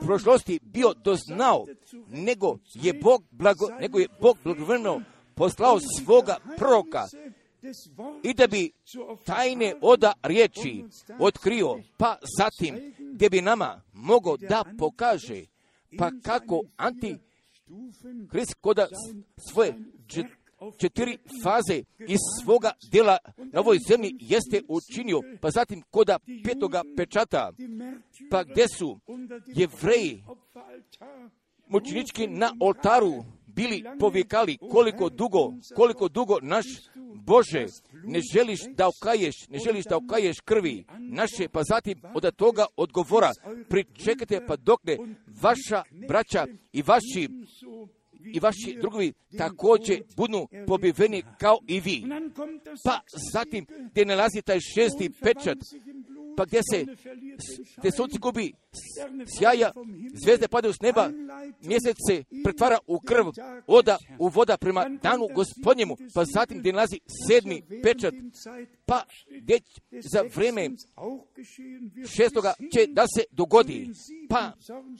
prošlosti 0.00 0.60
bio 0.62 0.94
doznao, 0.94 1.66
nego 2.08 2.58
je 2.74 2.92
Bog 2.92 3.24
blago, 3.30 3.68
nego 3.80 3.98
je 3.98 4.08
Bog 4.20 4.38
blagovremeno 4.44 5.02
poslao 5.34 5.80
svoga 5.80 6.36
proroka 6.56 7.06
i 8.22 8.34
da 8.34 8.46
bi 8.46 8.72
tajne 9.24 9.74
oda 9.80 10.12
riječi 10.22 10.84
otkrio, 11.18 11.78
pa 11.96 12.18
zatim 12.38 12.94
gdje 13.14 13.30
bi 13.30 13.40
nama 13.40 13.82
mogao 13.92 14.36
da 14.36 14.64
pokaže 14.78 15.44
pa 15.98 16.10
kako 16.22 16.62
antikrist 16.76 18.54
koda 18.60 18.86
svoje 19.50 19.74
četiri 20.78 21.18
faze 21.42 21.82
iz 22.08 22.18
svoga 22.42 22.72
djela 22.90 23.18
na 23.52 23.60
ovoj 23.60 23.78
zemlji 23.88 24.16
jeste 24.20 24.62
učinio, 24.68 25.20
pa 25.40 25.50
zatim 25.50 25.82
koda 25.90 26.18
petoga 26.44 26.82
pečata, 26.96 27.52
pa 28.30 28.44
gdje 28.44 28.68
su 28.68 28.98
jevreji 29.46 30.24
mučinički 31.68 32.26
na 32.26 32.54
oltaru 32.60 33.24
bili 33.54 33.84
povikali 34.00 34.58
koliko 34.70 35.08
dugo, 35.08 35.52
koliko 35.76 36.08
dugo 36.08 36.38
naš 36.42 36.66
Bože, 37.14 37.66
ne 38.04 38.20
želiš 38.32 38.60
da 38.76 38.88
okaješ, 38.88 39.34
ne 39.48 39.58
želiš 39.58 39.84
da 39.84 39.96
okaješ 39.96 40.40
krvi 40.44 40.84
naše, 40.98 41.48
pa 41.48 41.62
zatim 41.62 42.02
od 42.14 42.36
toga 42.36 42.66
odgovora 42.76 43.32
pričekajte 43.68 44.46
pa 44.46 44.56
dok 44.56 44.80
ne 44.84 44.96
vaša 45.42 45.82
braća 46.08 46.46
i 46.72 46.82
vaši 46.82 47.28
i 48.24 48.40
vaši 48.40 48.78
drugovi 48.80 49.12
također 49.38 50.02
budu 50.16 50.48
pobiveni 50.66 51.22
kao 51.38 51.58
i 51.68 51.80
vi. 51.80 52.04
Pa 52.84 53.00
zatim 53.32 53.66
gdje 53.90 54.04
nalazi 54.04 54.42
taj 54.42 54.58
šesti 54.60 55.10
pečat, 55.20 55.58
pa 56.36 56.44
gdje 56.44 56.60
se 56.72 56.86
gdje 57.76 57.92
sunce 57.92 58.18
gubi? 58.18 58.52
Sjaja, 59.38 59.72
zvezde 60.24 60.48
padaju 60.48 60.74
s 60.74 60.80
neba, 60.80 61.10
mjesec 61.62 61.96
se 62.08 62.24
pretvara 62.44 62.78
u 62.86 63.00
krv, 63.00 63.26
oda 63.66 63.98
u 64.18 64.28
voda 64.28 64.56
prema 64.56 64.88
danu 65.02 65.28
gospodnjemu, 65.34 65.96
pa 66.14 66.24
zatim 66.24 66.58
gdje 66.58 66.72
nalazi 66.72 67.00
sedmi 67.28 67.62
pečat, 67.82 68.14
pa 68.86 69.02
gdje 69.42 69.60
za 69.90 70.24
vrijeme 70.34 70.70
šestoga 72.16 72.54
će 72.72 72.86
da 72.86 73.04
se 73.16 73.24
dogodi, 73.30 73.90
pa 74.28 74.52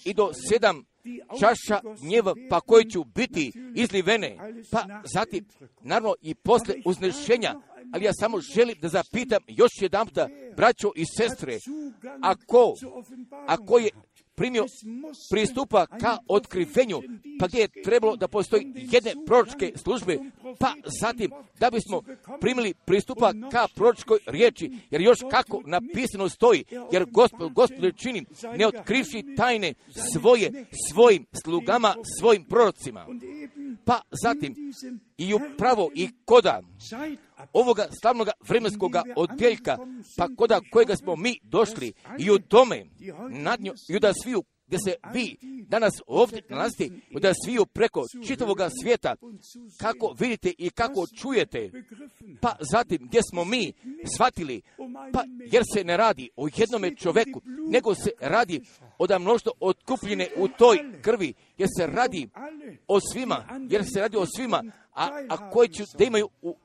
i 0.05 0.15
do 0.15 0.31
sedam 0.49 0.85
čaša 1.41 1.81
gnjeva, 2.03 2.35
pa 2.51 2.61
koji 2.61 2.85
će 2.85 2.99
biti 3.15 3.53
izlivene, 3.75 4.37
pa 4.71 5.03
zatim, 5.15 5.47
naravno 5.83 6.15
i 6.23 6.35
posle 6.35 6.75
uznešenja, 6.85 7.55
ali 7.93 8.05
ja 8.05 8.13
samo 8.13 8.41
želim 8.41 8.77
da 8.81 8.89
zapitam 8.89 9.43
još 9.49 9.71
jedan 9.81 10.07
puta, 10.07 10.29
braćo 10.57 10.93
i 10.97 11.05
sestre, 11.17 11.59
ako, 12.23 12.75
ako 13.47 13.79
je 13.79 13.91
primio 14.41 14.67
pristupa 15.31 15.87
ka 15.87 16.19
otkrivenju, 16.29 17.03
pa 17.41 17.47
gdje 17.47 17.61
je 17.61 17.83
trebalo 17.85 18.17
da 18.17 18.29
postoji 18.29 18.73
jedne 18.75 19.13
proročke 19.27 19.73
službe, 19.77 20.19
pa 20.59 20.75
zatim 21.01 21.31
da 21.59 21.71
bismo 21.71 22.03
primili 22.41 22.75
pristupa 22.87 23.33
ka 23.53 23.67
proročkoj 23.75 24.19
riječi, 24.27 24.71
jer 24.91 25.01
još 25.01 25.19
kako 25.31 25.63
napisano 25.67 26.29
stoji, 26.29 26.65
jer 26.93 27.05
gospod, 27.11 27.53
gospod 27.53 27.97
čini 27.97 28.25
ne 28.57 28.67
otkrivši 28.67 29.25
tajne 29.37 29.75
svoje 30.13 30.67
svojim 30.91 31.27
slugama, 31.45 31.95
svojim 32.19 32.45
prorocima. 32.45 33.07
Pa 33.85 34.01
zatim 34.23 34.55
i 35.19 35.35
upravo 35.35 35.91
i 35.95 36.09
koda 36.25 36.61
ovoga 37.53 37.87
slavnog 38.03 38.29
vremenskog 38.49 38.93
odjeljka, 39.17 39.79
pa 40.17 40.29
koda 40.37 40.61
kojega 40.73 40.97
smo 40.97 41.17
mi 41.17 41.39
došli 41.43 41.93
i 42.19 42.31
u 42.31 42.39
tome, 42.39 42.85
nadnju, 43.31 43.73
i 43.89 44.01
da 44.01 44.13
sviju 44.23 44.43
gdje 44.71 44.79
se 44.79 44.95
vi 45.15 45.37
danas 45.69 45.93
ovdje 46.07 46.43
nalazite, 46.49 46.89
da 47.21 47.33
sviju 47.45 47.67
preko 47.67 48.05
čitavoga 48.27 48.69
svijeta, 48.83 49.17
kako 49.81 50.15
vidite 50.19 50.53
i 50.59 50.71
kako 50.71 51.07
čujete, 51.23 51.71
pa 52.41 52.57
zatim 52.73 52.99
gdje 53.03 53.21
smo 53.31 53.45
mi 53.45 53.73
shvatili, 54.15 54.63
pa 55.13 55.25
jer 55.53 55.63
se 55.75 55.85
ne 55.85 55.97
radi 55.97 56.31
o 56.37 56.49
jednome 56.57 56.97
čoveku, 56.97 57.41
nego 57.71 57.95
se 57.95 58.11
radi 58.21 58.61
od 58.99 59.21
mnoštvo 59.21 59.53
otkupljene 59.61 60.29
u 60.37 60.49
toj 60.49 60.79
krvi, 61.03 61.35
jer 61.59 61.69
se 61.79 61.87
radi 61.87 62.29
o 62.89 62.99
svima, 63.13 63.45
jer 63.71 63.85
se 63.85 64.01
radi 64.01 64.17
o 64.17 64.27
svima, 64.37 64.63
a, 65.01 65.23
a 65.29 65.51
koji 65.51 65.69
će 65.69 65.85
da 65.99 66.05
imaju 66.05 66.29
u, 66.43 66.57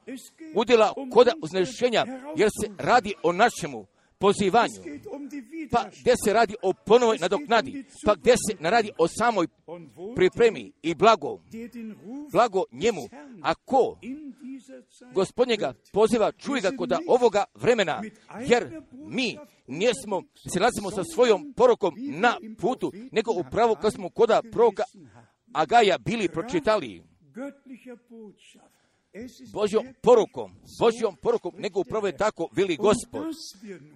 udjela 0.55 0.93
koda 1.13 1.31
uznešenja, 1.41 2.05
jer 2.35 2.49
se 2.61 2.71
radi 2.77 3.13
o 3.23 3.31
našemu 3.31 3.85
pozivanju, 4.17 4.73
pa 5.71 5.89
gdje 6.01 6.13
se 6.25 6.33
radi 6.33 6.55
o 6.61 6.73
ponovoj 6.73 7.17
nadoknadi, 7.17 7.85
pa 8.05 8.15
gdje 8.15 8.33
se 8.33 8.57
ne 8.59 8.69
radi 8.69 8.91
o 8.97 9.07
samoj 9.07 9.47
pripremi 10.15 10.71
i 10.81 10.95
blago, 10.95 11.39
blago 12.31 12.63
njemu, 12.71 13.01
a 13.41 13.53
ko 13.55 13.97
gospodnjega 15.13 15.73
poziva, 15.93 16.31
čuje 16.31 16.61
ga 16.61 16.71
kod 16.77 16.93
ovoga 17.07 17.43
vremena, 17.53 18.01
jer 18.47 18.81
mi 18.93 19.37
nismo, 19.67 20.23
se 20.53 20.59
nalazimo 20.59 20.91
sa 20.91 21.03
svojom 21.03 21.53
porokom 21.57 21.93
na 21.97 22.37
putu, 22.61 22.91
nego 23.11 23.31
upravo 23.31 23.75
kad 23.75 23.93
smo 23.93 24.09
koda 24.09 24.41
proroka 24.51 24.83
Agaja 25.53 25.97
bili 25.97 26.29
pročitali. 26.29 27.03
Božjom 29.53 29.87
porukom, 30.01 30.55
Božjom 30.79 31.15
porukom, 31.15 31.53
nego 31.57 31.79
upravo 31.79 32.07
je 32.07 32.17
tako, 32.17 32.49
vili 32.55 32.75
gospod. 32.75 33.25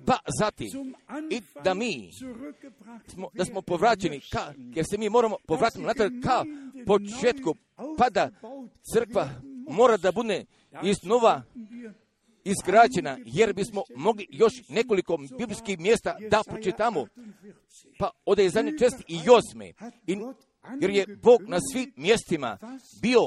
Pa 0.05 0.19
zatim, 0.39 0.67
i 1.29 1.41
da 1.63 1.73
mi, 1.73 2.11
smo, 3.07 3.29
da 3.33 3.45
smo 3.45 3.61
povraćeni, 3.61 4.21
ka, 4.31 4.53
jer 4.75 4.85
se 4.89 4.97
mi 4.97 5.09
moramo 5.09 5.37
povratiti 5.47 5.83
natrag 5.83 6.11
ka 6.23 6.43
početku, 6.85 7.55
pa 7.97 8.09
da 8.09 8.29
crkva 8.93 9.29
mora 9.69 9.97
da 9.97 10.11
bude 10.11 10.45
iznova 10.83 11.43
izgrađena, 12.43 13.17
jer 13.25 13.53
bismo 13.53 13.83
mogli 13.95 14.27
još 14.29 14.53
nekoliko 14.69 15.17
biblijskih 15.37 15.79
mjesta 15.79 16.17
da 16.29 16.43
pročitamo. 16.47 17.07
Pa 17.99 18.11
ode 18.25 18.43
je 18.43 18.49
zadnji 18.49 18.77
čest 18.79 19.03
i 19.07 19.19
osme. 19.29 19.73
I 20.07 20.17
jer 20.81 20.89
je 20.89 21.17
Bog 21.23 21.41
na 21.47 21.57
svim 21.71 21.93
mjestima 21.95 22.57
bio 23.01 23.21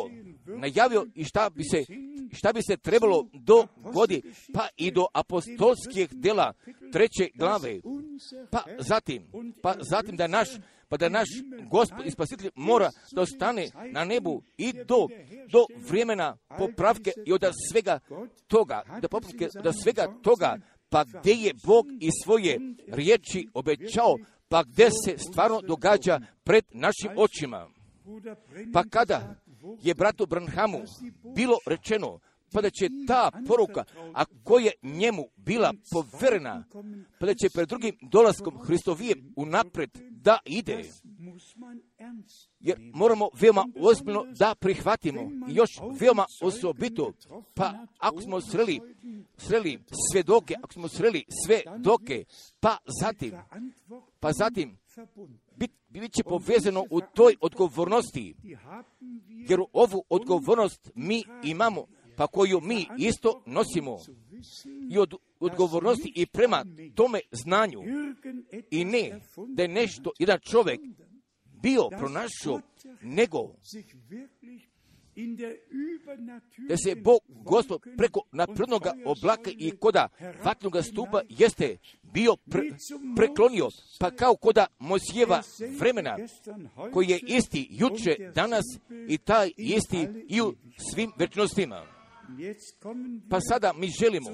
najavio 0.47 1.07
i 1.15 1.25
šta 1.25 1.51
bi 1.51 1.65
se, 1.65 1.85
šta 2.33 2.53
bi 2.53 2.61
se 2.63 2.77
trebalo 2.77 3.29
dogodi, 3.33 4.23
pa 4.55 4.69
i 4.77 4.91
do 4.91 5.07
apostolskih 5.15 6.09
dela 6.13 6.53
treće 6.93 7.29
glave, 7.35 7.81
pa 8.51 8.63
zatim, 8.79 9.27
pa 9.63 9.75
zatim 9.81 10.17
da 10.17 10.27
naš 10.27 10.49
pa 10.93 10.97
da 10.97 11.09
naš 11.09 11.29
gospod 11.71 12.07
i 12.07 12.11
spasitelj 12.11 12.51
mora 12.55 12.91
da 13.13 13.21
ostane 13.21 13.69
na 13.91 14.05
nebu 14.05 14.43
i 14.57 14.73
do, 14.73 15.09
do 15.53 15.67
vremena 15.89 16.37
popravke 16.59 17.13
i 17.27 17.33
od 17.33 17.45
svega 17.71 17.99
toga, 18.47 18.83
da 19.03 19.09
popravke 19.09 19.49
od 19.65 19.75
svega 19.83 20.15
toga, 20.23 20.59
pa 20.89 21.05
gdje 21.05 21.33
je 21.33 21.55
Bog 21.65 21.87
i 22.01 22.11
svoje 22.25 22.59
riječi 22.89 23.49
obećao 23.55 24.17
pa 24.53 24.63
gdje 24.63 24.89
se 25.05 25.19
stvarno 25.19 25.61
događa 25.61 26.21
pred 26.45 26.65
našim 26.73 27.11
očima. 27.17 27.69
Pa 28.73 28.85
kada 28.91 29.35
je 29.83 29.95
bratu 29.95 30.27
Branhamu 30.27 30.79
bilo 31.35 31.57
rečeno 31.67 32.19
pa 32.53 32.61
da 32.61 32.71
će 32.71 32.89
ta 33.07 33.31
poruka, 33.47 33.85
a 34.15 34.25
koja 34.45 34.65
je 34.65 34.73
njemu 34.83 35.25
bila 35.37 35.75
poverena, 35.93 36.65
pa 37.19 37.27
da 37.27 37.35
će 37.35 37.51
pred 37.55 37.69
drugim 37.69 37.99
dolaskom 38.03 38.59
Hristovijem 38.59 39.33
unapred 39.37 39.91
da 40.11 40.39
ide. 40.45 40.85
Jer 42.61 42.77
moramo 42.95 43.29
veoma 43.41 43.65
ozbiljno 43.81 44.25
da 44.39 44.55
prihvatimo 44.55 45.21
i 45.23 45.55
još 45.55 45.71
veoma 46.01 46.27
osobito, 46.43 47.13
pa 47.55 47.87
ako 47.99 48.21
smo 48.21 48.41
sreli, 48.41 48.81
sreli 49.37 49.79
sve 50.13 50.23
doke, 50.23 50.55
ako 50.63 50.73
smo 50.73 50.89
sreli 50.89 51.25
sve 51.47 51.63
doke, 51.79 52.25
pa 52.61 52.77
zatim, 53.01 53.33
pa 54.21 54.33
zatim 54.33 54.79
bit, 55.57 55.73
bit 55.89 56.13
će 56.13 56.23
povezano 56.25 56.85
u 56.91 57.01
toj 57.15 57.37
odgovornosti, 57.41 58.35
jer 59.49 59.61
ovu 59.73 60.05
odgovornost 60.09 60.91
mi 60.95 61.25
imamo, 61.45 61.87
pa 62.17 62.27
koju 62.27 62.61
mi 62.61 62.87
isto 62.99 63.43
nosimo 63.47 63.99
i 64.91 64.99
od 64.99 65.15
odgovornosti 65.41 66.13
i 66.15 66.27
prema 66.27 66.65
tome 66.95 67.21
znanju 67.31 67.83
i 68.71 68.85
ne 68.85 69.21
da 69.49 69.63
je 69.63 69.69
nešto, 69.69 70.13
jedan 70.19 70.39
čovjek 70.41 70.81
bio 71.63 71.89
pronašao, 71.89 72.61
nego 73.03 73.55
da 76.69 76.77
se 76.77 76.95
Bog, 76.95 77.21
Gospod, 77.29 77.81
preko 77.97 78.21
naprednog 78.33 78.83
oblaka 79.05 79.51
i 79.59 79.71
koda 79.71 80.09
vatnog 80.45 80.77
stupa 80.83 81.23
jeste 81.29 81.77
bio 82.03 82.37
pre, 82.37 82.63
preklonio, 83.17 83.69
pa 84.01 84.11
kao 84.11 84.37
koda 84.37 84.67
Mosijeva 84.79 85.43
vremena, 85.79 86.17
koji 86.93 87.09
je 87.09 87.21
isti 87.27 87.69
juče, 87.71 88.17
danas 88.35 88.65
i 89.09 89.19
taj 89.19 89.53
isti 89.57 90.09
i 90.29 90.41
u 90.41 90.55
svim 90.93 91.13
večnostima. 91.17 92.02
Pa 93.31 93.41
sada 93.41 93.73
mi 93.73 93.89
želimo, 94.01 94.31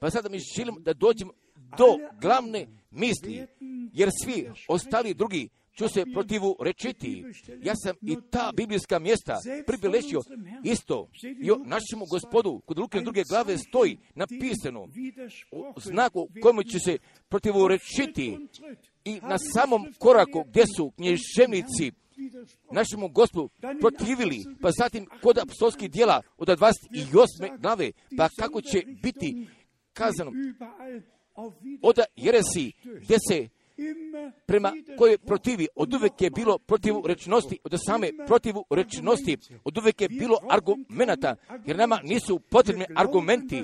pa 0.00 0.10
sada 0.10 0.28
mi 0.28 0.38
želimo 0.56 0.80
da 0.80 0.92
dođemo 0.92 1.32
do 1.78 1.98
glavne 2.20 2.66
misli, 2.90 3.46
jer 3.92 4.08
svi 4.24 4.50
ostali 4.68 5.14
drugi 5.14 5.48
ću 5.80 5.88
se 5.88 6.04
protivu 6.14 6.56
rečiti. 6.60 7.24
Ja 7.62 7.74
sam 7.76 7.96
i 8.02 8.16
ta 8.30 8.52
biblijska 8.56 8.98
mjesta 8.98 9.38
pribilešio 9.66 10.20
isto 10.64 11.08
i 11.42 11.50
o 11.50 11.56
našemu 11.56 12.06
gospodu 12.10 12.60
kod 12.66 12.78
ruke 12.78 13.00
druge 13.00 13.22
glave 13.28 13.58
stoji 13.58 13.98
napisano 14.14 14.88
u 15.76 15.80
znaku 15.80 16.28
kojemu 16.42 16.62
će 16.62 16.78
se 16.78 16.98
protivu 17.28 17.68
rečiti. 17.68 18.38
i 19.04 19.20
na 19.22 19.38
samom 19.38 19.86
koraku 19.98 20.44
gdje 20.48 20.64
su 20.76 20.90
knježevnici 20.96 21.92
našemu 22.70 23.08
gospodu 23.08 23.48
protivili, 23.80 24.44
pa 24.60 24.70
zatim 24.70 25.06
kod 25.22 25.38
apostolskih 25.38 25.90
dijela 25.90 26.22
od 26.38 26.48
28. 26.48 27.60
glave, 27.60 27.92
pa 28.16 28.28
kako 28.38 28.60
će 28.60 28.82
biti 29.02 29.46
kazano 29.92 30.32
od 31.82 31.98
jeresi 32.16 32.72
gdje 33.00 33.18
se 33.28 33.48
prema 34.46 34.72
koje 34.98 35.18
protivi, 35.18 35.68
od 35.74 35.94
uvijek 35.94 36.20
je 36.20 36.30
bilo 36.30 36.58
protivu 36.58 37.06
rečnosti, 37.06 37.58
od 37.64 37.80
same 37.86 38.10
protivu 38.26 38.64
rečnosti, 38.70 39.36
od 39.64 39.78
uvijek 39.78 40.00
je 40.00 40.08
bilo 40.08 40.38
argumenata, 40.50 41.36
jer 41.66 41.76
nama 41.76 42.00
nisu 42.04 42.38
potrebni 42.38 42.84
argumenti, 42.96 43.62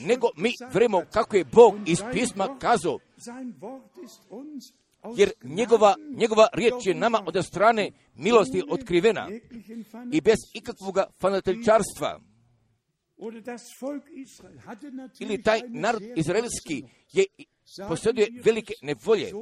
nego 0.00 0.28
mi 0.36 0.52
vremo 0.72 1.02
kako 1.12 1.36
je 1.36 1.44
Bog 1.44 1.74
iz 1.86 2.02
pisma 2.12 2.58
kazao, 2.58 2.98
jer 5.16 5.30
njegova, 5.42 5.94
njegova 6.10 6.48
riječ 6.52 6.74
je 6.86 6.94
nama 6.94 7.22
od 7.26 7.46
strane 7.46 7.90
milosti 8.14 8.62
otkrivena 8.70 9.28
i 10.12 10.20
bez 10.20 10.36
ikakvog 10.54 10.98
fanatičarstva. 11.20 12.20
Ili 15.20 15.42
taj 15.42 15.60
narod 15.68 16.02
izraelski 16.16 16.84
je 17.12 17.24
posjeduje 17.88 18.28
velike 18.44 18.72
nevolje 18.82 19.32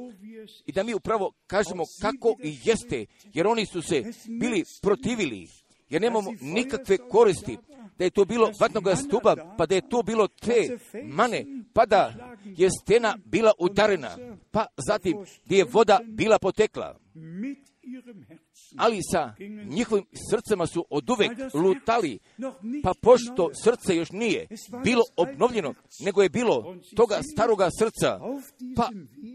i 0.65 0.71
da 0.71 0.83
mi 0.83 0.93
upravo 0.93 1.31
kažemo 1.47 1.83
kako 2.01 2.35
i 2.43 2.57
jeste, 2.63 3.05
jer 3.33 3.47
oni 3.47 3.65
su 3.65 3.81
se 3.81 4.03
bili 4.39 4.63
protivili, 4.81 5.47
jer 5.89 6.01
nemamo 6.01 6.31
nikakve 6.41 6.97
koristi, 6.97 7.57
da 7.97 8.03
je 8.03 8.09
to 8.09 8.25
bilo 8.25 8.51
vatnog 8.59 8.83
stupa, 9.07 9.35
pa 9.57 9.65
da 9.65 9.75
je 9.75 9.89
to 9.89 10.03
bilo 10.03 10.27
te 10.27 10.77
mane, 11.03 11.45
pa 11.73 11.85
da 11.85 12.13
je 12.43 12.69
stena 12.81 13.17
bila 13.25 13.51
udarena, 13.59 14.17
pa 14.51 14.65
zatim 14.87 15.17
gdje 15.45 15.57
je 15.57 15.63
voda 15.63 15.99
bila 16.05 16.39
potekla 16.39 16.99
ali 18.77 18.99
sa 19.11 19.33
njihovim 19.65 20.05
srcema 20.31 20.67
su 20.67 20.85
od 20.89 21.09
uvek 21.09 21.31
lutali, 21.53 22.19
pa 22.83 22.93
pošto 23.01 23.51
srce 23.63 23.95
još 23.95 24.11
nije 24.11 24.47
bilo 24.83 25.03
obnovljeno, 25.15 25.73
nego 25.99 26.23
je 26.23 26.29
bilo 26.29 26.75
toga 26.95 27.19
staroga 27.33 27.69
srca, 27.79 28.19
pa 28.75 28.89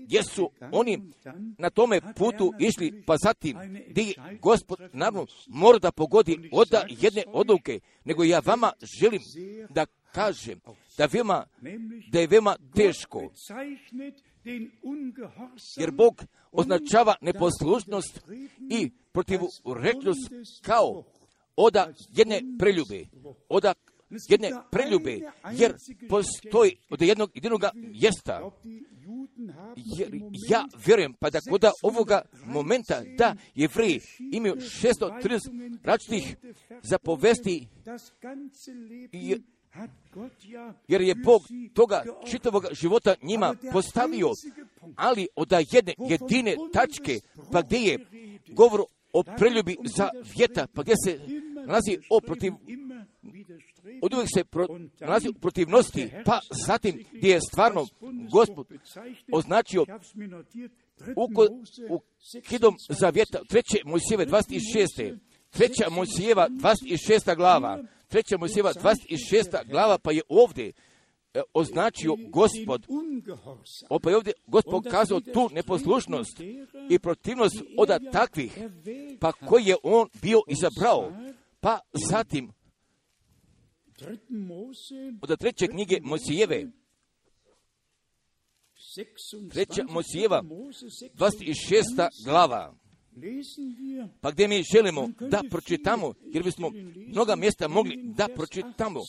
jesu 0.08 0.50
oni 0.72 1.12
na 1.58 1.70
tome 1.70 2.00
putu 2.16 2.52
išli, 2.58 3.02
pa 3.06 3.16
zatim 3.24 3.56
gdje 3.88 4.14
gospod 4.40 4.78
naravno 4.92 5.26
mora 5.48 5.78
da 5.78 5.92
pogodi 5.92 6.48
od 6.52 6.68
jedne 6.88 7.22
odluke, 7.26 7.80
nego 8.04 8.24
ja 8.24 8.42
vama 8.44 8.72
želim 9.00 9.20
da 9.70 9.86
kažem 10.12 10.60
da, 10.98 11.06
veoma, 11.06 11.46
da 12.12 12.20
je 12.20 12.26
veoma 12.26 12.56
teško 12.74 13.30
jer 15.76 15.90
Bog 15.90 16.22
označava 16.52 17.14
neposlušnost 17.20 18.20
i 18.70 18.90
protivurečnost 19.12 20.30
kao 20.62 21.04
oda 21.56 21.92
jedne 22.16 22.40
preljube, 22.58 23.04
oda 23.48 23.74
jedne 24.28 24.50
preljube, 24.70 25.18
jer 25.52 25.74
postoji 26.08 26.76
od 26.90 27.02
jednog 27.02 27.30
jedinog 27.34 27.60
jesta. 27.92 28.50
Jer 29.98 30.10
ja 30.48 30.64
vjerujem, 30.86 31.14
pa 31.20 31.30
da 31.30 31.40
kod 31.50 31.64
ovoga 31.82 32.22
momenta 32.46 33.02
da 33.18 33.36
jevreji 33.54 34.00
imaju 34.32 34.54
630 34.54 35.78
različitih 35.84 36.36
zapovesti 36.82 37.66
jer 40.88 41.00
je 41.00 41.14
Bog 41.14 41.42
toga 41.74 42.04
čitavog 42.30 42.66
života 42.72 43.14
njima 43.22 43.54
postavio, 43.72 44.30
ali 44.96 45.28
od 45.36 45.52
jedne 45.72 45.94
jedine 45.98 46.56
tačke, 46.72 47.20
pa 47.52 47.62
gdje 47.62 47.78
je 47.78 47.98
govor 48.48 48.80
o 49.12 49.22
preljubi 49.22 49.76
za 49.96 50.10
vjeta, 50.36 50.66
pa 50.74 50.82
gdje 50.82 50.94
se 51.04 51.20
nalazi 51.66 51.98
o 52.10 52.20
protiv, 52.20 52.52
od 54.02 54.14
uvijek 54.14 54.28
se 54.34 54.44
pro, 54.44 54.66
nalazi 55.00 55.28
u 55.28 55.32
protivnosti, 55.32 56.10
pa 56.24 56.40
zatim 56.66 57.04
gdje 57.12 57.30
je 57.30 57.40
stvarno 57.40 57.86
Gospod 58.32 58.66
označio 59.32 59.86
u, 61.16 61.28
u 61.90 62.00
kidom 62.48 62.76
zavjeta, 62.88 63.44
treće 63.48 63.78
Mojsijeve 63.84 64.26
26. 64.26 65.18
Treća 65.50 65.90
Mojsijeva 65.90 66.48
26. 66.48 67.36
glava, 67.36 67.82
treća 68.12 68.38
Mojsijeva 68.38 68.72
26. 68.72 69.68
glava, 69.70 69.98
pa 69.98 70.12
je 70.12 70.22
ovdje 70.28 70.72
e, 71.34 71.40
označio 71.54 72.16
gospod, 72.28 72.86
pa 74.02 74.10
je 74.10 74.16
ovdje 74.16 74.32
gospod 74.46 74.86
kazao 74.90 75.20
tu 75.20 75.48
neposlušnost 75.52 76.40
i 76.90 76.98
protivnost 76.98 77.56
od 77.78 77.88
takvih, 78.12 78.58
pa 79.20 79.32
koji 79.32 79.64
je 79.64 79.76
on 79.82 80.08
bio 80.22 80.40
izabrao, 80.48 81.12
pa 81.60 81.78
zatim 82.10 82.52
od 85.22 85.38
treće 85.38 85.66
knjige 85.66 85.98
Mosijeve, 86.02 86.66
treća 89.52 89.82
Mosijeva, 89.88 90.42
26. 90.42 92.08
glava, 92.24 92.74
pa 94.20 94.30
gdje 94.30 94.48
mi 94.48 94.62
želimo 94.74 95.08
da 95.30 95.42
pročitamo, 95.50 96.14
jer 96.24 96.42
bismo 96.42 96.70
mnoga 97.08 97.36
mjesta 97.36 97.68
mogli 97.68 98.00
da 98.16 98.28
pročitamo 98.36 99.00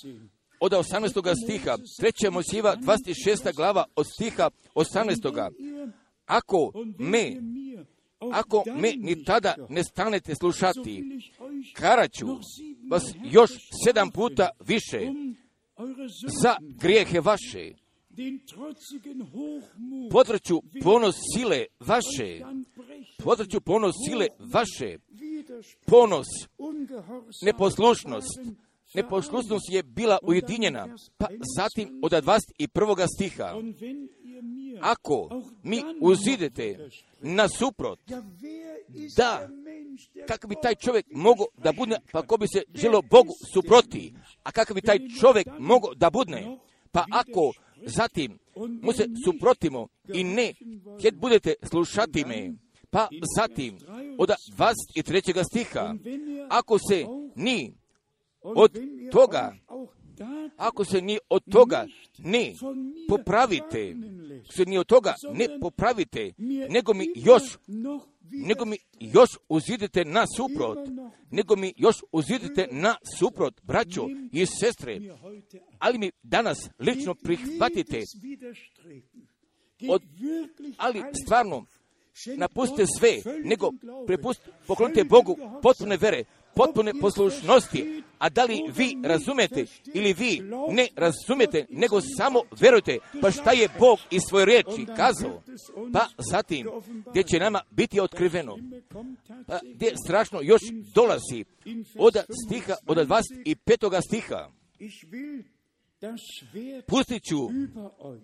od 0.59 0.71
18. 0.71 1.43
stiha, 1.43 1.77
3. 2.01 2.31
Mosijeva, 2.31 2.77
26. 2.77 3.55
glava 3.55 3.85
od 3.95 4.05
stiha 4.07 4.49
18. 4.75 5.51
Ako 6.25 6.71
me, 6.99 7.35
ako 8.31 8.63
me 8.75 8.93
ni 8.97 9.23
tada 9.23 9.55
ne 9.69 9.83
stanete 9.83 10.35
slušati, 10.35 11.19
karaću 11.73 12.27
vas 12.89 13.03
još 13.31 13.51
sedam 13.85 14.11
puta 14.11 14.49
više 14.59 14.99
za 16.41 16.55
grijehe 16.81 17.19
vaše. 17.19 17.71
Potraću 20.11 20.61
ponos 20.83 21.15
sile 21.35 21.65
vaše, 21.79 22.41
potraću 23.23 23.61
ponos 23.61 23.95
sile 24.07 24.27
vaše, 24.53 24.97
ponos, 25.85 26.27
neposlušnost, 27.41 28.39
neposlušnost 28.93 29.65
je 29.69 29.83
bila 29.83 30.17
ujedinjena, 30.23 30.87
pa 31.17 31.27
zatim 31.57 31.99
od 32.03 32.11
21. 32.11 33.07
stiha. 33.15 33.53
Ako 34.81 35.43
mi 35.63 35.81
uzidete 36.01 36.89
na 37.21 37.47
suprot, 37.49 37.99
da, 39.17 39.49
kako 40.27 40.47
bi 40.47 40.55
taj 40.61 40.75
čovjek 40.75 41.05
mogao 41.11 41.45
da 41.57 41.71
bude, 41.71 41.97
pa 42.11 42.21
ko 42.21 42.37
bi 42.37 42.47
se 42.47 42.63
želo 42.73 43.01
Bogu 43.01 43.33
suproti, 43.53 44.13
a 44.43 44.51
kako 44.51 44.73
bi 44.73 44.81
taj 44.81 44.99
čovjek 45.19 45.47
mogao 45.59 45.93
da 45.93 46.09
budne, 46.09 46.57
pa 46.91 47.05
ako 47.11 47.51
zatim 47.85 48.39
mu 48.81 48.93
se 48.93 49.05
suprotimo 49.25 49.87
i 50.13 50.23
ne, 50.23 50.53
kad 51.03 51.15
budete 51.15 51.53
slušati 51.63 52.25
me, 52.25 52.53
pa 52.93 53.07
zatim 53.37 53.77
od 54.17 54.29
23. 54.57 55.43
stiha, 55.51 55.95
ako 56.49 56.77
se 56.89 57.05
ni 57.35 57.73
od 58.41 58.71
toga 59.11 59.55
ako 60.57 60.85
se 60.85 61.01
ni 61.01 61.19
od 61.29 61.43
toga 61.51 61.85
ne 62.17 62.53
popravite, 63.09 63.95
se 64.55 64.65
ni 64.65 64.77
od 64.77 64.87
toga 64.87 65.13
ne 65.33 65.47
popravite, 65.61 66.31
nego 66.69 66.93
mi 66.93 67.07
još 67.15 67.43
nego 68.47 68.65
mi 68.65 68.77
još 68.99 69.29
uzidite 69.49 70.05
na 70.05 70.25
suprot, 70.37 70.77
nego 71.31 71.55
mi 71.55 71.73
još 71.77 71.95
uzidite 72.11 72.67
na 72.71 72.95
suprot, 73.19 73.61
braćo 73.63 74.07
i 74.31 74.45
sestre, 74.45 74.99
ali 75.79 75.97
mi 75.97 76.11
danas 76.23 76.69
lično 76.79 77.15
prihvatite, 77.15 78.01
od, 79.89 80.01
ali 80.77 81.03
stvarno 81.25 81.65
napustite 82.37 82.85
sve, 82.99 83.21
nego 83.43 83.71
prepustite, 84.07 84.51
poklonite 84.67 85.03
Bogu 85.03 85.37
potpune 85.61 85.97
vere, 85.97 86.23
potpune 86.55 86.93
poslušnosti, 87.01 88.03
a 88.17 88.29
da 88.29 88.43
li 88.43 88.63
vi 88.75 88.97
razumete 89.03 89.65
ili 89.93 90.13
vi 90.13 90.41
ne 90.69 90.87
razumete, 90.95 91.65
nego 91.69 92.01
samo 92.17 92.41
verujte, 92.59 92.97
pa 93.21 93.31
šta 93.31 93.51
je 93.51 93.69
Bog 93.79 93.99
iz 94.11 94.21
svoje 94.29 94.45
riječi 94.45 94.85
kazao, 94.95 95.41
pa 95.93 96.07
zatim 96.31 96.67
gdje 97.09 97.23
će 97.23 97.39
nama 97.39 97.61
biti 97.71 97.99
otkriveno, 97.99 98.57
pa 99.47 99.59
gdje 99.75 99.93
strašno 100.05 100.39
još 100.41 100.61
dolazi? 100.95 101.45
Od 101.97 102.13
stiha, 102.45 102.75
od 102.87 102.97
25. 102.97 104.01
stiha, 104.07 104.49
pustit 106.87 107.23
ću 107.23 107.37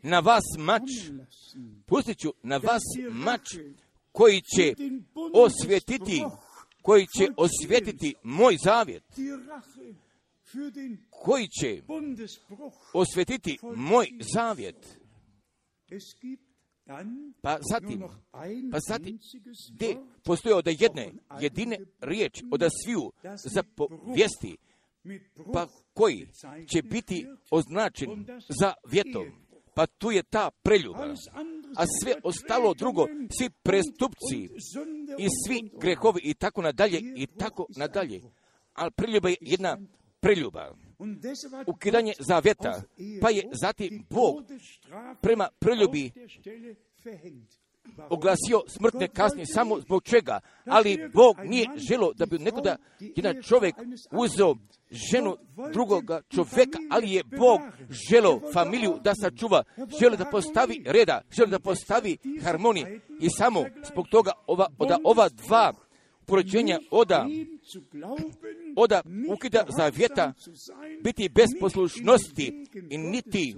na 0.04 0.20
vas 0.20 0.44
mač, 0.58 0.90
pustit 1.86 2.18
ću 2.18 2.34
na 2.44 2.58
vas 2.58 2.82
mač 3.12 3.42
koji 4.12 4.42
će 4.42 4.74
osvjetiti 5.34 6.24
koji 6.82 7.08
će 7.18 7.28
osvjetiti 7.38 8.16
moj 8.24 8.58
zavjet, 8.64 9.04
koji 11.10 11.48
će 11.48 11.82
osvjetiti 12.94 13.58
moj 13.76 14.08
zavjet. 14.34 15.00
Pa 17.42 17.60
zatim, 17.72 18.04
pa 18.72 18.78
zatim, 18.88 19.20
gdje 19.74 19.98
postoje 20.24 20.56
od 20.56 20.68
jedne, 20.68 21.12
jedine 21.42 21.78
riječ, 22.00 22.44
od 22.52 22.62
sviju 22.84 23.12
zapovijesti, 23.54 24.58
pa 25.54 25.68
koji 26.00 26.28
će 26.74 26.82
biti 26.82 27.28
označen 27.52 28.26
za 28.60 28.74
vjetom. 28.88 29.26
Pa 29.74 29.86
tu 29.86 30.12
je 30.12 30.24
ta 30.24 30.52
preljuba. 30.64 31.16
A 31.76 31.84
sve 32.02 32.14
ostalo 32.24 32.74
drugo, 32.74 33.08
svi 33.38 33.50
prestupci 33.50 34.50
i 35.18 35.28
svi 35.45 35.70
grehovi 35.80 36.22
i 36.24 36.34
tako 36.34 36.62
nadalje 36.62 37.00
i 37.16 37.28
tako 37.28 37.66
nadalje. 37.78 38.22
Ali 38.74 38.91
preljuba 38.91 39.30
je 39.30 39.36
jedna 39.41 39.78
preljuba. 40.20 40.76
Ukidanje 41.68 42.14
zavjeta, 42.20 42.82
pa 43.22 43.30
je 43.30 43.50
zatim 43.62 44.06
Bog 44.10 44.43
prema 45.22 45.50
preljubi 45.60 46.12
oglasio 48.10 48.64
smrtne 48.68 49.08
kasnije 49.08 49.46
samo 49.46 49.80
zbog 49.80 50.04
čega, 50.04 50.40
ali 50.66 51.10
Bog 51.14 51.38
nije 51.44 51.68
želo 51.76 52.14
da 52.14 52.26
bi 52.26 52.40
nekoda 52.40 52.76
jedan 53.00 53.42
čovjek 53.44 53.76
uzeo 54.12 54.56
ženu 54.92 55.38
drugoga 55.74 56.22
čovjeka, 56.30 56.80
ali 56.90 57.12
je 57.12 57.24
Bog 57.24 57.60
želo 58.10 58.42
familiju 58.54 59.00
da 59.04 59.14
sačuva, 59.22 59.64
žele 60.00 60.18
da 60.18 60.26
postavi 60.26 60.84
reda, 60.86 61.22
žele 61.32 61.48
da 61.48 61.60
postavi 61.60 62.18
harmonije. 62.44 63.00
I 63.20 63.30
samo 63.30 63.66
zbog 63.92 64.08
toga 64.08 64.32
ova, 64.48 64.68
da 64.88 64.98
ova 65.04 65.30
dva 65.30 65.74
porođenja 66.30 66.80
oda, 66.92 67.28
oda 68.76 69.02
ukida 69.34 69.66
zavjeta, 69.78 70.34
biti 71.04 71.30
bez 71.30 71.48
poslušnosti 71.60 72.66
i 72.90 72.98
niti 72.98 73.56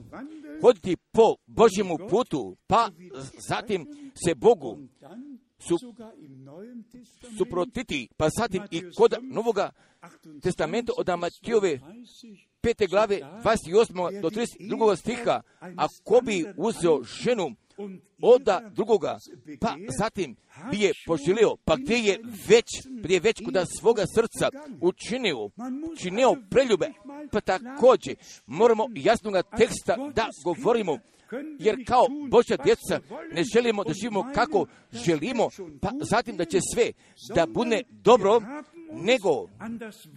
hoditi 0.62 0.98
po 1.12 1.36
Božjemu 1.48 1.98
putu, 2.10 2.58
pa 2.68 2.90
zatim 3.48 3.88
se 4.26 4.36
Bogu 4.36 4.80
su, 5.60 5.78
suprotiti, 7.38 8.10
pa 8.18 8.30
zatim 8.30 8.64
i 8.72 8.82
kod 8.98 9.16
Novoga 9.22 9.72
testamenta 10.42 10.94
od 10.98 11.10
Amatijove 11.10 11.80
pete 12.62 12.88
glave 12.88 13.20
28. 13.44 14.22
do 14.22 14.30
32. 14.30 14.96
stiha, 14.96 15.42
ako 15.76 16.22
bi 16.22 16.46
uzeo 16.58 17.04
ženu 17.04 17.56
oda 18.22 18.62
drugoga, 18.76 19.18
pa 19.60 19.76
zatim 19.98 20.36
bi 20.72 20.80
je 20.80 20.92
poželio, 21.06 21.56
pa 21.66 21.76
gdje 21.76 21.96
je 21.96 22.20
već, 22.48 22.66
prije 23.04 23.20
već 23.20 23.42
kod 23.46 23.68
svoga 23.80 24.04
srca 24.16 24.50
učinio, 24.82 25.50
činio 25.98 26.36
preljube, 26.50 26.92
pa 27.32 27.42
također 27.42 28.16
moramo 28.46 28.88
jasnoga 28.96 29.42
teksta 29.44 29.98
da 30.16 30.30
govorimo, 30.44 30.98
jer 31.60 31.86
kao 31.88 32.06
Božja 32.30 32.58
djeca 32.64 33.00
ne 33.34 33.44
želimo 33.54 33.84
da 33.84 33.94
živimo 33.94 34.32
kako 34.36 34.66
želimo, 34.92 35.50
pa 35.82 35.90
zatim 36.02 36.38
da 36.38 36.46
će 36.46 36.60
sve 36.74 36.92
da 37.36 37.46
bude 37.46 37.84
dobro, 37.90 38.42
nego 38.92 39.48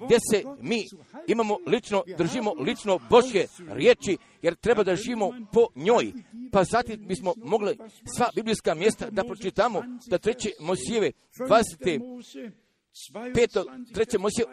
gdje 0.04 0.18
se 0.30 0.42
mi 0.60 0.84
imamo 1.26 1.56
lično, 1.66 2.02
držimo 2.18 2.52
lično 2.52 2.98
Božje 3.10 3.46
riječi, 3.68 4.16
jer 4.42 4.54
treba 4.54 4.82
da 4.82 4.96
živimo 4.96 5.30
po 5.52 5.66
njoj. 5.74 6.12
Pa 6.52 6.64
zatim 6.64 7.06
bismo 7.06 7.34
mogli 7.36 7.78
sva 8.16 8.28
biblijska 8.34 8.74
mjesta 8.74 9.10
da 9.10 9.24
pročitamo, 9.24 9.82
da 10.06 10.18
treće 10.18 10.50
Mosijeve 10.60 11.12
20 11.38 12.54
peto, 13.34 13.64
treće 13.94 14.18
Mosije, 14.18 14.46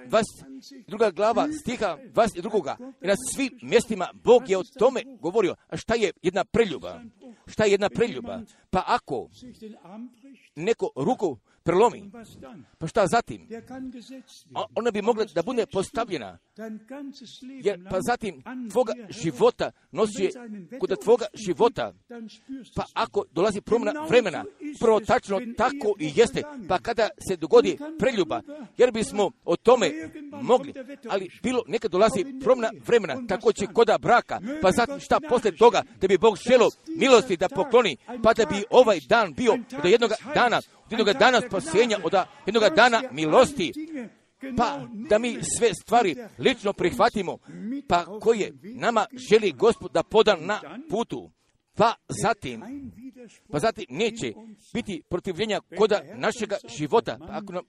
druga 0.88 1.12
glava 1.12 1.48
stiha 1.62 1.98
22. 2.14 2.94
I 3.02 3.08
na 3.08 3.14
svim 3.34 3.60
mjestima 3.62 4.10
Bog 4.14 4.50
je 4.50 4.58
o 4.58 4.64
tome 4.80 5.02
govorio. 5.20 5.56
A 5.70 5.78
šta 5.78 5.96
je 5.96 6.12
jedna 6.22 6.44
preljuba? 6.44 7.02
Šta 7.48 7.64
je 7.64 7.72
jedna 7.72 7.90
preljuba? 7.90 8.42
Pa 8.70 8.84
ako 8.88 9.30
neko 10.56 10.90
ruku 10.96 11.38
prelomi, 11.64 12.12
pa 12.78 12.88
šta 12.88 13.08
zatim? 13.08 13.48
ona 14.76 14.92
bi 14.92 15.02
mogla 15.02 15.26
da 15.36 15.42
bude 15.42 15.66
postavljena. 15.66 16.38
Jer, 17.64 17.80
pa 17.90 18.02
zatim 18.02 18.44
tvoga 18.72 18.94
života 19.10 19.72
nosi 19.92 20.30
kod 20.80 21.00
tvoga 21.04 21.26
života. 21.34 21.94
Pa 22.76 22.86
ako 22.94 23.26
dolazi 23.32 23.62
promjena 23.62 24.06
vremena, 24.10 24.46
prvo 24.80 25.00
tačno 25.00 25.42
tako 25.58 25.96
i 26.00 26.12
jeste. 26.16 26.44
Pa 26.68 26.80
kada 26.80 27.10
se 27.28 27.36
dogodi 27.36 27.78
preljuba, 28.00 28.42
jer 28.78 28.92
bismo 28.92 29.32
o 29.46 29.56
tome 29.56 29.92
mogli, 30.42 30.74
ali 31.10 31.30
bilo 31.44 31.64
nekad 31.68 31.92
dolazi 31.92 32.26
promjena 32.44 32.72
vremena, 32.88 33.28
tako 33.28 33.54
će 33.54 33.68
koda 33.68 33.98
braka, 33.98 34.42
pa 34.62 34.72
zatim 34.72 35.00
šta 35.00 35.20
poslije 35.30 35.58
toga, 35.58 35.84
da 36.02 36.08
bi 36.08 36.18
Bog 36.18 36.38
želo 36.50 36.70
milosti 36.88 37.38
da 37.38 37.50
pokloni, 37.50 37.98
pa 38.24 38.34
da 38.34 38.46
bi 38.46 38.64
ovaj 38.70 39.00
dan 39.10 39.34
bio 39.34 39.58
do 39.84 39.88
jednog 39.88 40.12
dana 40.36 40.62
jednoga 40.92 41.14
dana 41.14 41.42
spasenja, 41.42 41.98
od 42.04 42.14
jednoga 42.46 42.70
dana 42.70 43.02
milosti, 43.12 43.74
pa 44.58 44.88
da 45.10 45.20
mi 45.20 45.38
sve 45.58 45.74
stvari 45.74 46.16
lično 46.40 46.74
prihvatimo, 46.74 47.38
pa 47.88 48.20
koje 48.20 48.54
nama 48.64 49.06
želi 49.30 49.52
Gospod 49.52 49.92
da 49.92 50.04
poda 50.04 50.38
na 50.40 50.62
putu. 50.90 51.32
Pa 51.76 51.94
zatim, 52.22 52.64
pa 53.52 53.60
zatim 53.60 53.86
neće 53.90 54.34
biti 54.74 55.02
protivljenja 55.10 55.62
koda 55.78 56.02
našega 56.16 56.58
života. 56.78 57.18
Pa 57.20 57.34
ako 57.38 57.54
nam 57.54 57.64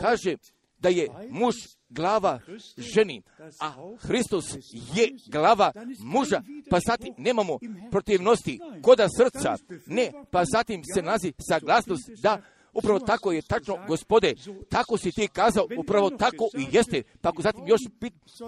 kaže 0.00 0.36
da 0.80 0.88
je 0.88 1.08
muž 1.30 1.54
glava 1.88 2.40
ženi, 2.76 3.22
a 3.60 3.72
Hristos 3.98 4.54
je 4.94 5.08
glava 5.26 5.72
muža, 6.04 6.42
pa 6.70 6.78
zatim 6.86 7.14
nemamo 7.18 7.58
protivnosti 7.90 8.58
koda 8.82 9.06
srca, 9.16 9.56
ne, 9.86 10.12
pa 10.30 10.44
zatim 10.44 10.82
se 10.94 11.02
nazi 11.02 11.32
saglasnost 11.48 12.10
da 12.22 12.42
Upravo 12.72 12.98
tako 12.98 13.32
je 13.32 13.42
tačno, 13.42 13.78
gospode, 13.88 14.34
tako 14.68 14.98
si 14.98 15.12
ti 15.12 15.28
kazao, 15.28 15.66
upravo 15.78 16.10
tako 16.10 16.48
i 16.58 16.66
jeste. 16.72 17.02
Pa 17.20 17.28
ako 17.28 17.42
zatim 17.42 17.66
još 17.66 17.80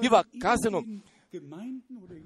biva 0.00 0.24
kazano 0.42 0.82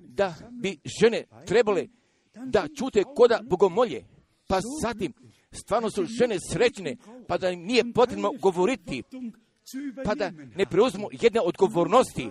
da 0.08 0.34
bi 0.50 0.78
žene 1.00 1.24
trebale 1.46 1.86
da 2.34 2.68
čute 2.78 3.02
koda 3.16 3.40
bogomolje, 3.42 4.04
pa 4.46 4.60
zatim 4.82 5.12
stvarno 5.52 5.90
su 5.90 6.04
žene 6.04 6.36
srećne, 6.52 6.96
pa 7.28 7.38
da 7.38 7.50
im 7.50 7.60
nije 7.60 7.92
potrebno 7.94 8.32
govoriti 8.40 9.02
pa 10.04 10.14
da 10.14 10.30
ne 10.56 10.66
preuzmu 10.66 11.08
jedne 11.12 11.40
odgovornosti, 11.40 12.30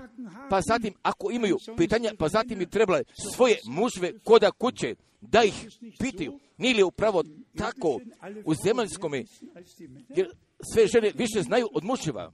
pa 0.50 0.62
zatim 0.62 0.94
ako 1.02 1.32
imaju 1.32 1.58
pitanja, 1.78 2.12
pa 2.20 2.28
zatim 2.28 2.60
bi 2.60 2.66
trebale 2.66 3.04
svoje 3.34 3.58
mužve 3.68 4.20
koda 4.20 4.52
kuće 4.52 4.96
da 5.22 5.44
ih 5.44 5.54
pitaju. 6.00 6.40
Nije 6.58 6.76
li 6.76 6.84
upravo 6.84 7.24
tako 7.58 8.00
u 8.46 8.54
zemaljskome, 8.54 9.24
jer 10.10 10.30
sve 10.74 10.88
žene 10.88 11.12
više 11.16 11.42
znaju 11.42 11.70
od 11.74 11.84
muževa. 11.84 12.32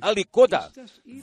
Ali 0.00 0.24
koda 0.24 0.70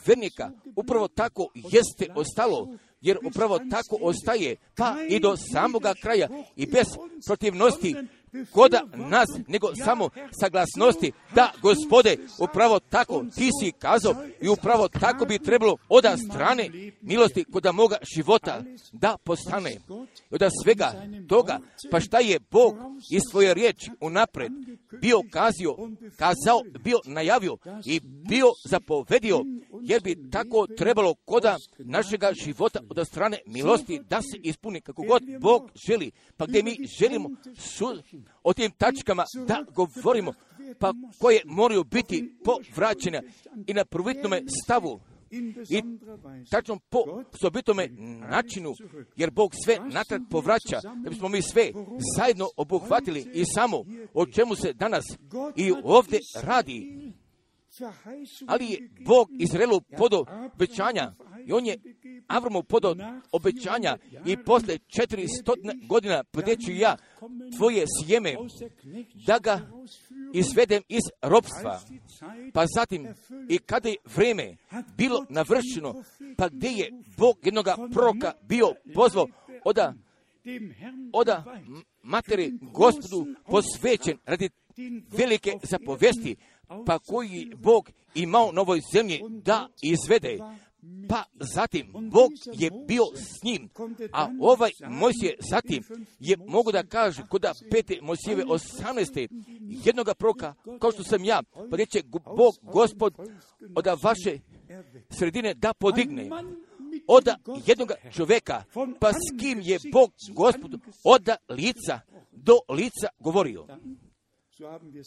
vernika 0.07 0.51
upravo 0.75 1.07
tako 1.07 1.47
jeste 1.55 2.07
ostalo, 2.15 2.77
jer 3.01 3.17
upravo 3.25 3.59
tako 3.59 3.97
ostaje, 4.01 4.55
pa 4.75 4.95
i 5.09 5.19
do 5.19 5.37
samoga 5.37 5.93
kraja 6.01 6.27
i 6.55 6.65
bez 6.65 6.85
protivnosti 7.25 7.95
koda 8.51 8.81
nas, 8.95 9.27
nego 9.47 9.75
samo 9.75 10.09
saglasnosti 10.39 11.11
da, 11.35 11.51
gospode, 11.61 12.17
upravo 12.39 12.79
tako 12.79 13.25
ti 13.35 13.49
si 13.61 13.71
kazao 13.71 14.15
i 14.41 14.47
upravo 14.47 14.87
tako 14.87 15.25
bi 15.25 15.39
trebalo 15.39 15.77
od 15.89 16.05
strane 16.29 16.69
milosti 17.01 17.43
koda 17.43 17.71
moga 17.71 17.97
života 18.15 18.63
da 18.91 19.17
postane. 19.23 19.71
I 19.71 19.79
od 20.31 20.41
svega 20.63 20.93
toga, 21.29 21.59
pa 21.91 21.99
šta 21.99 22.19
je 22.19 22.39
Bog 22.51 22.75
iz 23.11 23.21
svoje 23.31 23.53
riječi 23.53 23.91
unapred 24.01 24.51
bio 25.01 25.21
kazio, 25.31 25.75
kazao, 26.17 26.61
bio 26.83 26.99
najavio 27.05 27.57
i 27.85 27.99
bio 28.03 28.47
zapovedio, 28.65 29.45
jer 29.81 30.01
bi 30.01 30.29
tako 30.31 30.67
trebalo 30.77 31.13
koda 31.13 31.57
našega 31.77 32.31
života 32.43 32.79
od 32.89 33.07
strane 33.07 33.37
milosti 33.45 34.01
da 34.09 34.21
se 34.21 34.37
ispuni 34.43 34.81
kako 34.81 35.01
god 35.01 35.23
Bog 35.39 35.71
želi. 35.87 36.11
Pa 36.37 36.45
gdje 36.45 36.63
mi 36.63 36.77
želimo 36.99 37.29
su, 37.57 38.01
o 38.43 38.53
tim 38.53 38.71
tačkama 38.71 39.23
da 39.47 39.65
govorimo, 39.75 40.33
pa 40.79 40.93
koje 41.19 41.41
moraju 41.45 41.83
biti 41.83 42.35
povraćene 42.43 43.21
i 43.67 43.73
na 43.73 43.85
prvitnome 43.85 44.41
stavu 44.63 44.99
i 45.69 45.83
tačno 46.51 46.79
po 46.89 46.99
osobitome 47.33 47.87
načinu, 48.29 48.73
jer 49.15 49.31
Bog 49.31 49.51
sve 49.63 49.77
natrag 49.93 50.21
povraća, 50.29 50.79
da 51.03 51.09
bismo 51.09 51.29
mi 51.29 51.41
sve 51.41 51.71
zajedno 52.17 52.49
obuhvatili 52.57 53.31
i 53.33 53.45
samo 53.45 53.77
o 54.13 54.25
čemu 54.25 54.55
se 54.55 54.73
danas 54.73 55.05
i 55.55 55.73
ovdje 55.83 56.19
radi. 56.43 57.11
Ali 58.47 58.65
je 58.65 58.89
Bog 59.05 59.29
Izraelu 59.39 59.81
podo 59.97 60.25
obećanja 60.53 61.13
i 61.45 61.53
on 61.53 61.65
je 61.65 61.77
Avromu 62.27 62.63
podo 62.63 62.95
obećanja 63.31 63.97
i 64.25 64.37
posle 64.37 64.77
400 64.77 65.87
godina 65.87 66.23
podjeću 66.23 66.71
ja 66.71 66.97
tvoje 67.57 67.85
sjeme 68.03 68.35
da 69.27 69.39
ga 69.39 69.61
izvedem 70.33 70.83
iz 70.89 71.01
robstva. 71.21 71.81
Pa 72.53 72.65
zatim 72.75 73.07
i 73.49 73.57
kada 73.57 73.89
je 73.89 73.95
vreme 74.15 74.57
bilo 74.97 75.25
navršeno, 75.29 76.03
pa 76.37 76.49
gdje 76.49 76.69
je 76.69 76.91
Bog 77.17 77.37
jednoga 77.43 77.75
proka 77.93 78.33
bio 78.41 78.73
pozvao 78.93 79.27
oda, 79.63 79.93
oda 81.13 81.61
materi 82.03 82.53
gospodu 82.61 83.25
posvećen 83.45 84.17
radi 84.25 84.49
velike 85.17 85.51
zapovesti, 85.63 86.35
pa 86.85 86.99
koji 86.99 87.51
Bog 87.55 87.89
imao 88.15 88.51
na 88.51 88.61
ovoj 88.61 88.81
zemlji 88.93 89.21
da 89.29 89.67
izvede. 89.81 90.37
Pa 91.09 91.23
zatim 91.39 91.93
Bog 91.93 92.31
je 92.53 92.71
bio 92.87 93.03
s 93.15 93.43
njim, 93.43 93.69
a 94.11 94.29
ovaj 94.41 94.71
Mojsije 94.89 95.37
zatim 95.51 95.83
je 96.19 96.37
mogu 96.47 96.71
da 96.71 96.83
kaže 96.83 97.23
kod 97.29 97.45
pete 97.71 97.99
Mojsijeve 98.01 98.43
18. 98.43 99.27
jednoga 99.85 100.13
proka, 100.13 100.53
kao 100.79 100.91
što 100.91 101.03
sam 101.03 101.23
ja, 101.23 101.43
pa 101.69 101.77
reće 101.77 102.03
Bog, 102.37 102.55
gospod, 102.61 103.13
od 103.75 103.85
vaše 104.03 104.39
sredine 105.09 105.53
da 105.53 105.73
podigne 105.73 106.29
od 107.07 107.27
jednog 107.65 107.91
čovjeka, 108.11 108.63
pa 108.99 109.11
s 109.11 109.39
kim 109.39 109.61
je 109.61 109.79
Bog, 109.91 110.11
gospod, 110.33 110.79
od 111.03 111.29
lica 111.49 111.99
do 112.31 112.53
lica 112.69 113.07
govorio. 113.19 113.67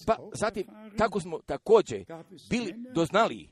Pa 0.07 0.17
zatim, 0.33 0.67
tako 0.99 1.21
smo 1.21 1.39
također 1.47 2.05
bili 2.51 2.75
doznali 2.95 3.49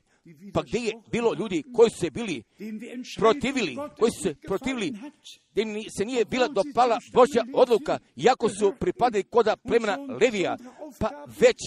pa 0.53 0.61
gdje 0.61 0.79
je 0.79 0.93
bilo 1.11 1.33
ljudi 1.33 1.63
koji 1.73 1.89
su 1.89 1.97
se 1.97 2.09
bili 2.09 2.43
protivili, 3.17 3.77
koji 3.99 4.11
su 4.11 4.23
se 4.23 4.35
protivili, 4.47 4.93
gdje 5.51 5.65
se 5.97 6.05
nije 6.05 6.25
bila 6.25 6.47
dopala 6.47 6.99
Božja 7.13 7.45
odluka, 7.53 7.99
iako 8.15 8.49
su 8.49 8.73
pripadali 8.79 9.23
koda 9.23 9.55
plemena 9.55 9.97
Levija, 10.21 10.57
pa 10.99 11.25
već 11.39 11.57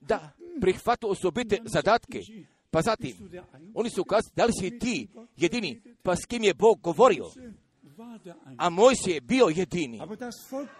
da 0.00 0.32
prihvatu 0.60 1.10
osobite 1.10 1.58
zadatke. 1.64 2.20
Pa 2.70 2.82
zatim, 2.82 3.16
oni 3.74 3.90
su 3.90 4.02
ukazali, 4.02 4.32
da 4.36 4.44
li 4.44 4.52
si 4.60 4.78
ti 4.78 5.08
jedini, 5.36 5.82
pa 6.02 6.16
s 6.16 6.26
kim 6.26 6.44
je 6.44 6.54
Bog 6.54 6.80
govorio? 6.80 7.30
A 8.56 8.70
moj 8.70 8.94
je 9.06 9.20
bio 9.20 9.46
jedini. 9.54 10.00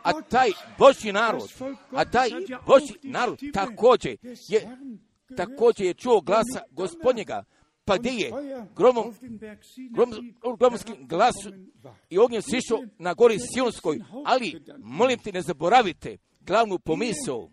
A 0.03 0.23
taj 0.23 0.51
Božji 0.79 1.13
narod, 1.13 1.53
a 1.91 2.05
taj 2.05 2.31
Božji 2.67 2.97
narod 3.03 3.41
također 3.53 4.17
je 4.49 4.79
također 5.37 5.87
je 5.87 5.95
čuo 5.95 6.21
glasa 6.21 6.63
gospodnjega, 6.71 7.45
pa 7.85 7.99
gdje 7.99 8.11
je? 8.11 8.31
Gromom, 8.77 9.15
gromskim 10.59 11.07
glasu 11.07 11.53
i 12.11 12.19
ognjem 12.19 12.43
sišao 12.43 12.83
na 12.99 13.15
gori 13.15 13.39
Sionskoj, 13.39 14.01
ali 14.25 14.63
molim 14.79 15.19
ti 15.19 15.33
ne 15.33 15.43
zaboravite 15.43 16.17
glavnu 16.41 16.79
pomisao 16.79 17.51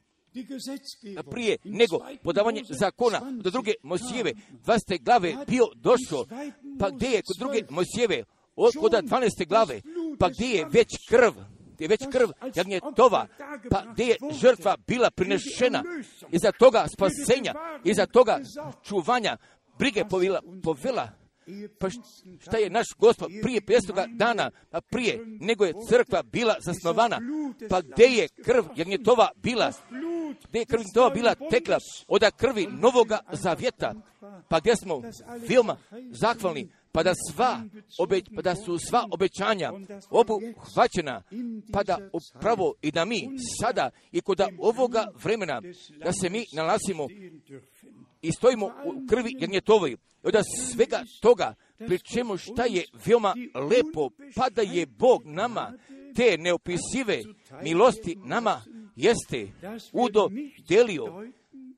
prije 1.31 1.57
nego 1.63 1.99
podavanje 2.23 2.61
zakona 2.69 3.21
do 3.43 3.49
druge 3.49 3.73
Mosijeve, 3.83 4.33
20. 4.65 5.03
glave 5.03 5.35
bio 5.47 5.65
došao, 5.75 6.25
pa 6.79 6.89
gdje 6.89 7.07
je 7.07 7.21
kod 7.21 7.37
druge 7.39 7.61
Mosijeve, 7.69 8.23
od 8.55 8.73
12. 8.73 9.47
glave, 9.47 9.81
pa 10.19 10.29
gdje 10.29 10.47
je 10.47 10.65
već 10.71 10.87
krv, 11.09 11.33
je 11.81 11.87
već 11.87 12.01
krv 12.11 12.29
tova, 12.95 13.27
pa 13.69 13.83
gdje 13.91 14.03
je 14.03 14.17
žrtva 14.41 14.77
bila 14.87 15.11
prinešena 15.11 15.83
iza 16.31 16.51
toga 16.51 16.85
spasenja, 16.87 17.53
iza 17.83 18.05
toga 18.05 18.39
čuvanja, 18.83 19.37
brige 19.79 20.05
povila, 20.09 20.41
povela, 20.63 21.09
pa 21.79 21.89
šta 22.39 22.57
je 22.57 22.69
naš 22.69 22.85
gospod 22.97 23.31
prije 23.41 23.61
500 23.61 24.15
dana, 24.15 24.51
pa 24.69 24.81
prije 24.81 25.19
nego 25.25 25.65
je 25.65 25.73
crkva 25.89 26.23
bila 26.23 26.55
zasnovana, 26.65 27.19
pa 27.69 27.81
gdje 27.81 28.05
je 28.05 28.27
krv 28.45 28.63
tova 29.05 29.29
bila, 29.35 29.71
gdje 30.49 30.59
je 30.59 30.65
krv 30.65 30.81
tova 30.93 31.09
bila 31.09 31.35
tekla 31.35 31.77
od 32.07 32.23
krvi 32.37 32.67
novoga 32.71 33.19
zavjeta, 33.31 33.93
pa 34.49 34.59
gdje 34.59 34.75
smo? 34.75 35.01
Filma. 35.47 35.77
Zahvalni, 36.11 36.69
pa 36.91 37.03
da, 37.03 37.13
sva, 37.31 37.63
pa 38.35 38.41
da 38.41 38.55
su 38.55 38.77
sva 38.77 39.07
obećanja 39.11 39.71
obuhvaćena, 40.09 41.23
pa 41.73 41.83
da 41.83 41.97
upravo 42.13 42.73
i 42.81 42.91
da 42.91 43.05
mi 43.05 43.29
sada 43.61 43.89
i 44.11 44.21
kod 44.21 44.41
ovoga 44.59 45.07
vremena 45.23 45.61
da 46.05 46.13
se 46.13 46.29
mi 46.29 46.45
nalazimo 46.53 47.07
i 48.21 48.31
stojimo 48.31 48.65
u 48.65 49.07
krvi 49.09 49.31
I 49.39 49.59
Od 50.23 50.35
svega 50.73 51.03
toga, 51.21 51.55
pri 51.77 51.99
čemu 51.99 52.37
šta 52.37 52.65
je 52.65 52.85
veoma 53.05 53.33
lepo, 53.53 54.09
pa 54.35 54.49
da 54.49 54.61
je 54.61 54.85
Bog 54.85 55.21
nama 55.25 55.73
te 56.15 56.37
neopisive 56.37 57.21
milosti 57.63 58.17
nama 58.25 58.61
jeste 58.95 59.47
udo 59.93 60.29
delio 60.69 61.31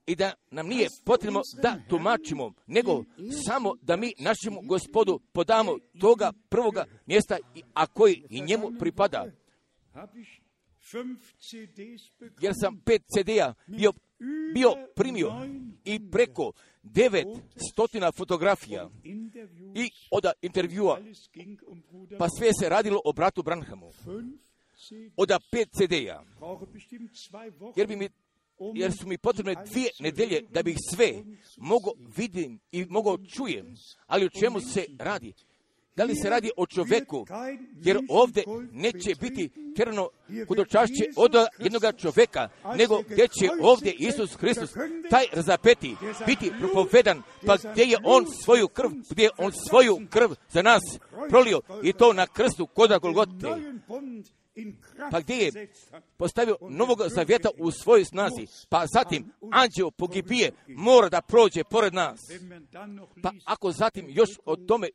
i 0.05 0.15
da 0.15 0.33
nam 0.51 0.67
nije 0.67 0.87
potrebno 1.05 1.41
da 1.61 1.79
tumačimo, 1.89 2.53
nego 2.67 3.03
samo 3.45 3.73
da 3.81 3.95
mi 3.95 4.13
našemu 4.19 4.61
gospodu 4.61 5.19
podamo 5.31 5.77
toga 5.99 6.33
prvoga 6.49 6.85
mjesta, 7.05 7.37
a 7.73 7.87
koji 7.87 8.23
i 8.29 8.41
njemu 8.41 8.71
pripada. 8.79 9.25
Jer 12.41 12.53
sam 12.61 12.81
pet 12.85 13.01
CD-a 13.01 13.53
bio, 13.67 13.93
bio 14.53 14.73
primio 14.95 15.31
i 15.85 16.11
preko 16.11 16.51
devet 16.83 17.27
stotina 17.71 18.11
fotografija 18.11 18.89
i 19.75 19.91
od 20.11 20.25
intervjua, 20.41 20.99
pa 22.19 22.27
sve 22.29 22.49
se 22.59 22.69
radilo 22.69 23.01
o 23.05 23.13
bratu 23.13 23.43
Branhamu. 23.43 23.91
Od 25.17 25.29
pet 25.51 25.69
CD-a. 25.71 26.23
Jer 27.75 27.87
bi 27.87 27.95
mi 27.95 28.09
jer 28.75 28.91
su 28.91 29.07
mi 29.07 29.17
potrebne 29.17 29.55
dvije 29.71 29.89
nedelje 29.99 30.41
da 30.49 30.63
bih 30.63 30.77
sve 30.89 31.23
mogo 31.57 31.91
vidim 32.17 32.59
i 32.71 32.85
mogo 32.85 33.17
čujem. 33.17 33.75
Ali 34.07 34.25
o 34.25 34.39
čemu 34.39 34.61
se 34.61 34.85
radi? 34.99 35.33
Da 35.95 36.03
li 36.03 36.15
se 36.15 36.29
radi 36.29 36.51
o 36.57 36.65
čoveku? 36.65 37.25
Jer 37.83 37.99
ovdje 38.09 38.43
neće 38.71 39.15
biti 39.21 39.49
terano 39.75 40.09
kudočašće 40.47 41.05
od 41.15 41.31
jednog 41.59 41.83
čoveka, 41.97 42.49
nego 42.75 43.01
gdje 43.09 43.27
će 43.27 43.49
ovdje 43.61 43.93
Isus 43.93 44.35
Hristos, 44.35 44.69
taj 45.09 45.25
razapeti, 45.33 45.95
biti 46.25 46.51
propovedan, 46.59 47.21
pa 47.45 47.57
gdje 47.71 47.83
je 47.83 47.97
On 48.03 48.25
svoju 48.43 48.67
krv, 48.67 48.89
gdje 49.09 49.23
je 49.23 49.29
On 49.37 49.51
svoju 49.69 50.07
krv 50.09 50.31
za 50.49 50.61
nas 50.61 50.81
prolio 51.29 51.61
i 51.83 51.93
to 51.93 52.13
na 52.13 52.27
krstu 52.27 52.67
koda 52.67 52.97
Golgote 52.97 53.47
pa 55.11 55.19
gdje 55.19 55.35
je 55.35 55.67
postavio 56.17 56.57
novog 56.61 57.01
zavjeta 57.07 57.49
u 57.57 57.71
svojoj 57.71 58.05
snazi, 58.05 58.47
pa 58.69 58.85
zatim 58.93 59.31
anđeo 59.51 59.91
pogibije 59.91 60.51
mora 60.67 61.09
da 61.09 61.21
prođe 61.21 61.63
pored 61.63 61.93
nas. 61.93 62.19
Pa 63.23 63.31
ako 63.45 63.71
zatim 63.71 64.05
još 64.09 64.29
o 64.45 64.55
tome 64.55 64.89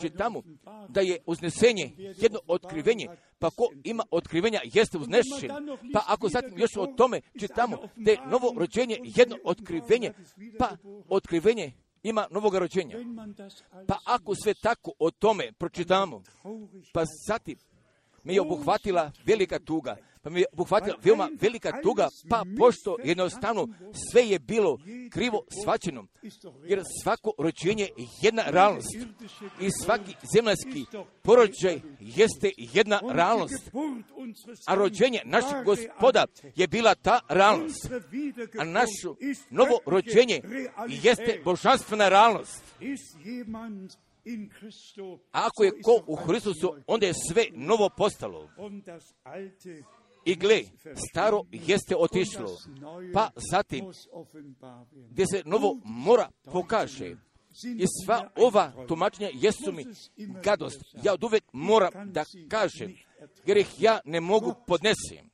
čitamo 0.00 0.42
da 0.88 1.00
je 1.00 1.18
uznesenje 1.26 1.90
jedno 1.96 2.38
otkrivenje, 2.46 3.08
pa 3.38 3.50
ko 3.50 3.68
ima 3.84 4.04
otkrivenja 4.10 4.60
jeste 4.64 4.98
uznešen. 4.98 5.50
Pa 5.92 6.04
ako 6.06 6.28
zatim 6.28 6.58
još 6.58 6.70
o 6.76 6.86
tome 6.86 7.20
čitamo 7.40 7.78
da 7.96 8.10
je 8.10 8.18
novo 8.26 8.54
rođenje 8.58 8.98
jedno 9.02 9.36
otkrivenje, 9.44 10.12
pa 10.58 10.76
otkrivenje 11.08 11.72
ima 12.02 12.26
novog 12.30 12.54
rođenja. 12.54 12.96
Pa 13.88 13.98
ako 14.04 14.34
sve 14.34 14.54
tako 14.54 14.92
o 14.98 15.10
tome 15.10 15.52
pročitamo, 15.52 16.22
pa 16.92 17.04
zatim 17.26 17.56
me 18.24 18.34
je 18.34 18.40
obuhvatila 18.40 19.10
velika 19.26 19.58
tuga, 19.58 19.96
pa 20.22 20.30
mi 20.30 20.40
je 20.40 20.46
obuhvatila 20.52 20.96
veoma 21.02 21.30
velika 21.40 21.72
tuga, 21.82 22.08
pa 22.30 22.42
pošto 22.58 22.96
jednostavno 23.04 23.68
sve 24.10 24.22
je 24.28 24.38
bilo 24.38 24.78
krivo 25.10 25.44
svačeno, 25.62 26.06
jer 26.64 26.82
svako 27.02 27.32
rođenje 27.38 27.84
je 27.84 28.06
jedna 28.22 28.42
realnost. 28.46 28.88
i 29.60 29.68
svaki 29.84 30.14
zemljski 30.34 30.84
porođaj 31.22 31.80
jeste 32.00 32.50
jedna 32.56 33.00
realnost, 33.10 33.70
a 34.66 34.74
rođenje 34.74 35.20
našeg 35.24 35.64
gospoda 35.64 36.26
je 36.56 36.66
bila 36.66 36.94
ta 36.94 37.20
realnost, 37.28 37.90
a 38.58 38.64
naše 38.64 39.08
novo 39.50 39.78
rođenje 39.86 40.40
jeste 40.88 41.40
božanstvena 41.44 42.08
realnost. 42.08 42.62
A 45.32 45.46
ako 45.46 45.64
je 45.64 45.82
ko 45.82 46.02
u 46.06 46.16
Hristusu, 46.16 46.74
onda 46.86 47.06
je 47.06 47.14
sve 47.14 47.44
novo 47.52 47.90
postalo. 47.96 48.48
I 50.24 50.34
gle, 50.34 50.62
staro 51.10 51.42
jeste 51.52 51.96
otišlo, 51.96 52.56
pa 53.14 53.30
zatim 53.50 53.84
gdje 55.10 55.26
se 55.26 55.42
novo 55.46 55.80
mora 55.84 56.30
pokaže. 56.44 57.16
I 57.64 57.86
sva 58.04 58.30
ova 58.36 58.72
tumačenja 58.88 59.30
jesu 59.32 59.72
mi 59.72 59.86
gadost. 60.42 60.80
Ja 61.02 61.12
od 61.12 61.24
uvek 61.24 61.44
moram 61.52 62.12
da 62.12 62.24
kažem, 62.48 62.96
jer 63.46 63.56
ih 63.56 63.82
ja 63.82 64.00
ne 64.04 64.20
mogu 64.20 64.54
podnesim. 64.66 65.30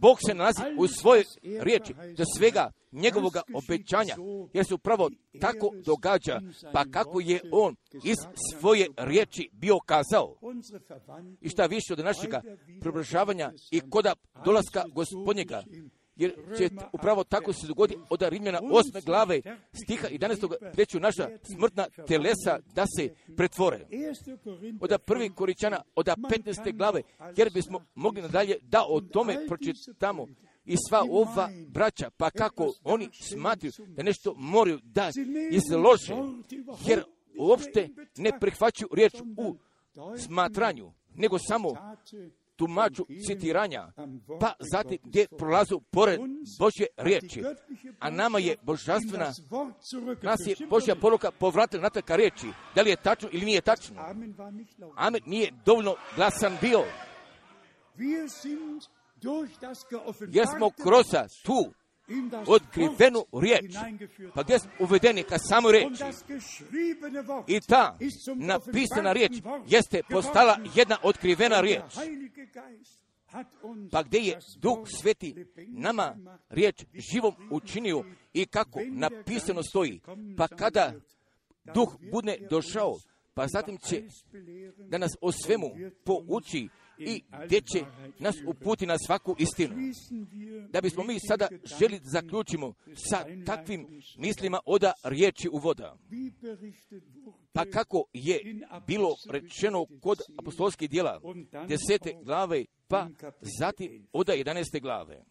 Bog 0.00 0.18
se 0.26 0.34
nalazi 0.34 0.62
u 0.78 0.88
svojoj 0.88 1.24
riječi 1.60 1.94
za 2.16 2.24
svega 2.38 2.70
njegovoga 2.92 3.42
obećanja, 3.54 4.16
jer 4.52 4.64
se 4.64 4.74
upravo 4.74 5.10
tako 5.40 5.70
događa, 5.84 6.40
pa 6.72 6.84
kako 6.90 7.20
je 7.20 7.40
on 7.52 7.76
iz 8.04 8.16
svoje 8.58 8.86
riječi 8.96 9.50
bio 9.52 9.78
kazao. 9.86 10.36
I 11.40 11.48
šta 11.48 11.66
više 11.66 11.92
od 11.92 11.98
našega 11.98 12.40
približavanja 12.80 13.52
i 13.70 13.80
koda 13.90 14.14
dolaska 14.44 14.84
gospodnjega, 14.94 15.62
jer 16.20 16.34
će 16.58 16.68
upravo 16.92 17.24
tako 17.24 17.52
se 17.52 17.66
dogodi 17.66 17.96
od 18.10 18.22
Rimljana 18.22 18.60
osme 18.72 19.00
glave 19.00 19.40
stiha 19.84 20.08
11. 20.08 20.54
gdje 20.72 20.86
ću 20.86 21.00
naša 21.00 21.28
smrtna 21.54 21.86
telesa 22.06 22.58
da 22.74 22.84
se 22.98 23.14
pretvore. 23.36 23.86
Od 24.80 25.00
prvi 25.04 25.30
koričana, 25.30 25.82
od 25.94 26.06
15. 26.06 26.76
glave, 26.76 27.02
jer 27.36 27.50
bismo 27.50 27.84
mogli 27.94 28.22
nadalje 28.22 28.58
da 28.62 28.84
o 28.88 29.00
tome 29.00 29.46
pročitamo 29.46 30.26
i 30.64 30.76
sva 30.88 31.04
ova 31.10 31.50
braća, 31.68 32.10
pa 32.16 32.30
kako 32.30 32.72
oni 32.84 33.08
smatruju 33.32 33.72
da 33.86 34.02
nešto 34.02 34.34
moraju 34.36 34.78
da 34.82 35.10
izlože, 35.50 36.14
jer 36.86 37.02
uopšte 37.38 37.88
ne 38.16 38.30
prihvaćaju 38.40 38.88
riječ 38.92 39.12
u 39.36 39.56
smatranju, 40.18 40.92
nego 41.14 41.38
samo 41.38 41.68
tumaču 42.60 43.06
citiranja, 43.26 43.92
pa 44.40 44.52
zatim 44.72 44.98
gdje 45.04 45.26
prolazu 45.38 45.80
pored 45.80 46.20
Božje 46.58 46.86
riječi. 46.96 47.42
A 47.98 48.10
nama 48.10 48.38
je 48.38 48.56
božanstvena, 48.62 49.32
nas 50.22 50.40
je 50.46 50.66
Božja 50.70 50.94
poruka 50.94 51.30
povratila 51.30 51.82
na 51.82 51.90
taka 51.90 52.16
riječi. 52.16 52.46
Da 52.74 52.82
li 52.82 52.90
je 52.90 52.96
tačno 52.96 53.28
ili 53.32 53.44
nije 53.44 53.60
tačno? 53.60 53.96
Amen 54.96 55.20
nije 55.26 55.52
dovoljno 55.66 55.94
glasan 56.16 56.56
bio. 56.60 56.84
Jer 60.32 60.46
smo 60.56 60.70
kroz 60.70 61.06
tu 61.42 61.72
otkrivenu 62.46 63.24
riječ, 63.32 63.74
pa 64.34 64.42
gdje 64.42 64.58
smo 64.58 64.70
uvedeni 64.78 65.22
ka 65.22 65.38
samo 65.38 65.70
riječi. 65.70 66.04
I 67.46 67.60
ta 67.60 67.98
napisana 68.36 69.12
riječ 69.12 69.32
jeste 69.66 70.02
postala 70.10 70.58
jedna 70.74 70.96
otkrivena 71.02 71.60
riječ. 71.60 71.94
Pa 73.92 74.02
gdje 74.02 74.18
je 74.18 74.38
Duh 74.56 74.78
Sveti 75.00 75.46
nama 75.68 76.16
riječ 76.48 76.84
živom 77.12 77.34
učinio 77.50 78.04
i 78.32 78.46
kako 78.46 78.80
napisano 78.86 79.62
stoji. 79.62 80.00
Pa 80.36 80.48
kada 80.48 80.92
Duh 81.74 81.88
bude 82.12 82.38
došao, 82.50 82.96
pa 83.34 83.46
zatim 83.46 83.78
će 83.78 84.02
da 84.76 84.98
nas 84.98 85.10
o 85.20 85.32
svemu 85.32 85.70
pouči 86.04 86.68
i 87.00 87.22
gdje 87.44 87.60
će 87.60 87.84
nas 88.18 88.36
uputi 88.46 88.86
na 88.86 88.96
svaku 89.06 89.36
istinu. 89.38 89.74
Da 90.70 90.80
bismo 90.80 91.04
mi 91.04 91.20
sada 91.28 91.48
želi 91.78 92.00
zaključimo 92.02 92.74
sa 92.94 93.24
takvim 93.46 93.86
mislima 94.18 94.60
oda 94.66 94.92
riječi 95.04 95.48
u 95.52 95.58
voda. 95.58 95.96
Pa 97.52 97.64
kako 97.64 98.04
je 98.12 98.40
bilo 98.86 99.16
rečeno 99.30 99.86
kod 100.02 100.18
apostolskih 100.38 100.90
dijela 100.90 101.20
desete 101.68 102.14
glave, 102.24 102.64
pa 102.88 103.08
zatim 103.58 104.06
oda 104.12 104.32
jedaneste 104.32 104.80
glave 104.80 105.24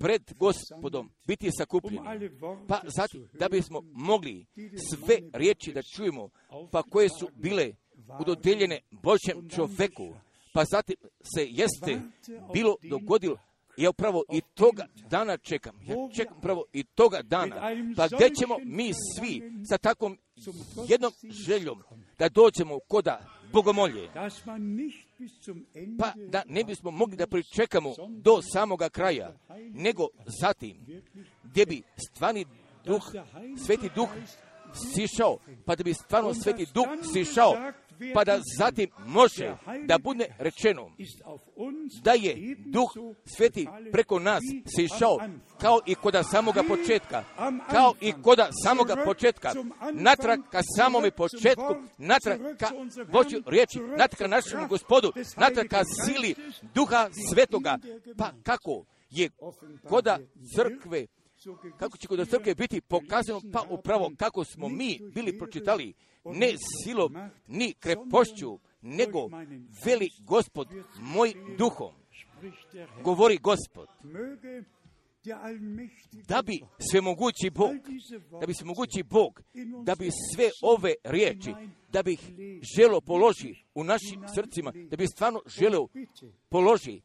pred 0.00 0.22
gospodom 0.36 1.10
biti 1.26 1.50
sakupljeni, 1.58 2.30
pa 2.68 2.80
zatim 2.96 3.28
da 3.32 3.48
bismo 3.48 3.80
mogli 3.92 4.46
sve 4.90 5.18
riječi 5.32 5.72
da 5.72 5.82
čujemo, 5.82 6.28
pa 6.72 6.82
koje 6.82 7.08
su 7.08 7.28
bile 7.34 7.72
udodeljene 8.20 8.80
Božjem 8.90 9.48
čoveku, 9.50 10.14
pa 10.54 10.64
zatim 10.64 10.96
se 11.34 11.46
jeste 11.50 12.00
bilo 12.52 12.76
dogodilo 12.82 13.38
ja 13.78 13.90
upravo 13.90 14.24
i 14.32 14.40
toga 14.54 14.86
dana 15.10 15.36
čekam. 15.36 15.80
Ja 15.86 15.94
čekam 16.16 16.36
upravo 16.38 16.64
i 16.72 16.84
toga 16.84 17.22
dana. 17.22 17.56
Pa 17.96 18.08
gdje 18.08 18.30
ćemo 18.34 18.56
mi 18.64 18.92
svi 19.16 19.42
sa 19.70 19.78
takvom 19.78 20.18
jednom 20.88 21.12
željom 21.46 21.82
da 22.18 22.28
dođemo 22.28 22.78
koda 22.88 23.20
bogomolje. 23.52 24.08
Pa 25.98 26.12
da 26.30 26.42
ne 26.46 26.64
bismo 26.64 26.90
mogli 26.90 27.16
da 27.16 27.26
pričekamo 27.26 27.94
do 28.08 28.42
samoga 28.42 28.88
kraja, 28.88 29.34
nego 29.70 30.08
zatim 30.40 31.02
gdje 31.42 31.66
bi 31.66 31.82
stvarni 32.08 32.46
duh, 32.84 33.12
sveti 33.66 33.90
duh 33.94 34.08
sišao, 34.94 35.38
pa 35.66 35.76
da 35.76 35.84
bi 35.84 35.94
stvarno 35.94 36.34
sveti 36.34 36.66
duh 36.74 36.86
sišao, 37.12 37.54
pa 38.14 38.24
da 38.24 38.40
zatim 38.58 38.90
može 39.06 39.56
da 39.86 39.98
bude 39.98 40.26
rečeno 40.38 40.90
da 42.02 42.12
je 42.12 42.56
duh 42.58 42.90
sveti 43.24 43.66
preko 43.92 44.18
nas 44.18 44.42
sišao 44.76 45.18
kao 45.60 45.80
i 45.86 45.94
koda 45.94 46.22
samoga 46.22 46.62
početka, 46.68 47.24
kao 47.70 47.94
i 48.00 48.12
koda 48.22 48.48
samoga 48.64 48.96
početka, 49.04 49.52
natrag 49.92 50.40
ka 50.50 50.60
samome 50.76 51.10
početku, 51.10 51.74
natrag 51.98 52.40
ka 52.58 52.70
Božju 53.12 53.42
riječi, 53.46 53.78
natrag 53.78 54.18
ka 54.18 54.26
našem 54.26 54.68
gospodu, 54.68 55.12
natrag 55.36 55.68
ka 55.68 55.82
sili 55.84 56.34
duha 56.74 57.08
svetoga, 57.30 57.78
pa 58.18 58.32
kako 58.42 58.84
je 59.10 59.30
koda 59.88 60.18
crkve 60.54 61.06
kako 61.78 61.98
će 61.98 62.08
kod 62.08 62.28
crkve 62.28 62.54
biti 62.54 62.80
pokazano, 62.80 63.40
pa 63.52 63.62
upravo 63.70 64.12
kako 64.16 64.44
smo 64.44 64.68
mi 64.68 65.00
bili 65.14 65.38
pročitali, 65.38 65.94
ne 66.34 66.52
silom, 66.84 67.14
ni 67.46 67.74
krepošću, 67.80 68.58
nego 68.82 69.28
veli 69.84 70.08
gospod 70.20 70.68
moj 71.00 71.32
duhom. 71.58 71.94
Govori 73.04 73.38
gospod. 73.38 73.88
Da 76.28 76.42
bi 76.42 76.60
svemogući 76.90 77.50
Bog, 77.50 77.72
da 78.40 78.46
bi 78.46 78.54
svemogući 78.54 79.02
Bog, 79.02 79.42
da 79.84 79.94
bi 79.94 80.10
sve 80.34 80.50
ove 80.62 80.94
riječi, 81.04 81.54
da 81.92 82.02
bi 82.02 82.12
ih 82.12 82.20
želo 82.76 83.00
položi 83.00 83.54
u 83.74 83.84
našim 83.84 84.24
srcima, 84.34 84.72
da 84.90 84.96
bi 84.96 85.06
stvarno 85.06 85.40
želeo 85.46 85.86
položi. 86.48 87.00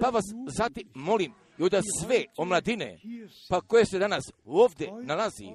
Pa 0.00 0.08
vas 0.08 0.24
zatim 0.58 0.88
molim, 0.94 1.32
i 1.58 1.62
onda 1.62 1.80
sve 2.02 2.24
omladine, 2.36 2.98
pa 3.48 3.60
koje 3.60 3.86
se 3.86 3.98
danas 3.98 4.24
ovdje 4.44 4.92
nalazi, 5.02 5.46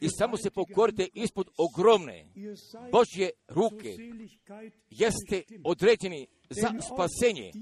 i 0.00 0.08
samo 0.18 0.36
se 0.36 0.50
pokorite 0.50 1.08
ispod 1.14 1.48
ogromne 1.56 2.26
Božje 2.92 3.30
ruke, 3.48 3.96
jeste 4.90 5.42
određeni 5.64 6.26
za 6.50 6.68
spasenje 6.80 7.52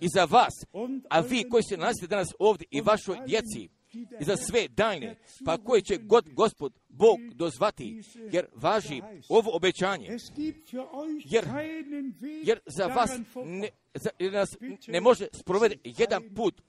i 0.00 0.08
za 0.14 0.24
vas, 0.24 0.54
a 1.10 1.20
vi 1.20 1.48
koji 1.48 1.62
se 1.62 1.76
nalazite 1.76 2.06
danas 2.06 2.28
ovdje 2.38 2.66
i 2.70 2.80
vašoj 2.80 3.16
djeci, 3.26 3.68
i 4.20 4.24
za 4.24 4.36
sve 4.36 4.68
dajne, 4.68 5.16
pa 5.44 5.58
koje 5.58 5.82
će 5.82 5.96
god 5.96 6.28
gospod 6.32 6.72
Bog 6.88 7.18
dozvati, 7.34 8.02
jer 8.32 8.46
važi 8.54 9.02
ovo 9.28 9.56
obećanje, 9.56 10.16
jer, 11.24 11.44
jer 12.44 12.60
za 12.66 12.86
vas 12.86 13.10
ne, 13.44 13.68
za, 13.94 14.10
jer 14.18 14.32
nas 14.32 14.48
ne 14.88 15.00
može 15.00 15.26
sprovede 15.40 15.76
jedan 15.84 16.22
put, 16.34 16.62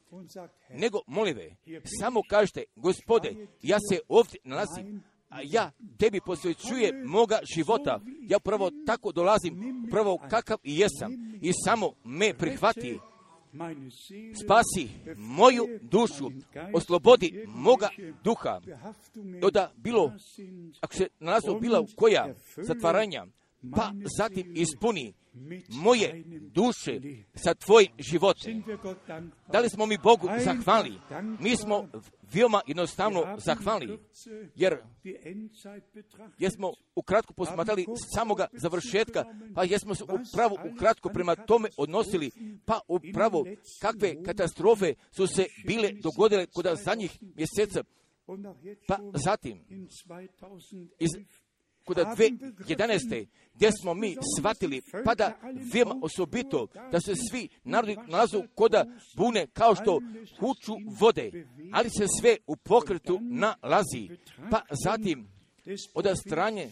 nego 0.70 1.00
molive, 1.08 1.56
samo 2.00 2.22
kažete, 2.30 2.64
gospode, 2.76 3.48
ja 3.62 3.78
se 3.92 4.00
ovdje 4.08 4.40
nalazim, 4.44 5.04
a 5.30 5.40
ja 5.44 5.72
tebi 6.00 6.20
posvećujem 6.26 7.04
moga 7.06 7.40
života, 7.56 8.00
ja 8.22 8.40
prvo 8.40 8.72
tako 8.86 9.12
dolazim, 9.12 9.88
prvo 9.92 10.18
kakav 10.30 10.58
i 10.64 10.80
jesam, 10.80 11.12
i 11.42 11.52
samo 11.66 11.94
me 12.04 12.34
prihvati, 12.34 13.00
spasi 14.44 14.90
moju 15.18 15.68
dušu, 15.82 16.32
oslobodi 16.74 17.46
moga 17.48 17.90
duha, 18.24 18.62
da 19.52 19.72
bilo, 19.76 20.14
ako 20.82 20.94
se 20.94 21.08
nalazio 21.20 21.60
bila 21.60 21.86
koja 21.96 22.28
zatvaranja, 22.58 23.26
pa 23.76 23.92
zatim 24.18 24.54
ispuni 24.56 25.14
moje 25.70 26.24
duše 26.54 27.00
sa 27.36 27.54
tvojim 27.54 27.92
životom. 28.00 28.64
Da 29.52 29.60
li 29.60 29.70
smo 29.70 29.86
mi 29.86 29.98
Bogu 30.04 30.28
zahvali? 30.44 30.94
Mi 31.40 31.56
smo 31.56 31.88
veoma 32.34 32.62
jednostavno 32.68 33.38
zahvali, 33.38 34.00
jer 34.56 34.78
jesmo 36.40 36.74
ukratko 36.96 37.34
posmatrali 37.34 37.86
samoga 38.16 38.48
završetka, 38.54 39.26
pa 39.56 39.64
jesmo 39.64 39.96
se 39.96 40.04
upravo 40.04 40.58
ukratko 40.74 41.10
prema 41.10 41.36
tome 41.36 41.70
odnosili, 41.78 42.32
pa 42.66 42.80
upravo 42.88 43.46
kakve 43.82 44.24
katastrofe 44.24 44.94
su 45.12 45.28
se 45.28 45.46
bile 45.68 45.92
dogodile 45.92 46.46
kod 46.46 46.68
zadnjih 46.84 47.20
mjeseca, 47.36 47.84
pa 48.88 48.98
zatim 49.14 49.66
iz 51.00 51.10
kod 51.88 51.98
2011. 51.98 53.26
gdje 53.54 53.72
smo 53.72 53.94
mi 53.94 54.16
shvatili, 54.38 54.82
pa 55.06 55.16
da 55.16 55.38
veoma 55.74 55.96
osobito 56.02 56.68
da 56.92 57.00
se 57.00 57.14
svi 57.30 57.50
narodi 57.64 57.98
nalazu 58.08 58.44
koda 58.56 58.86
bune 59.16 59.48
kao 59.54 59.76
što 59.76 60.02
huču 60.40 60.74
vode, 61.00 61.48
ali 61.72 61.90
se 61.90 62.06
sve 62.22 62.38
u 62.48 62.56
pokretu 62.56 63.20
nalazi. 63.22 64.10
Pa 64.52 64.62
zatim 64.86 65.28
od 65.94 66.06
stranje 66.26 66.70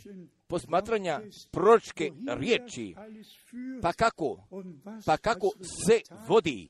posmatranja 0.48 1.22
proročke 1.52 2.12
riječi, 2.28 2.96
pa 3.82 3.94
kako, 3.94 4.48
pa 5.06 5.18
kako 5.18 5.52
se 5.88 6.02
vodi 6.28 6.68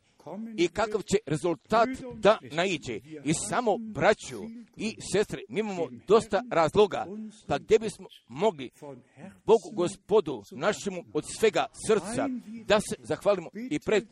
i 0.57 0.67
kakav 0.67 1.01
će 1.01 1.17
rezultat 1.25 1.89
da 2.13 2.37
naiđe. 2.51 2.99
I 3.23 3.33
samo 3.33 3.77
braću 3.77 4.43
i 4.77 4.95
sestre, 5.13 5.41
mi 5.49 5.59
imamo 5.59 5.87
dosta 6.07 6.43
razloga, 6.51 7.05
pa 7.47 7.57
gdje 7.57 7.79
bismo 7.79 8.07
mogli 8.27 8.69
Bogu 9.45 9.71
gospodu 9.73 10.43
našemu 10.51 11.03
od 11.13 11.23
svega 11.39 11.65
srca 11.87 12.29
da 12.65 12.79
se 12.79 12.95
zahvalimo 12.99 13.49
i 13.69 13.79
pred 13.79 14.07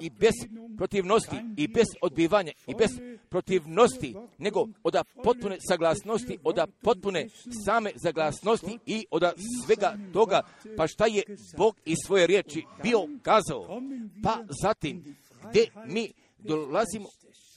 i 0.00 0.10
bez 0.10 0.34
protivnosti 0.76 1.36
i 1.56 1.68
bez 1.68 1.86
odbivanja 2.02 2.52
i 2.66 2.74
bez 2.74 2.90
protivnosti, 3.28 4.14
nego 4.38 4.66
od 4.82 4.96
potpune 5.24 5.56
saglasnosti, 5.68 6.38
od 6.44 6.60
potpune 6.82 7.28
same 7.64 7.90
zaglasnosti 7.94 8.78
i 8.86 9.06
od 9.10 9.22
svega 9.66 9.96
toga, 10.12 10.42
pa 10.76 10.86
šta 10.86 11.06
je 11.06 11.22
Bog 11.56 11.76
iz 11.84 11.96
svoje 12.06 12.26
riječi 12.26 12.64
bio 12.82 13.08
kazao, 13.22 13.80
pa 14.22 14.44
zatim 14.62 15.16
gdje 15.48 15.66
mi 15.86 16.12
dolazimo 16.38 17.08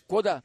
koda 0.08 0.42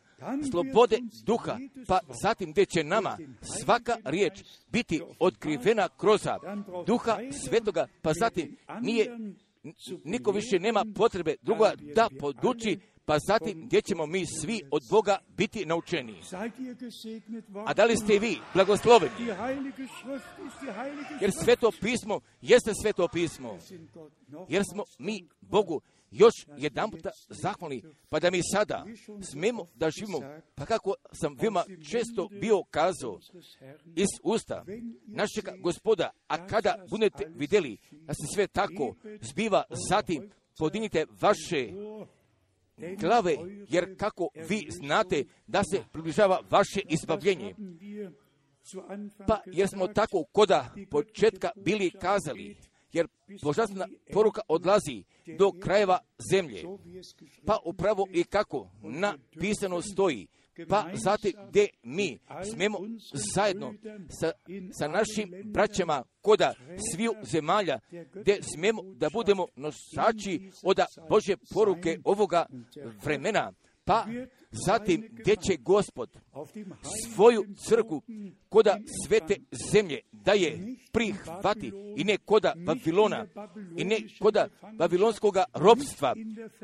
slobode 0.50 0.98
duha, 1.24 1.58
pa 1.86 2.00
zatim 2.22 2.52
gdje 2.52 2.66
će 2.66 2.84
nama 2.84 3.18
svaka 3.42 3.96
riječ 4.04 4.42
biti 4.72 5.02
otkrivena 5.18 5.88
kroz 5.96 6.26
duha 6.86 7.18
svetoga, 7.44 7.86
pa 8.02 8.12
zatim 8.12 8.56
nije 8.80 9.18
niko 10.04 10.32
više 10.32 10.60
nema 10.60 10.84
potrebe 10.94 11.36
druga 11.42 11.72
da 11.94 12.08
poduči, 12.20 12.78
pa 13.04 13.18
zatim 13.18 13.66
gdje 13.66 13.82
ćemo 13.82 14.06
mi 14.06 14.26
svi 14.26 14.62
od 14.70 14.82
Boga 14.90 15.18
biti 15.28 15.66
naučeni. 15.66 16.20
A 17.66 17.74
da 17.74 17.84
li 17.84 17.96
ste 17.96 18.18
vi 18.18 18.38
blagosloveni? 18.54 19.12
Jer 21.20 21.32
sveto 21.44 21.70
pismo 21.80 22.20
jeste 22.40 22.72
sveto 22.82 23.08
pismo. 23.08 23.58
Jer 24.48 24.62
smo 24.72 24.84
mi 24.98 25.28
Bogu 25.40 25.80
još 26.14 26.34
jedan 26.56 26.90
puta 26.90 27.10
zahvalni, 27.28 27.82
pa 28.08 28.20
da 28.20 28.30
mi 28.30 28.40
sada 28.52 28.86
smemo 29.22 29.66
da 29.74 29.90
živimo, 29.90 30.20
pa 30.54 30.66
kako 30.66 30.94
sam 31.12 31.36
veoma 31.40 31.64
često 31.90 32.28
bio 32.40 32.62
kazao 32.70 33.18
iz 33.96 34.08
usta 34.22 34.64
našega 35.06 35.56
gospoda, 35.60 36.10
a 36.26 36.46
kada 36.46 36.86
budete 36.90 37.24
vidjeli 37.28 37.78
da 37.90 38.14
se 38.14 38.26
sve 38.34 38.46
tako 38.46 38.94
zbiva, 39.20 39.64
zatim 39.88 40.30
podinite 40.58 41.06
vaše 41.20 41.72
glave, 42.76 43.36
jer 43.68 43.96
kako 43.98 44.28
vi 44.48 44.68
znate 44.70 45.24
da 45.46 45.62
se 45.72 45.84
približava 45.92 46.40
vaše 46.50 46.80
izbavljenje. 46.88 47.54
Pa 49.26 49.40
jer 49.46 49.68
smo 49.68 49.88
tako 49.88 50.24
koda 50.32 50.74
početka 50.90 51.50
bili 51.56 51.90
kazali, 51.90 52.56
jer 52.94 53.06
božanstvena 53.42 53.88
poruka 54.12 54.40
odlazi 54.48 55.04
do 55.38 55.52
krajeva 55.52 55.98
zemlje. 56.32 56.62
Pa 57.46 57.58
upravo 57.64 58.06
i 58.12 58.24
kako 58.24 58.70
napisano 58.82 59.82
stoji, 59.82 60.26
pa 60.68 60.84
zatim 60.94 61.32
gdje 61.48 61.68
mi 61.82 62.18
smemo 62.52 62.78
zajedno 63.34 63.74
sa, 64.20 64.32
sa 64.78 64.88
našim 64.88 65.32
braćama 65.44 66.02
koda 66.20 66.54
sviju 66.92 67.14
zemalja, 67.22 67.78
gdje 68.14 68.42
smemo 68.54 68.82
da 68.82 69.08
budemo 69.12 69.46
nosači 69.56 70.50
od 70.62 70.78
Bože 71.08 71.36
poruke 71.54 71.98
ovoga 72.04 72.46
vremena, 73.04 73.52
pa 73.84 74.06
zatim 74.66 75.08
gdje 75.10 75.36
će 75.36 75.56
gospod 75.56 76.16
svoju 77.14 77.44
crku 77.68 78.02
koda 78.48 78.78
svete 79.06 79.36
zemlje 79.72 80.00
da 80.12 80.32
je 80.32 80.76
prihvati 80.92 81.72
i 81.96 82.04
ne 82.04 82.18
koda 82.18 82.52
Babilona 82.56 83.26
i 83.76 83.84
ne 83.84 83.96
koda 84.20 84.48
babilonskoga 84.72 85.44
robstva 85.54 86.14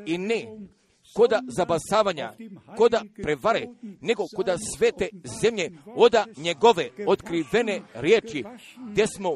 i 0.05 0.17
ne 0.17 0.45
koda 1.13 1.41
zabasavanja, 1.47 2.33
koda 2.77 3.01
prevare, 3.23 3.67
nego 4.01 4.25
koda 4.35 4.57
svete 4.77 5.09
zemlje 5.41 5.71
oda 5.85 6.25
njegove 6.37 6.89
otkrivene 7.07 7.81
riječi, 7.93 8.43
gdje 8.91 9.07
smo, 9.07 9.29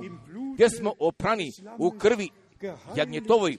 gdje 0.54 0.70
smo 0.70 0.94
oprani 1.00 1.52
u 1.78 1.92
krvi 1.92 2.30
jagnjetovoj, 2.96 3.58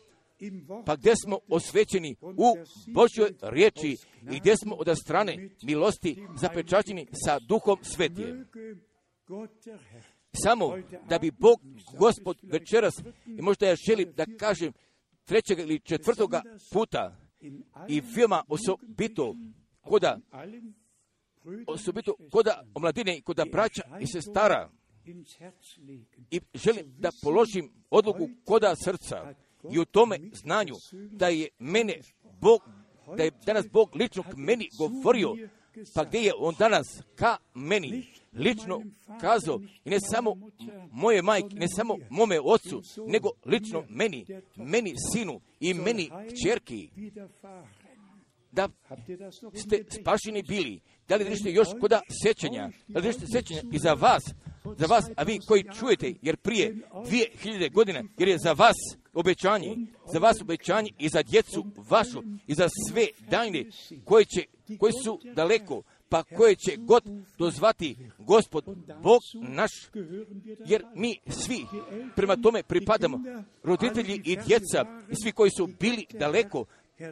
pa 0.87 0.97
gdje 0.97 1.15
smo 1.25 1.39
osvećeni 1.49 2.17
u 2.21 2.55
Božjoj 2.95 3.35
riječi 3.43 3.97
i 4.33 4.41
gdje 4.41 4.57
smo 4.57 4.75
od 4.75 4.99
strane 4.99 5.51
milosti 5.63 6.17
zapečačeni 6.41 7.07
sa 7.25 7.39
duhom 7.39 7.79
svetije. 7.83 8.47
Samo 10.33 10.77
da 11.09 11.19
bi 11.19 11.31
Bog, 11.31 11.61
gospod, 11.99 12.39
večeras, 12.43 12.95
i 13.27 13.43
možda 13.43 13.67
ja 13.67 13.77
želim 13.77 14.13
da 14.13 14.27
kažem 14.39 14.73
trećeg 15.25 15.59
ili 15.59 15.81
četvrtoga 15.81 16.43
puta, 16.73 17.17
i 17.89 18.01
firma 18.01 18.45
osobito 18.49 19.35
koda 19.81 20.19
osobito 21.67 22.15
koda 22.31 22.65
omladine 22.75 23.17
i 23.17 23.23
koda 23.23 23.45
braća 23.53 23.83
i 24.01 24.07
sestara. 24.07 24.71
i 26.31 26.41
želim 26.55 26.95
da 26.99 27.11
položim 27.23 27.73
odluku 27.91 28.29
koda 28.45 28.75
srca 28.77 29.35
i 29.73 29.79
u 29.79 29.85
tome 29.85 30.19
znanju 30.33 30.75
da 31.11 31.29
je 31.29 31.49
mene 31.59 32.01
Bog, 32.41 32.61
da 33.17 33.23
je 33.23 33.31
danas 33.47 33.67
Bog 33.73 33.97
lično 33.97 34.23
k 34.23 34.37
meni 34.37 34.69
govorio, 34.79 35.37
pa 35.95 36.05
gdje 36.05 36.19
je 36.19 36.33
on 36.39 36.55
danas 36.59 36.87
ka 37.15 37.37
meni 37.55 38.07
lično 38.33 38.83
kazao 39.21 39.61
i 39.85 39.91
ne 39.91 40.01
samo 40.01 40.37
moje 40.93 41.23
majke, 41.23 41.55
ne 41.55 41.69
samo 41.69 41.97
mome 42.11 42.41
ocu, 42.41 42.83
nego 43.07 43.31
lično 43.45 43.85
meni, 43.89 44.27
meni 44.57 44.95
sinu 45.13 45.41
i 45.61 45.75
meni 45.75 46.11
čerki, 46.45 46.91
da 48.53 48.69
ste 49.55 49.85
spašeni 50.01 50.43
bili. 50.43 50.81
Da 51.09 51.17
li 51.17 51.25
držite 51.25 51.53
još 51.53 51.69
koda 51.81 52.01
sećanja? 52.23 52.71
Da 52.89 52.99
li 52.99 53.07
držite 53.07 53.27
sećanja 53.27 53.63
i 53.73 53.79
za 53.79 53.93
vas, 53.93 54.23
za 54.79 54.87
vas, 54.87 55.05
a 55.17 55.23
vi 55.23 55.39
koji 55.49 55.65
čujete, 55.79 56.15
jer 56.23 56.37
prije 56.37 56.77
dvije 57.07 57.31
hiljade 57.43 57.69
godina, 57.69 58.03
jer 58.19 58.29
je 58.29 58.39
za 58.39 58.53
vas 58.53 58.77
obećanje, 59.13 59.77
za 60.13 60.19
vas 60.19 60.41
obećanje 60.41 60.91
i 60.99 61.09
za 61.09 61.23
djecu 61.23 61.67
vašu 61.91 62.23
i 62.47 62.55
za 62.55 62.69
sve 62.89 63.07
dajne 63.31 63.65
koji, 64.05 64.25
će, 64.25 64.45
koji 64.79 64.93
su 65.05 65.21
daleko, 65.35 65.83
pa 66.09 66.23
koje 66.23 66.55
će 66.55 66.77
god 66.77 67.03
dozvati 67.39 67.97
gospod 68.19 68.65
Bog 69.03 69.21
naš, 69.49 69.71
jer 70.67 70.85
mi 70.95 71.19
svi 71.29 71.67
prema 72.17 72.37
tome 72.37 72.63
pripadamo, 72.63 73.21
roditelji 73.63 74.23
i 74.25 74.37
djeca, 74.37 74.85
i 75.11 75.15
svi 75.23 75.33
koji 75.33 75.51
su 75.51 75.69
bili 75.81 76.07
daleko, 76.11 76.65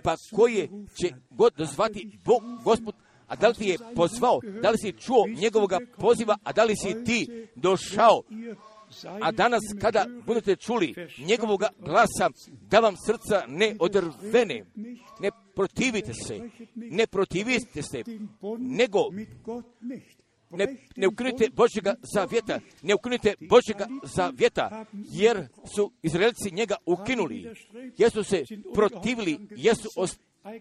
pa 0.02 0.16
koje 0.36 0.68
će 1.00 1.14
god 1.30 1.54
dozvati 1.56 2.18
Bog, 2.24 2.42
gospod, 2.64 2.94
a 3.26 3.36
da 3.36 3.48
li 3.48 3.54
ti 3.54 3.68
je 3.68 3.78
pozvao, 3.94 4.40
da 4.62 4.70
li 4.70 4.78
si 4.78 4.92
čuo 4.92 5.26
njegovoga 5.28 5.78
poziva, 5.98 6.38
a 6.42 6.52
da 6.52 6.64
li 6.64 6.76
si 6.76 7.04
ti 7.04 7.46
došao, 7.54 8.22
a 9.20 9.32
danas 9.32 9.60
kada 9.80 10.06
budete 10.26 10.56
čuli 10.56 10.94
njegovog 11.18 11.62
glasa, 11.78 12.30
da 12.70 12.80
vam 12.80 12.94
srca 13.06 13.44
ne 13.48 13.76
odrvene, 13.78 14.64
ne 15.20 15.30
protivite 15.54 16.14
se, 16.14 16.40
ne 16.74 17.06
protivite 17.06 17.82
se, 17.82 18.02
nego 18.58 18.98
ne, 20.50 20.76
ne 20.96 21.08
ukinite 21.08 21.48
Božjega 21.52 21.94
zavjeta, 22.14 22.60
ne 22.82 22.94
ukinite 22.94 23.34
Božjega 23.40 23.86
zavjeta, 24.02 24.84
jer 24.92 25.46
su 25.74 25.92
Izraelci 26.02 26.50
njega 26.50 26.76
ukinuli, 26.86 27.54
jer 27.98 28.10
su 28.10 28.24
se 28.24 28.44
protivili, 28.74 29.38
jer 29.56 29.76
su 29.76 29.88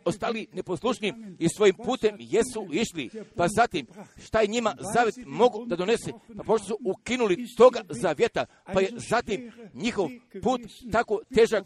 ostali 0.06 0.48
neposlušni 0.54 1.14
i 1.40 1.50
svojim 1.50 1.76
putem 1.86 2.16
jesu 2.20 2.68
išli. 2.72 3.10
Pa 3.36 3.48
zatim, 3.48 3.88
šta 4.26 4.42
je 4.42 4.48
njima 4.48 4.76
zavjet 4.94 5.16
mogu 5.26 5.66
da 5.66 5.76
donese? 5.76 6.12
Pa 6.38 6.44
pošto 6.44 6.68
su 6.68 6.78
ukinuli 6.86 7.46
toga 7.58 7.82
zavjeta, 7.90 8.46
pa 8.74 8.82
je 8.82 8.90
zatim 9.10 9.52
njihov 9.74 10.10
put 10.44 10.62
tako 10.92 11.20
težak 11.36 11.64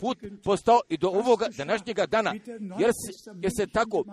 put 0.00 0.18
postao 0.44 0.80
i 0.88 0.96
do 0.96 1.08
ovoga 1.08 1.46
današnjega 1.56 2.06
dana, 2.06 2.34
jer 2.78 2.90
se, 2.90 3.30
jer 3.42 3.52
se 3.56 3.66
tako 3.66 4.04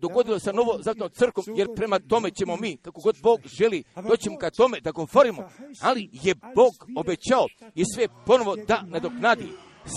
dogodilo 0.00 0.38
sa 0.38 0.52
novo 0.52 0.78
zatnom 0.82 1.10
crkom, 1.10 1.44
jer 1.56 1.68
prema 1.76 1.98
tome 1.98 2.30
ćemo 2.30 2.56
mi, 2.56 2.76
kako 2.76 3.00
god 3.00 3.16
Bog 3.22 3.40
želi, 3.44 3.84
doćemo 4.08 4.38
ka 4.38 4.50
tome 4.50 4.80
da 4.80 4.90
govorimo, 4.90 5.48
ali 5.80 6.10
je 6.12 6.34
Bog 6.34 6.72
obećao 6.96 7.46
i 7.74 7.84
sve 7.94 8.08
ponovo 8.26 8.56
da 8.56 8.82
nadoknadi 8.86 9.48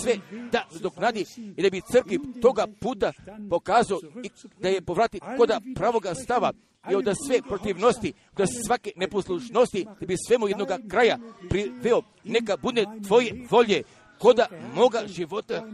sve 0.02 0.16
da 0.52 0.66
nadoknadi 0.74 1.24
i 1.56 1.62
da 1.62 1.70
bi 1.70 1.82
crkvi 1.92 2.18
toga 2.42 2.66
puta 2.80 3.12
pokazao 3.50 4.00
i 4.24 4.30
da 4.58 4.68
je 4.68 4.80
povrati 4.80 5.20
koda 5.36 5.60
pravoga 5.74 6.14
stava 6.14 6.52
i 6.90 6.94
od 6.94 7.04
sve 7.26 7.42
protivnosti, 7.48 8.12
da 8.36 8.44
svake 8.66 8.92
neposlušnosti, 8.96 9.86
da 10.00 10.06
bi 10.06 10.16
svemu 10.26 10.48
jednoga 10.48 10.78
kraja 10.88 11.18
priveo, 11.48 12.02
neka 12.24 12.56
bude 12.56 12.86
tvoje 13.06 13.46
volje, 13.50 13.82
koda 14.18 14.46
moga 14.74 15.02
života. 15.06 15.66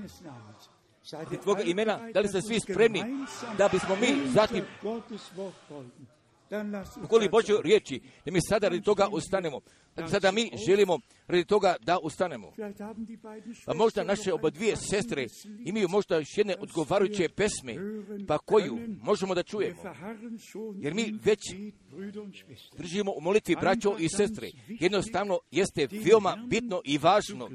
Tvoga 1.42 1.62
imena, 1.62 2.10
da 2.14 2.20
li 2.20 2.28
ste 2.28 2.42
svi 2.42 2.60
spremni 2.60 3.02
da 3.58 3.68
bismo 3.68 3.96
mi 3.96 4.30
zatim 4.34 4.64
ukoli 7.04 7.28
Božoj 7.28 7.62
riječi, 7.64 8.00
da 8.24 8.32
mi 8.32 8.40
sada 8.48 8.68
radi 8.68 8.82
toga 8.82 9.08
ustanemo. 9.12 9.60
Sada 10.10 10.32
mi 10.32 10.50
želimo 10.66 10.98
radi 11.26 11.44
toga 11.44 11.76
da 11.80 11.98
ustanemo. 11.98 12.52
Pa 13.66 13.74
možda 13.74 14.04
naše 14.04 14.32
oba 14.32 14.50
dvije 14.50 14.76
sestre 14.76 15.26
imaju 15.64 15.88
možda 15.88 16.16
još 16.16 16.38
jedne 16.38 16.56
odgovarajuće 16.58 17.28
pesme, 17.28 17.74
pa 18.28 18.38
koju 18.38 18.78
možemo 19.02 19.34
da 19.34 19.42
čujemo. 19.42 19.82
Jer 20.76 20.94
mi 20.94 21.18
već 21.24 21.40
držimo 22.78 23.12
u 23.16 23.20
molitvi 23.20 23.56
braćo 23.60 23.96
i 23.98 24.08
sestre. 24.08 24.50
Jednostavno 24.68 25.38
jeste 25.50 25.88
veoma 25.90 26.36
bitno 26.46 26.80
i 26.84 26.98
važno 26.98 27.48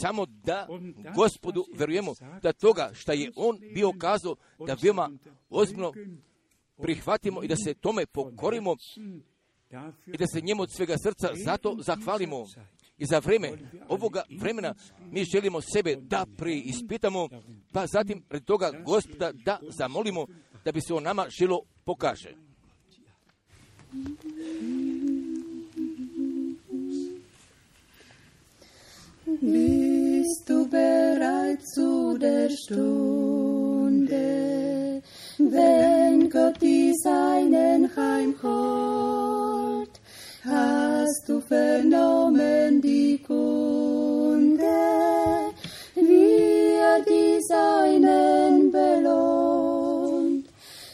samo 0.00 0.26
da 0.26 0.68
gospodu 1.14 1.64
verujemo 1.74 2.14
da 2.42 2.52
toga 2.52 2.90
što 2.94 3.12
je 3.12 3.32
on 3.36 3.58
bio 3.74 3.92
kazao 3.98 4.36
da 4.66 4.76
veoma 4.82 5.10
ozbiljno 5.50 5.92
prihvatimo 6.82 7.42
i 7.42 7.48
da 7.48 7.56
se 7.56 7.74
tome 7.74 8.06
pokorimo 8.06 8.76
i 10.06 10.16
da 10.18 10.26
se 10.26 10.40
njemu 10.40 10.62
od 10.62 10.72
svega 10.72 10.96
srca 10.98 11.28
zato 11.44 11.76
zahvalimo. 11.80 12.46
I 12.98 13.06
za 13.06 13.18
vreme 13.18 13.52
ovoga 13.88 14.22
vremena 14.40 14.74
mi 15.10 15.24
želimo 15.24 15.60
sebe 15.60 15.96
da 15.96 16.26
preispitamo, 16.36 17.28
pa 17.72 17.86
zatim 17.86 18.22
pred 18.22 18.44
toga 18.44 18.70
gospoda 18.84 19.32
da 19.32 19.58
zamolimo 19.78 20.26
da 20.64 20.72
bi 20.72 20.80
se 20.80 20.94
o 20.94 21.00
nama 21.00 21.26
želo 21.38 21.60
pokaže. 21.84 22.34
Bist 29.40 30.48
du 30.48 30.66
bereit 30.70 31.60
zu 31.74 32.18
der 32.18 32.50
Stunde, 32.50 34.24
wenn 35.38 36.28
Gott 36.30 36.60
die 36.60 36.94
Seinen 37.02 37.90
heimholt? 37.96 39.90
Hast 40.44 41.24
du 41.26 41.40
vernommen 41.40 42.80
die 42.80 43.18
Kunde, 43.18 44.62
wie 45.94 46.74
er 46.78 47.02
die 47.02 47.40
Seinen 47.48 48.70
belohnt, 48.70 50.46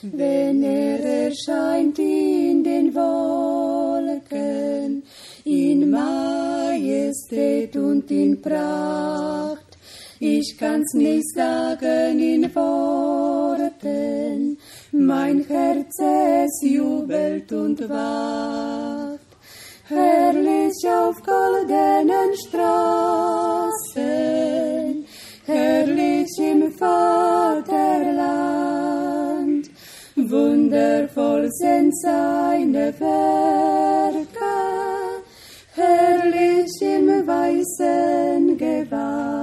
wenn 0.02 0.62
er 0.62 1.26
erscheint 1.26 1.98
in 1.98 2.62
den 2.62 2.94
Wolken, 2.94 5.02
in 5.44 5.90
Majestät 5.90 7.76
und 7.76 8.08
in 8.10 8.40
Pracht? 8.40 9.76
Ich 10.20 10.56
kann's 10.58 10.94
nicht 10.94 11.28
sagen 11.34 12.20
in 12.20 12.48
Worten, 13.82 14.59
mein 14.93 15.44
Herz 15.44 15.98
es 15.98 16.62
jubelt 16.62 17.52
und 17.52 17.89
wacht. 17.89 19.19
Herrlich 19.89 20.86
auf 20.86 21.16
goldenen 21.23 22.35
Straßen, 22.47 22.74
herrlich 25.47 26.39
im 26.39 26.73
Vaterland, 26.73 27.70
wundervoll 30.16 31.48
sind 31.51 31.93
seine 32.01 32.94
Werke, 33.01 34.55
herrlich 35.74 36.82
im 36.82 37.27
weißen 37.27 38.57
Gewand. 38.57 39.39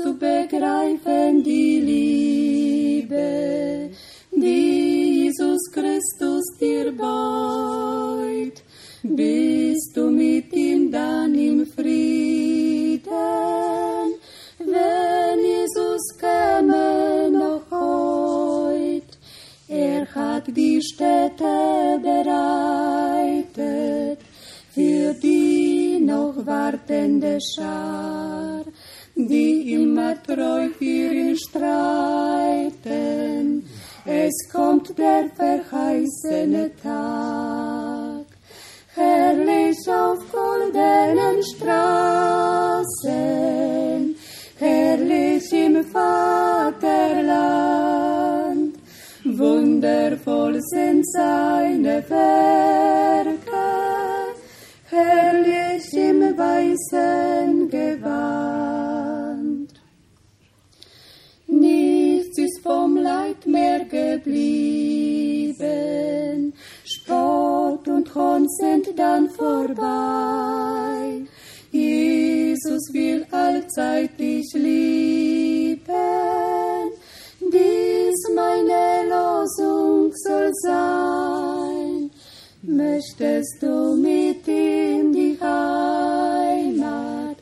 Du 0.00 0.14
begreifen 0.16 1.42
die 1.42 1.80
Liebe, 3.00 3.90
die 4.30 5.24
Jesus 5.24 5.58
Christus 5.72 6.44
dir 6.60 6.92
beut? 6.92 8.62
Bist 9.02 9.96
du 9.96 10.10
mit 10.10 10.52
ihm 10.52 10.92
dann 10.92 11.34
im 11.34 11.66
Frieden, 11.66 13.02
wenn 14.58 15.38
Jesus 15.40 16.16
käme 16.16 17.28
noch 17.32 17.68
heut? 17.70 19.18
Er 19.66 20.06
hat 20.14 20.46
die 20.46 20.80
Städte 20.80 21.98
bereitet 22.00 23.48
für 24.78 25.12
die 25.14 25.98
noch 26.00 26.34
wartende 26.46 27.38
Schar, 27.40 28.64
die 29.26 29.72
immer 29.74 30.14
treu 30.22 30.68
für 30.78 30.84
ihn 31.12 31.36
streiten. 31.36 32.78
Es 34.04 34.48
kommt 34.52 34.96
der 34.96 35.28
verheißene 35.34 36.70
Tag, 36.80 38.26
herrlich 38.94 39.76
auf 39.88 40.18
goldenen 40.30 41.42
Straßen, 41.56 42.86
herrlich 44.56 45.52
im 45.52 45.84
Vaterland. 45.84 46.78
Wundervoll 49.24 50.60
sind 50.62 51.04
seine 51.10 52.04
Werke, 52.08 53.36
herrlich 54.90 55.92
im 55.92 56.38
weißen 56.38 57.57
Leid 63.38 63.46
mehr 63.46 63.84
geblieben, 63.84 64.52
Spott 66.84 67.86
und 67.88 68.14
Hohn 68.14 68.48
sind 68.48 68.98
dann 68.98 69.28
vorbei. 69.30 71.22
Jesus 71.70 72.92
will 72.92 73.26
allzeit 73.30 74.18
dich 74.18 74.52
lieben, 74.54 75.82
dies 77.40 78.28
meine 78.34 79.04
Losung 79.08 80.12
soll 80.14 80.50
sein. 80.62 82.10
Möchtest 82.62 83.62
du 83.62 83.94
mit 83.96 84.48
in 84.48 85.12
die 85.12 85.38
Heimat, 85.40 87.36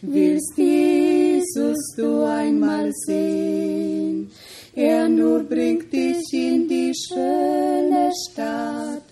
willst 0.00 0.56
Jesus 0.56 1.94
du 1.96 2.24
einmal 2.24 2.90
sehen? 3.06 3.91
Er 4.74 5.06
nur 5.06 5.40
bringt 5.40 5.92
dich 5.92 6.32
in 6.32 6.66
die 6.66 6.94
schöne 6.94 8.10
Stadt, 8.24 9.02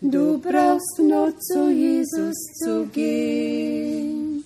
du 0.00 0.38
brauchst 0.38 0.98
nur 1.00 1.38
zu 1.38 1.68
Jesus 1.70 2.34
zu 2.64 2.86
gehen. 2.86 4.42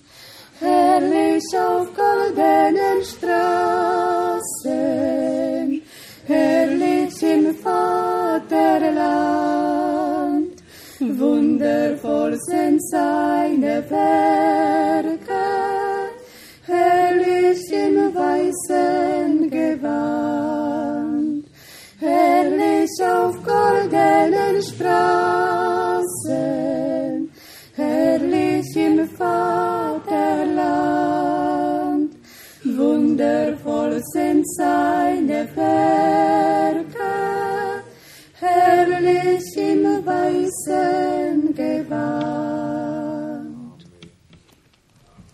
Herrlich 0.59 1.45
auf 1.57 1.87
goldenen 1.95 3.01
Straßen, 3.01 4.41
herrlich 6.25 7.23
im 7.23 7.55
Vaterland, 7.55 8.51
wundervoll 10.99 12.35
sind 12.41 12.81
seine 12.89 13.89
Werke, 13.89 15.45
herrlich 16.65 17.71
im 17.71 18.13
weißen 18.13 19.49
Gewand, 19.49 20.46
auf 23.01 23.35
goldenen 23.43 24.61
Straßen, 24.61 25.99
herrlich 27.75 28.75
im 28.75 29.07
Vaterland, 29.09 30.07
wundervoll 32.63 34.01
sind 34.13 34.45
seine 34.55 35.47
Werke, 35.55 37.13
herrlich 38.33 39.57
im 39.57 39.83
weißen 40.05 41.53
Gewand. 41.53 42.67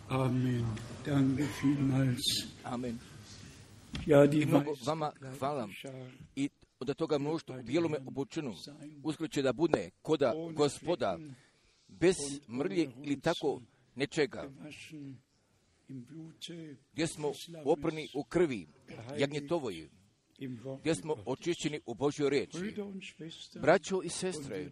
Amen. 0.10 0.66
Danke 1.06 1.44
vielmals. 1.60 2.48
Amen. 2.64 3.00
Ja, 4.06 4.26
die 4.28 4.42
I 4.42 4.46
mnogo 4.46 4.72
weiße 4.72 4.86
vama 4.86 5.14
hvala. 5.40 5.62
Leibschar 5.66 5.94
I 6.36 6.50
od 6.92 6.98
toga 6.98 7.18
mnoštvo 7.18 7.60
u 7.60 7.64
bijelome 7.64 7.98
obučenu 8.08 8.54
uskoro 9.04 9.28
će 9.28 9.42
da 9.42 9.54
bude 9.54 9.90
koda 10.02 10.34
gospoda 10.56 11.20
bez 11.88 12.16
mrlje 12.50 12.90
ili 13.04 13.22
tako 13.22 13.62
nečega, 13.96 14.52
gdje 16.94 17.08
smo 17.08 17.32
oprani 17.66 18.08
u 18.16 18.24
krvi 18.24 18.68
jagnjetovoj, 19.18 19.90
gdje 20.80 20.96
smo 20.96 21.16
očišćeni 21.26 21.80
u 21.86 21.94
Božjoj 21.94 22.30
riječi. 22.30 22.76
Braćo 23.62 24.02
i 24.04 24.10
sestre, 24.10 24.72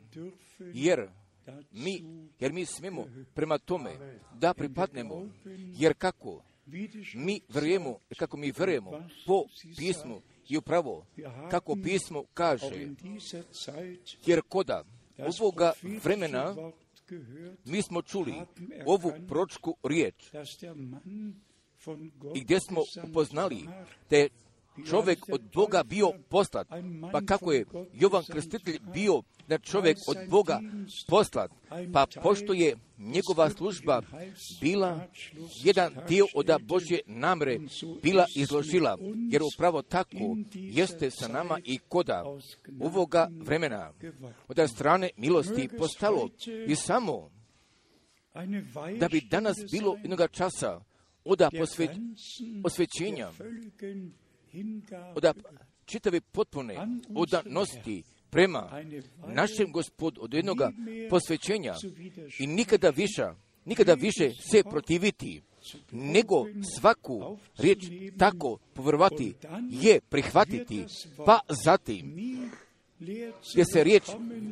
jer 0.59 1.09
mi, 1.71 2.03
jer 2.39 2.53
mi 2.53 2.65
smemo 2.65 3.05
prema 3.33 3.57
tome 3.57 4.19
da 4.33 4.53
pripadnemo, 4.53 5.29
jer 5.79 5.93
kako? 5.93 6.43
Mi 7.15 7.39
vjerujemo, 7.49 7.99
kako 8.17 8.38
mi 8.38 8.51
vjerujemo 8.57 8.91
po 9.25 9.43
pismu 9.77 10.21
i 10.49 10.57
upravo 10.57 11.05
kako 11.51 11.76
pismo 11.84 12.23
kaže, 12.34 12.88
jer 14.26 14.41
koda 14.49 14.84
ovoga 15.18 15.73
vremena 16.03 16.55
mi 17.65 17.81
smo 17.81 18.01
čuli 18.01 18.34
ovu 18.85 19.11
pročku 19.27 19.76
riječ. 19.84 20.34
i 22.35 22.41
gdje 22.41 22.59
smo 22.59 22.81
upoznali 23.09 23.68
je 24.09 24.30
čovjek 24.90 25.30
od 25.32 25.41
Boga 25.53 25.84
bio 25.84 26.12
poslat, 26.30 26.68
pa 27.12 27.22
kako 27.22 27.52
je 27.52 27.66
Jovan 27.94 28.24
Krstitelj 28.24 28.80
bio 28.94 29.22
da 29.48 29.58
čovjek 29.58 29.98
od 30.08 30.18
Boga 30.30 30.60
poslat, 31.08 31.52
pa 31.94 32.06
pošto 32.24 32.53
je 32.53 32.76
njegova 32.98 33.49
služba 33.49 34.02
bila 34.62 35.08
jedan 35.64 35.95
dio 36.08 36.26
od 36.36 36.48
Božje 36.62 36.99
namre 37.06 37.60
bila 38.03 38.26
izložila, 38.36 38.98
jer 39.32 39.41
upravo 39.56 39.82
tako 39.82 40.38
jeste 40.53 41.12
sa 41.12 41.28
nama 41.28 41.60
i 41.64 41.80
koda 41.90 42.24
ovoga 42.80 43.30
vremena. 43.32 43.91
Od 44.48 44.70
strane 44.70 45.10
milosti 45.18 45.70
postalo 45.78 46.30
i 46.68 46.76
samo 46.76 47.30
da 48.99 49.08
bi 49.08 49.22
danas 49.22 49.58
bilo 49.72 49.95
jednoga 49.95 50.28
časa 50.28 50.82
oda 51.24 51.49
der 51.49 51.60
posve, 51.60 51.88
ganzen, 51.88 52.16
oda 55.15 55.34
čitave 55.86 56.22
potpune 56.22 56.76
odanosti 57.15 58.03
prema 58.30 58.84
našem 59.28 59.72
gospod 59.72 60.18
od 60.19 60.34
jednoga 60.34 60.72
posvećenja 61.10 61.73
i 62.40 62.48
nikada 62.48 62.90
više, 62.90 63.23
nikada 63.65 63.94
više 63.94 64.32
se 64.52 64.64
protiviti, 64.64 65.41
nego 65.91 66.45
svaku 66.80 67.38
riječ 67.57 67.80
tako 68.18 68.57
povjerovati 68.73 69.34
je 69.69 69.99
prihvatiti, 70.10 70.86
pa 71.26 71.40
zatim 71.64 72.15
gdje 73.52 73.65
se 73.73 73.84
riječ 73.84 74.03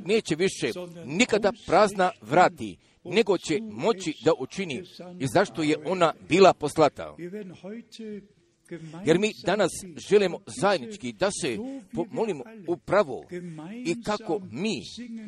neće 0.06 0.36
više 0.36 0.72
nikada 1.06 1.52
prazna 1.68 2.12
vrati, 2.22 2.78
nego 3.04 3.38
će 3.38 3.60
moći 3.62 4.14
da 4.26 4.32
učini 4.40 4.84
i 5.20 5.28
zašto 5.34 5.64
je 5.64 5.78
ona 5.86 6.14
bila 6.30 6.54
poslata. 6.54 7.16
Jer 9.06 9.20
mi 9.20 9.32
danas 9.46 9.72
želimo 10.10 10.40
zajednički 10.62 11.14
da 11.14 11.30
se 11.42 11.58
molimo 12.12 12.44
upravo 12.68 13.26
i 13.86 14.04
kako 14.04 14.40
mi 14.52 14.82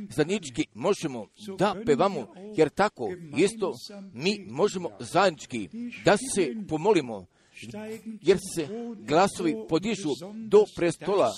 zajednički 0.09 0.65
možemo 0.73 1.27
da 1.57 1.75
pevamo, 1.85 2.27
jer 2.57 2.69
tako 2.69 3.09
isto 3.37 3.73
mi 4.13 4.45
možemo 4.49 4.89
zajednički 4.99 5.69
da 6.05 6.17
se 6.17 6.55
pomolimo, 6.69 7.25
jer 8.21 8.37
se 8.55 8.67
glasovi 9.07 9.55
podižu 9.69 10.09
do 10.49 10.65
prestola 10.75 11.33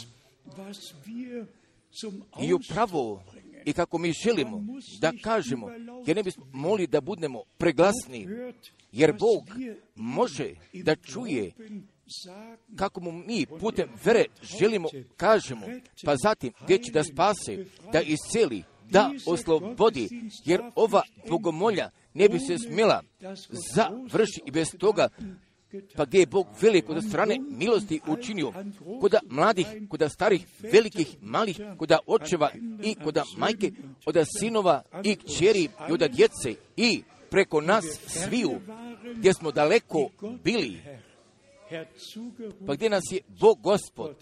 i 2.42 2.54
upravo 2.54 3.24
i 3.66 3.74
kako 3.74 3.98
mi 3.98 4.14
želimo 4.24 4.66
da 5.02 5.14
kažemo, 5.24 5.70
jer 6.08 6.16
ne 6.16 6.24
bismo 6.24 6.46
mogli 6.54 6.88
da 6.88 7.02
budemo 7.02 7.44
preglasni, 7.58 8.28
jer 8.92 9.14
Bog 9.14 9.50
može 9.96 10.54
da 10.74 10.96
čuje 10.96 11.52
kako 12.76 13.02
mu 13.02 13.12
mi 13.12 13.46
putem 13.46 13.90
vere 14.06 14.26
želimo 14.60 14.90
kažemo, 15.18 15.66
pa 16.06 16.16
zatim 16.16 16.54
gdje 16.64 16.78
će 16.78 16.92
da 16.92 17.04
spase, 17.04 17.66
da 17.92 18.02
isceli, 18.02 18.64
da 18.90 19.12
oslobodi, 19.28 20.10
jer 20.46 20.62
ova 20.76 21.02
bogomolja 21.30 21.90
ne 22.14 22.30
bi 22.30 22.40
se 22.40 22.58
smjela 22.58 23.04
završi 23.76 24.42
i 24.46 24.52
bez 24.52 24.68
toga, 24.80 25.08
pa 25.96 26.06
gdje 26.06 26.20
je 26.20 26.26
Bog 26.26 26.48
velik 26.62 26.90
od 26.90 27.04
strane 27.10 27.40
milosti 27.50 28.00
učinio, 28.08 28.54
koda 29.02 29.20
mladih, 29.30 29.68
koda 29.90 30.10
starih, 30.10 30.46
velikih, 30.72 31.18
malih, 31.22 31.62
koda 31.78 32.00
očeva 32.08 32.52
i 32.84 32.96
koda 32.96 33.24
majke, 33.38 33.72
od 34.06 34.18
sinova 34.40 34.84
i 35.04 35.16
kćeri 35.16 35.64
i 35.64 35.92
od 35.92 36.00
djece 36.00 36.56
i 36.78 37.04
preko 37.30 37.62
nas 37.62 37.86
sviju, 38.08 38.62
gdje 39.16 39.34
smo 39.34 39.52
daleko 39.52 40.10
bili, 40.44 40.82
pa 42.68 42.76
gdje 42.76 42.90
nas 42.90 43.04
je 43.12 43.22
Bog 43.40 43.62
Gospod 43.62 44.16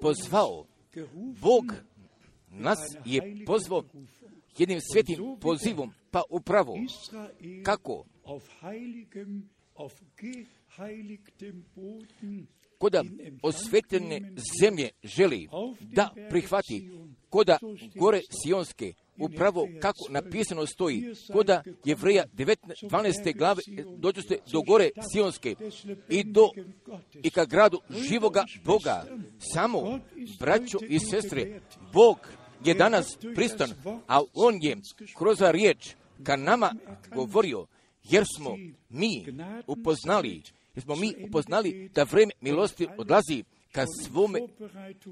pozvao, 0.00 0.64
Bog 1.40 1.74
nas 2.50 2.78
je 3.04 3.44
pozvao 3.46 3.84
jednim 4.58 4.80
svetim 4.92 5.36
pozivom, 5.40 5.92
pa 6.10 6.22
upravo. 6.30 6.74
Kako 7.64 8.04
koda 12.82 13.04
osvetljene 13.42 14.20
zemlje 14.60 14.90
želi 15.04 15.48
da 15.80 16.14
prihvati 16.30 16.90
koda 17.28 17.58
gore 17.94 18.20
Sionske, 18.42 18.92
upravo 19.18 19.68
kako 19.80 20.06
napisano 20.10 20.66
stoji, 20.66 21.14
koda 21.32 21.62
Jevreja 21.84 22.24
19, 22.34 22.56
12. 22.82 23.36
glave, 23.36 23.62
dođu 23.96 24.22
ste 24.22 24.38
do 24.52 24.62
gore 24.62 24.90
Sionske 25.12 25.54
i 26.08 26.24
do 26.24 26.48
i 27.22 27.30
ka 27.30 27.44
gradu 27.44 27.80
živoga 28.08 28.44
Boga. 28.64 29.06
Samo, 29.54 30.00
braćo 30.40 30.78
i 30.88 30.98
sestre, 30.98 31.60
Bog 31.92 32.16
je 32.64 32.74
danas 32.74 33.18
pristan, 33.34 33.70
a 34.08 34.22
On 34.34 34.58
je 34.62 34.76
kroz 35.18 35.38
riječ 35.40 35.94
ka 36.24 36.36
nama 36.36 36.74
govorio, 37.14 37.66
jer 38.04 38.24
smo 38.36 38.56
mi 38.88 39.24
upoznali, 39.66 40.42
jer 40.74 40.82
smo 40.82 40.96
mi 40.96 41.14
upoznali 41.28 41.90
da 41.94 42.02
vreme 42.02 42.32
milosti 42.40 42.86
odlazi 42.98 43.44
ka 43.72 43.84
svome 44.06 44.40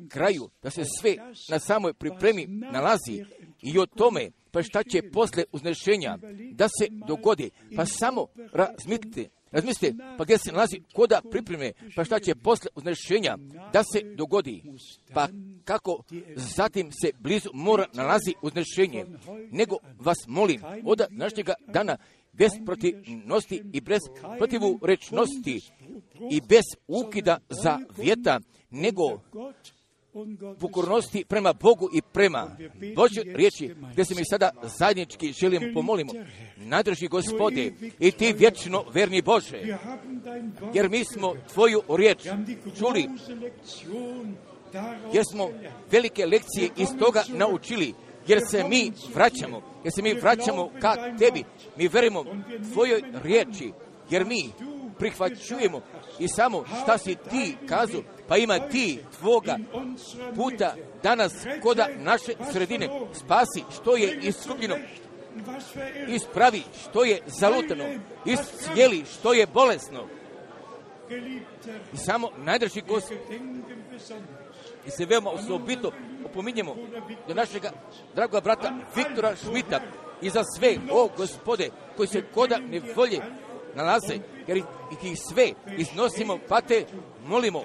kraju, 0.08 0.50
da 0.62 0.70
se 0.70 0.82
sve 1.00 1.16
na 1.48 1.58
samoj 1.58 1.94
pripremi 1.94 2.46
nalazi 2.46 3.24
i 3.62 3.78
o 3.78 3.86
tome, 3.86 4.30
pa 4.50 4.62
šta 4.62 4.82
će 4.82 5.10
posle 5.10 5.44
uznešenja 5.52 6.18
da 6.52 6.68
se 6.68 6.88
dogodi, 7.08 7.50
pa 7.76 7.86
samo 7.86 8.26
razmislite, 8.52 9.28
razmislite, 9.50 9.94
pa 10.18 10.24
gdje 10.24 10.38
se 10.38 10.52
nalazi 10.52 10.82
koda 10.94 11.20
pripreme, 11.30 11.72
pa 11.96 12.04
šta 12.04 12.20
će 12.20 12.34
posle 12.34 12.70
uznešenja 12.74 13.36
da 13.72 13.82
se 13.92 14.02
dogodi, 14.14 14.62
pa 15.14 15.28
kako 15.64 16.02
zatim 16.36 16.92
se 16.92 17.12
blizu 17.18 17.50
mora 17.52 17.86
nalazi 17.92 18.34
uznešenje, 18.42 19.06
nego 19.50 19.76
vas 19.98 20.18
molim 20.26 20.60
od 20.84 20.98
današnjega 21.10 21.54
dana 21.66 21.96
bez 22.32 22.50
protivnosti 22.66 23.62
i 23.72 23.80
bez 23.80 24.00
protivu 24.38 24.78
rečnosti 24.82 25.60
i 26.30 26.40
bez 26.40 26.64
ukida 26.88 27.38
za 27.48 27.78
vjeta, 27.98 28.40
nego 28.70 29.20
pokornosti 30.60 31.24
prema 31.28 31.52
Bogu 31.52 31.88
i 31.94 32.02
prema 32.12 32.56
Božoj 32.96 33.24
riječi, 33.34 33.74
gdje 33.92 34.04
se 34.04 34.14
mi 34.14 34.24
sada 34.24 34.50
zajednički 34.78 35.32
želim 35.32 35.74
pomolimo. 35.74 36.12
Nadrži 36.56 37.08
gospode 37.08 37.72
i 37.98 38.10
ti 38.10 38.32
vječno 38.32 38.84
verni 38.94 39.22
Bože, 39.22 39.78
jer 40.74 40.90
mi 40.90 41.04
smo 41.04 41.34
tvoju 41.52 41.82
riječ 41.98 42.22
čuli, 42.78 43.08
jer 45.12 45.24
smo 45.30 45.48
velike 45.90 46.26
lekcije 46.26 46.68
iz 46.76 46.88
toga 46.98 47.22
naučili, 47.28 47.94
jer 48.26 48.40
se 48.50 48.64
mi 48.64 48.92
vraćamo, 49.14 49.62
jer 49.84 49.92
se 49.92 50.02
mi 50.02 50.14
vraćamo 50.14 50.70
ka 50.80 50.96
tebi, 51.18 51.44
mi 51.76 51.88
verimo 51.88 52.24
tvojoj 52.72 53.02
riječi, 53.22 53.72
jer 54.10 54.24
mi 54.24 54.50
prihvaćujemo 54.98 55.80
i 56.18 56.28
samo 56.28 56.64
šta 56.82 56.98
si 56.98 57.16
ti 57.30 57.56
kazu, 57.68 58.02
pa 58.28 58.36
ima 58.36 58.58
ti 58.58 58.98
tvoga 59.18 59.56
puta 60.36 60.74
danas 61.02 61.32
koda 61.62 61.88
naše 61.98 62.32
sredine. 62.52 62.88
Spasi 63.12 63.62
što 63.74 63.96
je 63.96 64.18
iskupljeno, 64.22 64.76
ispravi 66.08 66.62
što 66.82 67.04
je 67.04 67.20
zalutano, 67.26 67.84
iscijeli 68.24 69.04
što 69.12 69.32
je 69.32 69.46
bolesno. 69.46 70.06
I 71.92 71.96
samo 71.96 72.28
najdrži 72.36 72.82
Gospod 72.88 73.18
i 74.86 74.90
se 74.90 75.04
veoma 75.04 75.30
osobito 75.30 75.92
opominjemo 76.24 76.76
do 77.28 77.34
našeg 77.34 77.62
dragoga 78.14 78.40
brata 78.40 78.72
Viktora 78.96 79.36
Šmita 79.36 79.80
i 80.22 80.30
za 80.30 80.44
sve, 80.56 80.76
o 80.92 81.08
gospode, 81.16 81.70
koji 81.96 82.08
se 82.08 82.22
koda 82.34 82.58
nevolje 82.58 83.20
nalaze, 83.74 84.18
jer 84.46 84.56
ih 84.56 84.64
sve 85.28 85.52
iznosimo, 85.78 86.38
pate, 86.48 86.86
molimo, 87.26 87.62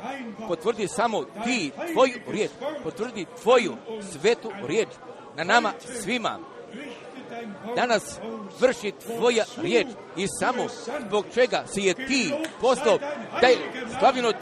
potvrdi 0.48 0.88
samo 0.88 1.24
ti 1.24 1.72
tvoju 1.94 2.14
riječ, 2.28 2.52
potvrdi 2.84 3.26
tvoju 3.42 3.76
svetu 4.12 4.52
riječ 4.68 4.90
na 5.38 5.44
nama 5.44 5.74
svima. 5.80 6.40
Danas 7.76 8.20
vrši 8.60 8.91
tvoja 8.91 9.45
riječ 9.57 9.88
i 10.18 10.26
samo 10.40 10.64
zbog 11.07 11.26
čega 11.34 11.64
si 11.68 11.82
je 11.82 11.94
ti 11.94 12.34
poslao 12.62 12.98
da 13.41 13.48
je 13.48 13.57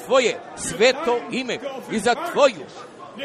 tvoje 0.05 0.39
sveto 0.55 1.19
ime 1.31 1.59
i 1.91 1.99
za 1.99 2.15
tvoju 2.31 2.65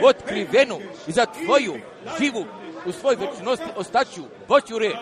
otkrivenu 0.02 0.78
i 1.06 1.12
za 1.12 1.26
tvoju 1.26 1.74
živu 2.20 2.44
u 2.86 2.92
svoj 2.92 3.16
večnosti 3.16 3.66
ostaću 3.76 4.22
Boću 4.48 4.78
riječ. 4.78 4.96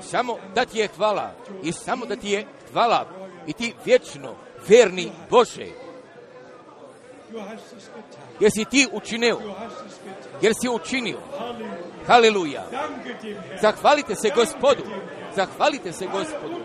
Samo 0.00 0.36
da 0.54 0.64
ti 0.64 0.78
je 0.78 0.88
hvala 0.96 1.34
i 1.62 1.72
samo 1.72 2.06
da 2.06 2.16
ti 2.16 2.30
je 2.30 2.46
hvala 2.72 3.06
i 3.46 3.52
ti 3.52 3.74
vječno 3.84 4.34
verni 4.68 5.10
Bože. 5.30 5.66
Jer 8.40 8.50
si 8.56 8.64
ti 8.64 8.86
učinio, 8.92 9.38
jer 10.42 10.52
si 10.62 10.68
učinio. 10.68 11.18
Haleluja. 12.08 12.64
Zahvalite 13.60 14.14
se 14.14 14.30
gospodu. 14.30 14.82
Zahvalite 15.36 15.92
se 15.92 16.06
gospodu. 16.06 16.56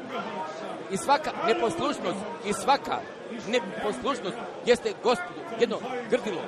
I 0.92 0.98
svaka 0.98 1.32
neposlušnost 1.48 2.20
i 2.46 2.54
svaka 2.54 3.00
neposlušnost 3.48 4.38
jeste 4.66 4.94
gospodu 5.04 5.40
jedno 5.60 5.80
grdilo. 6.10 6.42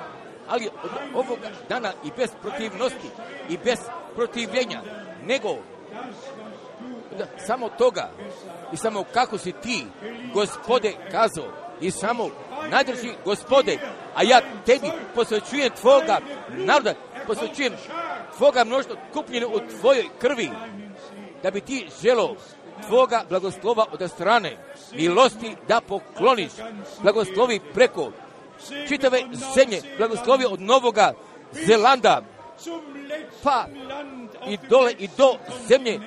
Ali 0.48 0.70
od 0.84 0.92
ovoga 1.14 1.50
dana 1.70 1.94
i 2.06 2.12
bez 2.18 2.30
protivnosti 2.42 3.10
i 3.50 3.58
bez 3.58 3.80
protivljenja, 4.16 4.82
nego 5.24 5.50
samo 7.38 7.70
toga 7.70 8.10
i 8.74 8.78
samo 8.78 9.04
kako 9.14 9.38
si 9.38 9.52
ti, 9.52 9.86
gospode, 10.34 10.94
kazao 11.12 11.52
i 11.82 11.92
samo 11.92 12.30
najdrži 12.70 13.12
gospode, 13.26 13.78
a 14.16 14.24
ja 14.24 14.42
tebi 14.66 14.92
posvećujem 15.16 15.70
tvoga 15.82 16.18
naroda, 16.50 16.94
posvećujem 17.28 17.74
tvoga 18.38 18.64
mnoštva 18.64 18.96
kupljene 19.14 19.46
u 19.46 19.60
tvojoj 19.80 20.06
krvi, 20.20 20.50
da 21.44 21.52
bi 21.52 21.62
ti 21.62 21.88
želo 22.04 22.36
tvoga 22.88 23.24
blagoslova 23.30 23.86
od 23.92 24.12
strane 24.12 24.58
milosti 24.94 25.56
da 25.68 25.82
pokloniš. 25.82 26.52
Blagoslovi 27.02 27.60
preko 27.74 28.12
čitave 28.88 29.22
zemlje, 29.56 29.82
blagoslovi 29.98 30.46
od 30.46 30.62
Novoga 30.62 31.14
Zelanda, 31.68 32.22
pa 33.44 33.66
i 34.48 34.58
dole 34.70 34.94
i 35.00 35.10
do 35.18 35.38
zemlje, 35.68 36.00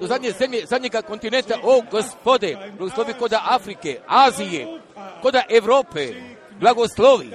do 0.00 0.06
zadnje 0.06 0.30
zemlje, 0.30 0.66
zadnjega 0.66 1.02
kontinenta, 1.02 1.54
o 1.62 1.82
gospode, 1.90 2.56
blagoslovi 2.78 3.14
koda 3.18 3.42
Afrike, 3.48 4.00
Azije, 4.06 4.80
koda 5.22 5.42
Evrope, 5.48 6.14
blagoslovi, 6.60 7.30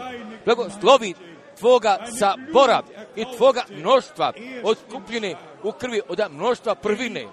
blagoslovi 0.46 1.14
tvoga 1.60 1.98
sabora 2.20 2.82
i 3.16 3.26
tvoga 3.38 3.64
mnoštva 3.70 4.34
otkupljene 4.64 5.36
u 5.64 5.72
krvi 5.72 6.02
od 6.08 6.22
mnoštva 6.32 6.76
prvine. 6.76 7.28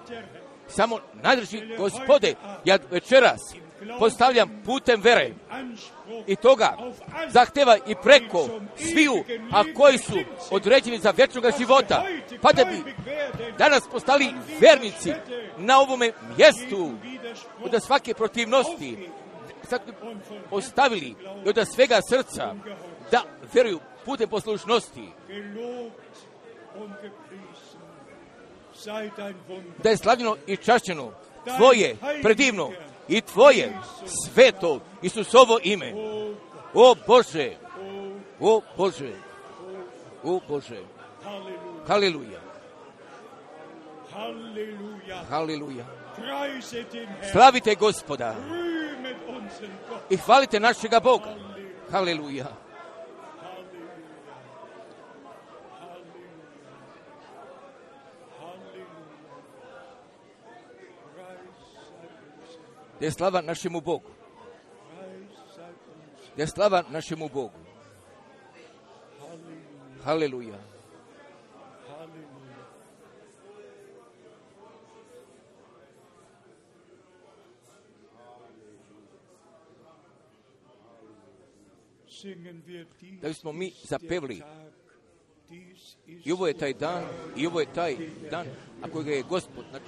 Samo 0.67 0.99
nadrži 1.13 1.75
gospode, 1.77 2.35
ja 2.65 2.77
večeras 2.91 3.39
postavljam 3.99 4.61
putem 4.65 5.01
vere 5.01 5.33
i 6.27 6.35
toga 6.35 6.77
zahteva 7.29 7.77
i 7.87 7.95
preko 8.03 8.47
sviju, 8.75 9.23
a 9.51 9.63
koji 9.75 9.97
su 9.97 10.17
određeni 10.51 10.99
za 10.99 11.11
vječnog 11.11 11.43
života, 11.57 12.03
pa 12.41 12.51
da 12.51 12.65
bi 12.65 12.93
danas 13.57 13.83
postali 13.91 14.33
vernici 14.59 15.13
na 15.57 15.79
ovome 15.79 16.11
mjestu 16.37 16.91
od 17.63 17.83
svake 17.83 18.13
protivnosti 18.13 19.09
ostavili 20.51 21.15
i 21.45 21.49
od 21.49 21.67
svega 21.75 21.99
srca 22.09 22.55
da 23.11 23.23
veruju 23.53 23.79
putem 24.07 24.29
poslušnosti, 24.29 25.09
da 29.83 29.89
je 29.89 29.97
slavljeno 29.97 30.35
i 30.47 30.57
čašćeno 30.57 31.11
tvoje 31.57 31.95
predivno 32.23 32.71
i 33.07 33.21
tvoje 33.21 33.77
sveto 34.25 34.79
Isusovo 35.01 35.59
ime. 35.63 35.93
O 36.73 36.95
Bože, 37.07 37.55
o 38.39 38.61
Bože, 38.77 39.13
o 40.23 40.39
Bože, 40.47 40.81
haleluja, 41.87 42.39
haleluja. 45.29 45.85
Slavite 47.31 47.75
gospoda. 47.75 48.35
I 50.09 50.17
hvalite 50.17 50.59
našega 50.59 50.99
Boga. 50.99 51.35
Haleluja. 51.91 52.66
Da 62.99 63.05
je 63.05 63.11
slava 63.11 63.41
našemu 63.41 63.81
Bogu. 63.81 64.09
Da 66.35 66.43
je 66.43 66.47
slava 66.47 66.83
našemu 66.89 67.29
Bogu. 67.33 67.59
Haleluja. 70.03 70.59
Da 83.21 83.27
bismo 83.27 83.51
mi 83.51 83.73
zapevli 83.83 84.41
i 86.25 86.31
ovo 86.31 86.47
je 86.47 86.57
taj 86.57 86.73
dan, 86.73 87.03
i 87.35 87.47
ovo 87.47 87.59
je 87.59 87.73
taj 87.73 87.97
dan, 88.31 88.45
a 88.81 88.89
kojega 88.89 89.11
je 89.11 89.23
Gospod, 89.23 89.65
znači, 89.69 89.85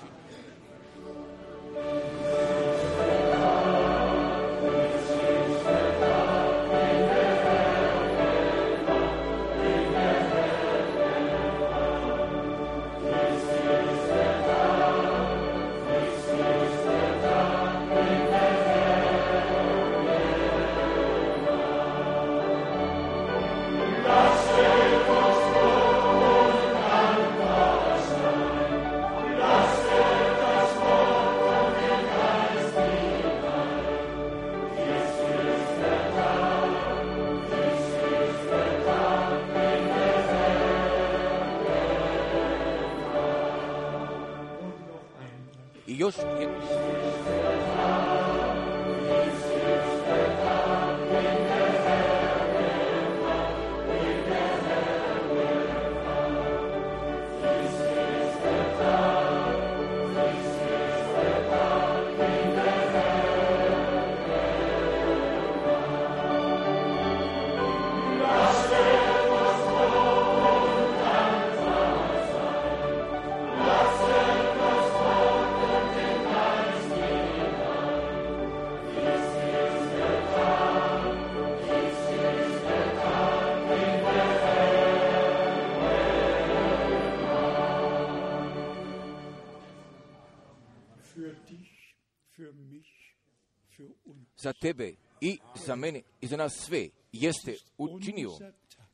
za 94.49 94.53
tebe 94.53 94.93
i 95.21 95.37
za 95.65 95.75
mene 95.75 96.01
i 96.21 96.27
za 96.27 96.37
nas 96.37 96.53
sve 96.53 96.89
jeste 97.11 97.55
učinio, 97.77 98.31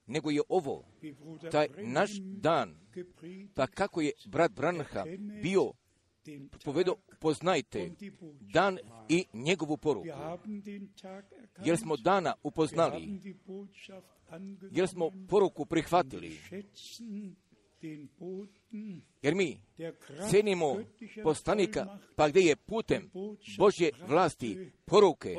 nego 0.07 0.31
je 0.31 0.41
ovo 0.49 0.83
taj 1.51 1.67
naš 1.77 2.11
dan, 2.19 2.75
pa 3.53 3.67
kako 3.67 4.01
je 4.01 4.11
brat 4.25 4.51
Branha 4.51 5.05
bio 5.41 5.71
povedao, 6.63 6.95
poznajte 7.19 7.91
dan 8.53 8.77
i 9.09 9.25
njegovu 9.33 9.77
poruku. 9.77 10.07
Jer 11.65 11.77
smo 11.77 11.97
dana 11.97 12.33
upoznali, 12.43 13.21
jer 14.71 14.87
smo 14.87 15.11
poruku 15.29 15.65
prihvatili, 15.65 16.37
jer 19.21 19.35
mi 19.35 19.59
cenimo 20.29 20.77
poslanika, 21.23 21.99
pa 22.15 22.29
gdje 22.29 22.39
je 22.41 22.55
putem 22.55 23.11
Božje 23.57 23.91
vlasti 24.07 24.71
poruke 24.85 25.35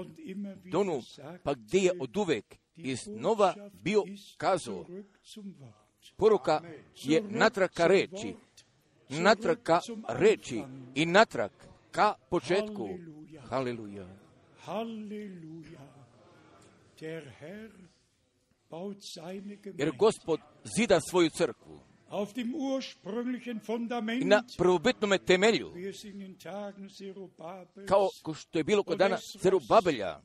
donu, 0.72 1.00
pa 1.42 1.54
gdje 1.54 1.78
je 1.78 1.92
od 2.00 2.16
uvek 2.16 2.56
iznova 2.76 3.54
bio 3.82 4.04
kazao, 4.36 4.86
poruka 6.16 6.60
je 6.94 7.22
natrag 7.28 7.70
ka 7.70 7.86
reči, 7.86 8.34
natrag 9.08 9.58
ka 9.62 9.80
reči 10.08 10.62
i 10.94 11.06
natrag 11.06 11.50
ka 11.90 12.14
početku. 12.30 12.88
Haleluja. 13.48 14.06
Jer 19.78 19.92
gospod 19.98 20.40
zida 20.76 21.00
svoju 21.00 21.30
crkvu 21.30 21.80
na 24.24 24.42
prvobitnome 24.58 25.18
temelju, 25.18 25.72
kao 27.88 28.08
što 28.34 28.58
je 28.58 28.64
bilo 28.64 28.82
kod 28.82 28.98
dana 28.98 29.18
Zerubabelja, 29.40 30.20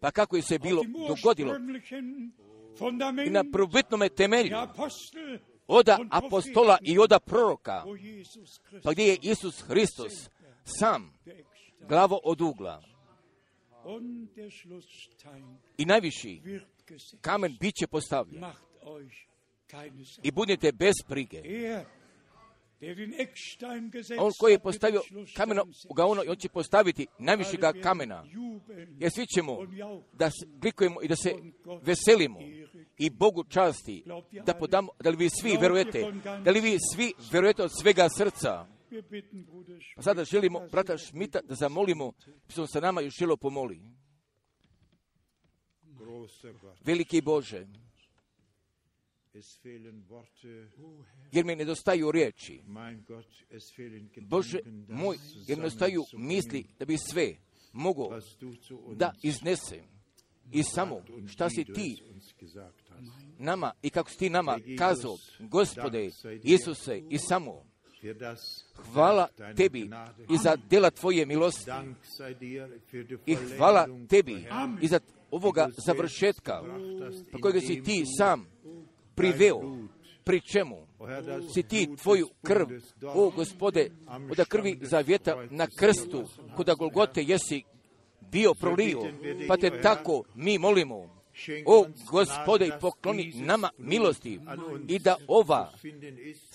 pa 0.00 0.10
kako 0.10 0.36
je 0.36 0.42
se 0.42 0.58
bilo 0.58 0.82
dogodilo? 1.08 1.54
i 3.26 3.30
na 3.30 3.44
prvobitnome 3.52 4.08
temelju. 4.08 4.56
oda 5.66 5.98
apostola 6.10 6.78
i 6.82 6.98
oda 6.98 7.20
proroka, 7.20 7.84
pa 8.82 8.92
gdje 8.92 9.04
je 9.04 9.18
Isus 9.22 9.62
Hristos? 9.62 10.30
Sam. 10.64 11.12
Glavo 11.88 12.20
od 12.24 12.40
ugla. 12.40 12.82
I 15.78 15.84
najviši 15.84 16.40
kamen 17.20 17.56
bit 17.60 17.74
će 17.74 17.86
postavljen. 17.86 18.44
I 20.22 20.30
budete 20.30 20.72
bez 20.72 20.94
prige. 21.08 21.42
On 24.18 24.32
koji 24.38 24.52
je 24.52 24.58
postavio 24.58 25.02
kameno 25.36 25.66
u 25.88 25.94
gaono 25.94 26.24
i 26.24 26.28
on 26.28 26.36
će 26.36 26.48
postaviti 26.48 27.06
najvišega 27.18 27.72
kamena. 27.82 28.24
Jer 28.98 29.10
svi 29.12 29.26
ćemo 29.26 29.58
da 30.12 30.30
klikujemo 30.60 31.02
i 31.02 31.08
da 31.08 31.16
se 31.16 31.34
veselimo 31.82 32.38
i 32.98 33.10
Bogu 33.10 33.44
časti, 33.44 34.04
da 34.46 34.54
podamo, 34.54 34.88
da 35.00 35.10
li 35.10 35.16
vi 35.16 35.28
svi 35.40 35.56
verujete, 35.60 36.12
da 36.44 36.50
li 36.50 36.60
vi 36.60 36.78
svi 36.94 37.12
verujete 37.32 37.62
od 37.62 37.70
svega 37.80 38.08
srca. 38.16 38.66
Pa 39.96 40.02
sada 40.02 40.24
želimo 40.24 40.60
brata 40.72 40.98
Šmita 40.98 41.40
da 41.40 41.54
zamolimo, 41.54 42.12
što 42.48 42.66
se 42.66 42.80
nama 42.80 43.00
još 43.00 43.14
želo 43.18 43.36
pomoli. 43.36 43.80
Veliki 46.84 47.20
Bože, 47.20 47.66
jer 51.32 51.44
mi 51.44 51.56
nedostaju 51.56 52.10
riječi. 52.10 52.62
Bože 54.20 54.58
moj, 54.88 55.16
jer 55.46 55.58
nedostaju 55.58 56.04
misli 56.12 56.64
da 56.78 56.84
bi 56.84 56.96
sve 56.98 57.36
mogu 57.72 58.10
da 58.94 59.12
iznesem. 59.22 59.84
I 60.52 60.62
samo 60.62 61.02
šta 61.28 61.50
si 61.50 61.64
ti 61.64 62.02
nama 63.38 63.72
i 63.82 63.90
kako 63.90 64.10
si 64.10 64.18
ti 64.18 64.30
nama 64.30 64.58
kazao, 64.78 65.16
gospode 65.38 66.10
Isuse 66.42 67.02
i 67.10 67.18
samo 67.18 67.64
hvala 68.92 69.28
tebi 69.56 69.90
i 70.30 70.36
za 70.42 70.56
dela 70.70 70.90
tvoje 70.90 71.26
milosti. 71.26 71.70
I 73.26 73.34
hvala 73.56 73.86
tebi 74.08 74.46
i 74.82 74.88
za 74.88 75.00
ovoga 75.30 75.68
završetka 75.86 76.62
pa 77.32 77.38
kojega 77.38 77.60
si 77.60 77.82
ti 77.82 78.04
sam 78.18 78.46
priveo, 79.20 79.60
pri 80.24 80.40
čemu? 80.40 80.86
Si 81.54 81.62
ti 81.62 81.88
tvoju 82.02 82.28
krv, 82.42 82.66
o 83.14 83.30
gospode, 83.30 83.90
od 84.30 84.48
krvi 84.48 84.78
zavjeta 84.82 85.46
na 85.50 85.66
krstu, 85.66 86.24
kuda 86.56 86.74
Golgote 86.74 87.22
jesi 87.22 87.62
bio 88.20 88.54
prolio, 88.54 89.02
pa 89.48 89.56
te 89.56 89.80
tako 89.82 90.22
mi 90.34 90.58
molimo, 90.58 91.20
o 91.66 91.86
gospode, 92.10 92.78
pokloni 92.80 93.32
nama 93.34 93.70
milosti 93.78 94.40
i 94.88 94.98
da 94.98 95.16
ova 95.28 95.72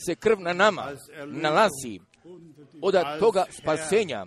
se 0.06 0.16
krv 0.16 0.40
na 0.40 0.54
nama 0.54 0.92
nalazi 1.26 2.00
od 2.82 2.96
toga 3.20 3.46
spasenja, 3.50 4.26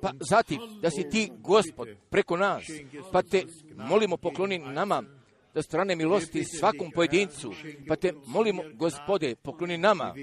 pa 0.00 0.10
zatim 0.20 0.60
da 0.82 0.90
si 0.90 1.08
ti 1.10 1.32
gospod 1.38 1.88
preko 2.10 2.36
nas, 2.36 2.64
pa 3.12 3.22
te 3.22 3.44
molimo 3.76 4.16
pokloni 4.16 4.58
nama 4.58 5.02
da 5.54 5.62
strane 5.62 5.96
milosti 5.96 6.44
svakom 6.44 6.90
pojedincu, 6.90 7.52
pa 7.88 7.96
te 7.96 8.12
molimo, 8.26 8.62
gospode, 8.74 9.34
pokloni 9.36 9.78
nama 9.78 10.14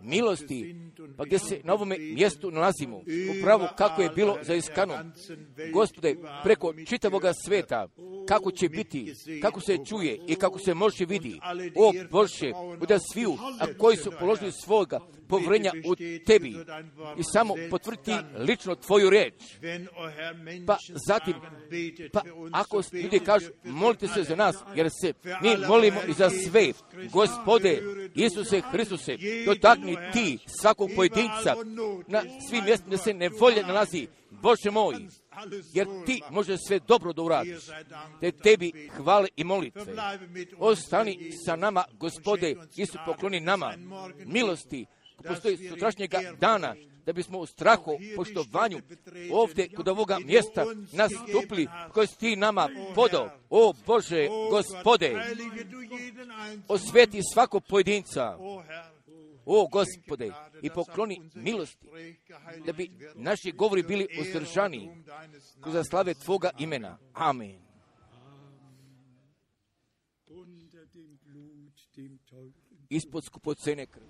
milosti, 0.00 0.76
pa 1.16 1.24
gdje 1.24 1.38
se 1.38 1.60
na 1.64 1.74
ovome 1.74 1.98
mjestu 1.98 2.50
nalazimo, 2.50 3.00
upravo 3.38 3.68
kako 3.76 4.02
je 4.02 4.10
bilo 4.10 4.38
za 4.42 4.54
iskanu. 4.54 4.94
Gospode, 5.72 6.16
preko 6.42 6.74
čitavoga 6.86 7.32
sveta, 7.44 7.88
kako 8.30 8.50
će 8.50 8.68
biti, 8.68 9.14
kako 9.42 9.60
se 9.60 9.78
čuje 9.88 10.18
i 10.26 10.34
kako 10.34 10.58
se 10.58 10.74
može 10.74 11.04
vidi. 11.04 11.40
O 11.76 11.92
Bože, 12.10 12.52
da 12.88 12.98
sviju, 13.12 13.36
a 13.60 13.66
koji 13.78 13.96
su 13.96 14.12
položili 14.20 14.52
svoga 14.52 15.00
povrenja 15.28 15.72
u 15.84 15.94
tebi 16.26 16.56
i 17.18 17.22
samo 17.32 17.54
potvrditi 17.70 18.12
lično 18.38 18.74
tvoju 18.74 19.10
reč. 19.10 19.34
Pa 20.66 20.76
zatim, 21.06 21.34
pa 22.12 22.22
ako 22.52 22.82
ljudi 22.92 23.20
kažu, 23.20 23.46
molite 23.64 24.08
se 24.08 24.22
za 24.22 24.36
nas, 24.36 24.56
jer 24.74 24.88
se 25.02 25.12
mi 25.42 25.66
molimo 25.68 26.00
i 26.08 26.12
za 26.12 26.30
sve. 26.30 26.72
Gospode, 27.12 27.82
Isuse 28.14 28.60
Hristuse, 28.60 29.16
dotakni 29.46 29.96
ti 30.12 30.38
svakog 30.60 30.90
pojedinca 30.96 31.54
na 32.06 32.22
svim 32.48 32.64
mjestima 32.64 32.96
se 32.96 33.14
nevolje 33.14 33.62
nalazi. 33.62 34.06
Bože 34.42 34.70
moj, 34.70 34.96
jer 35.72 35.86
ti 36.06 36.22
može 36.30 36.56
sve 36.58 36.78
dobro 36.78 37.12
da 37.12 37.22
uradiš. 37.22 37.64
Te 38.20 38.32
tebi 38.32 38.90
hvale 38.96 39.28
i 39.36 39.44
molitve. 39.44 39.94
Ostani 40.58 41.32
sa 41.46 41.56
nama, 41.56 41.84
gospode, 41.92 42.56
Isu 42.76 42.98
pokloni 43.06 43.40
nama 43.40 43.74
milosti, 44.24 44.86
postoji 45.24 45.68
sutrašnjega 45.68 46.20
dana, 46.40 46.74
da 47.06 47.12
bismo 47.12 47.38
u 47.38 47.46
strahu, 47.46 47.98
poštovanju 48.16 48.80
ovdje 49.32 49.68
kod 49.68 49.88
ovoga 49.88 50.18
mjesta 50.18 50.64
nastupili 50.92 51.68
koji 51.92 52.06
si 52.06 52.18
ti 52.18 52.36
nama 52.36 52.68
podao. 52.94 53.30
O 53.50 53.72
Bože, 53.86 54.28
gospode, 54.50 55.16
osveti 56.68 57.20
svako 57.32 57.60
pojedinca. 57.60 58.38
O 59.46 59.68
gospode, 59.68 60.32
i 60.62 60.70
pokloni 60.70 61.30
milosti, 61.34 61.86
da 62.66 62.72
bi 62.72 62.90
naši 63.14 63.52
govori 63.52 63.82
bili 63.82 64.06
uzdržani 64.20 65.04
kroz 65.60 65.88
slave 65.88 66.14
Tvoga 66.14 66.50
imena. 66.58 66.98
Amen. 67.12 67.70
Ispod 72.88 73.24
skupocene 73.24 73.86
krvi. 73.86 74.06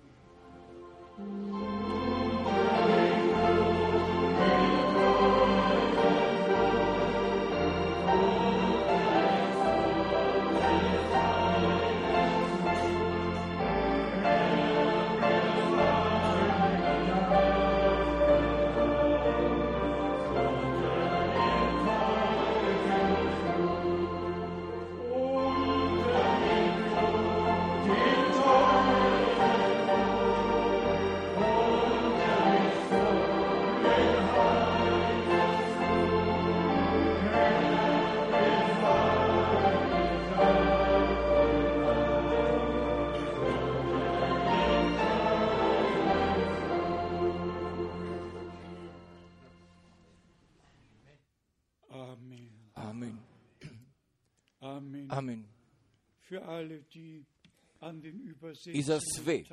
I 58.73 58.81
za 58.81 58.99
sve 59.15 59.43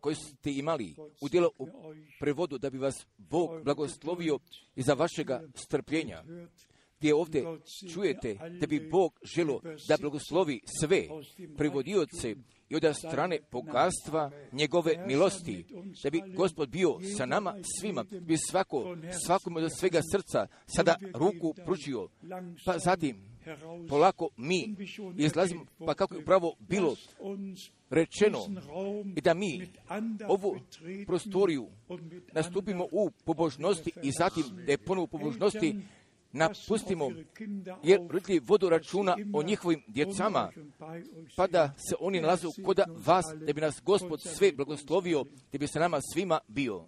koji 0.00 0.14
ste 0.14 0.52
imali 0.52 0.94
udjelo 1.20 1.50
u 1.58 1.66
prevodu 2.20 2.58
da 2.58 2.70
bi 2.70 2.78
vas 2.78 3.06
Bog 3.18 3.64
blagoslovio 3.64 4.38
i 4.76 4.82
za 4.82 4.94
vašega 4.94 5.42
strpljenja. 5.54 6.24
Gdje 6.98 7.14
ovdje 7.14 7.44
čujete 7.92 8.38
da 8.60 8.66
bi 8.66 8.88
Bog 8.90 9.18
želo 9.22 9.60
da 9.88 9.96
blagoslovi 10.00 10.60
sve 10.80 11.08
prevodioce 11.56 12.36
i 12.68 12.76
od 12.76 12.96
strane 12.96 13.38
bogatstva 13.50 14.30
njegove 14.52 15.06
milosti, 15.06 15.64
da 16.02 16.10
bi 16.10 16.22
Gospod 16.36 16.68
bio 16.68 16.98
sa 17.16 17.26
nama 17.26 17.54
svima, 17.80 18.04
bi 18.20 18.36
svako, 18.36 18.96
svakome 19.26 19.64
od 19.64 19.70
svega 19.78 20.00
srca 20.12 20.46
sada 20.66 20.96
ruku 21.14 21.54
pružio, 21.64 22.08
pa 22.64 22.78
zatim 22.78 23.31
polako 23.88 24.28
mi 24.36 24.74
izlazimo, 25.16 25.66
pa 25.86 25.94
kako 25.94 26.14
je 26.14 26.20
upravo 26.20 26.54
bilo 26.58 26.96
rečeno 27.90 28.38
i 29.16 29.20
da 29.20 29.34
mi 29.34 29.68
ovu 30.28 30.56
prostoriju 31.06 31.66
nastupimo 32.32 32.86
u 32.92 33.10
pobožnosti 33.24 33.92
i 34.02 34.10
zatim 34.10 34.44
da 34.66 34.72
je 34.72 34.78
ponovo 34.78 35.06
pobožnosti 35.06 35.76
napustimo, 36.32 37.10
jer 37.82 38.00
roditelji 38.10 38.38
vodu 38.38 38.68
računa 38.68 39.16
o 39.32 39.42
njihovim 39.42 39.82
djecama, 39.86 40.50
pa 41.36 41.46
da 41.46 41.74
se 41.88 41.94
oni 42.00 42.20
nalazu 42.20 42.48
kod 42.64 42.80
vas, 43.06 43.26
da 43.46 43.52
bi 43.52 43.60
nas 43.60 43.82
Gospod 43.84 44.20
sve 44.20 44.52
blagoslovio, 44.52 45.24
da 45.52 45.58
bi 45.58 45.66
se 45.66 45.80
nama 45.80 46.00
svima 46.12 46.40
bio. 46.48 46.84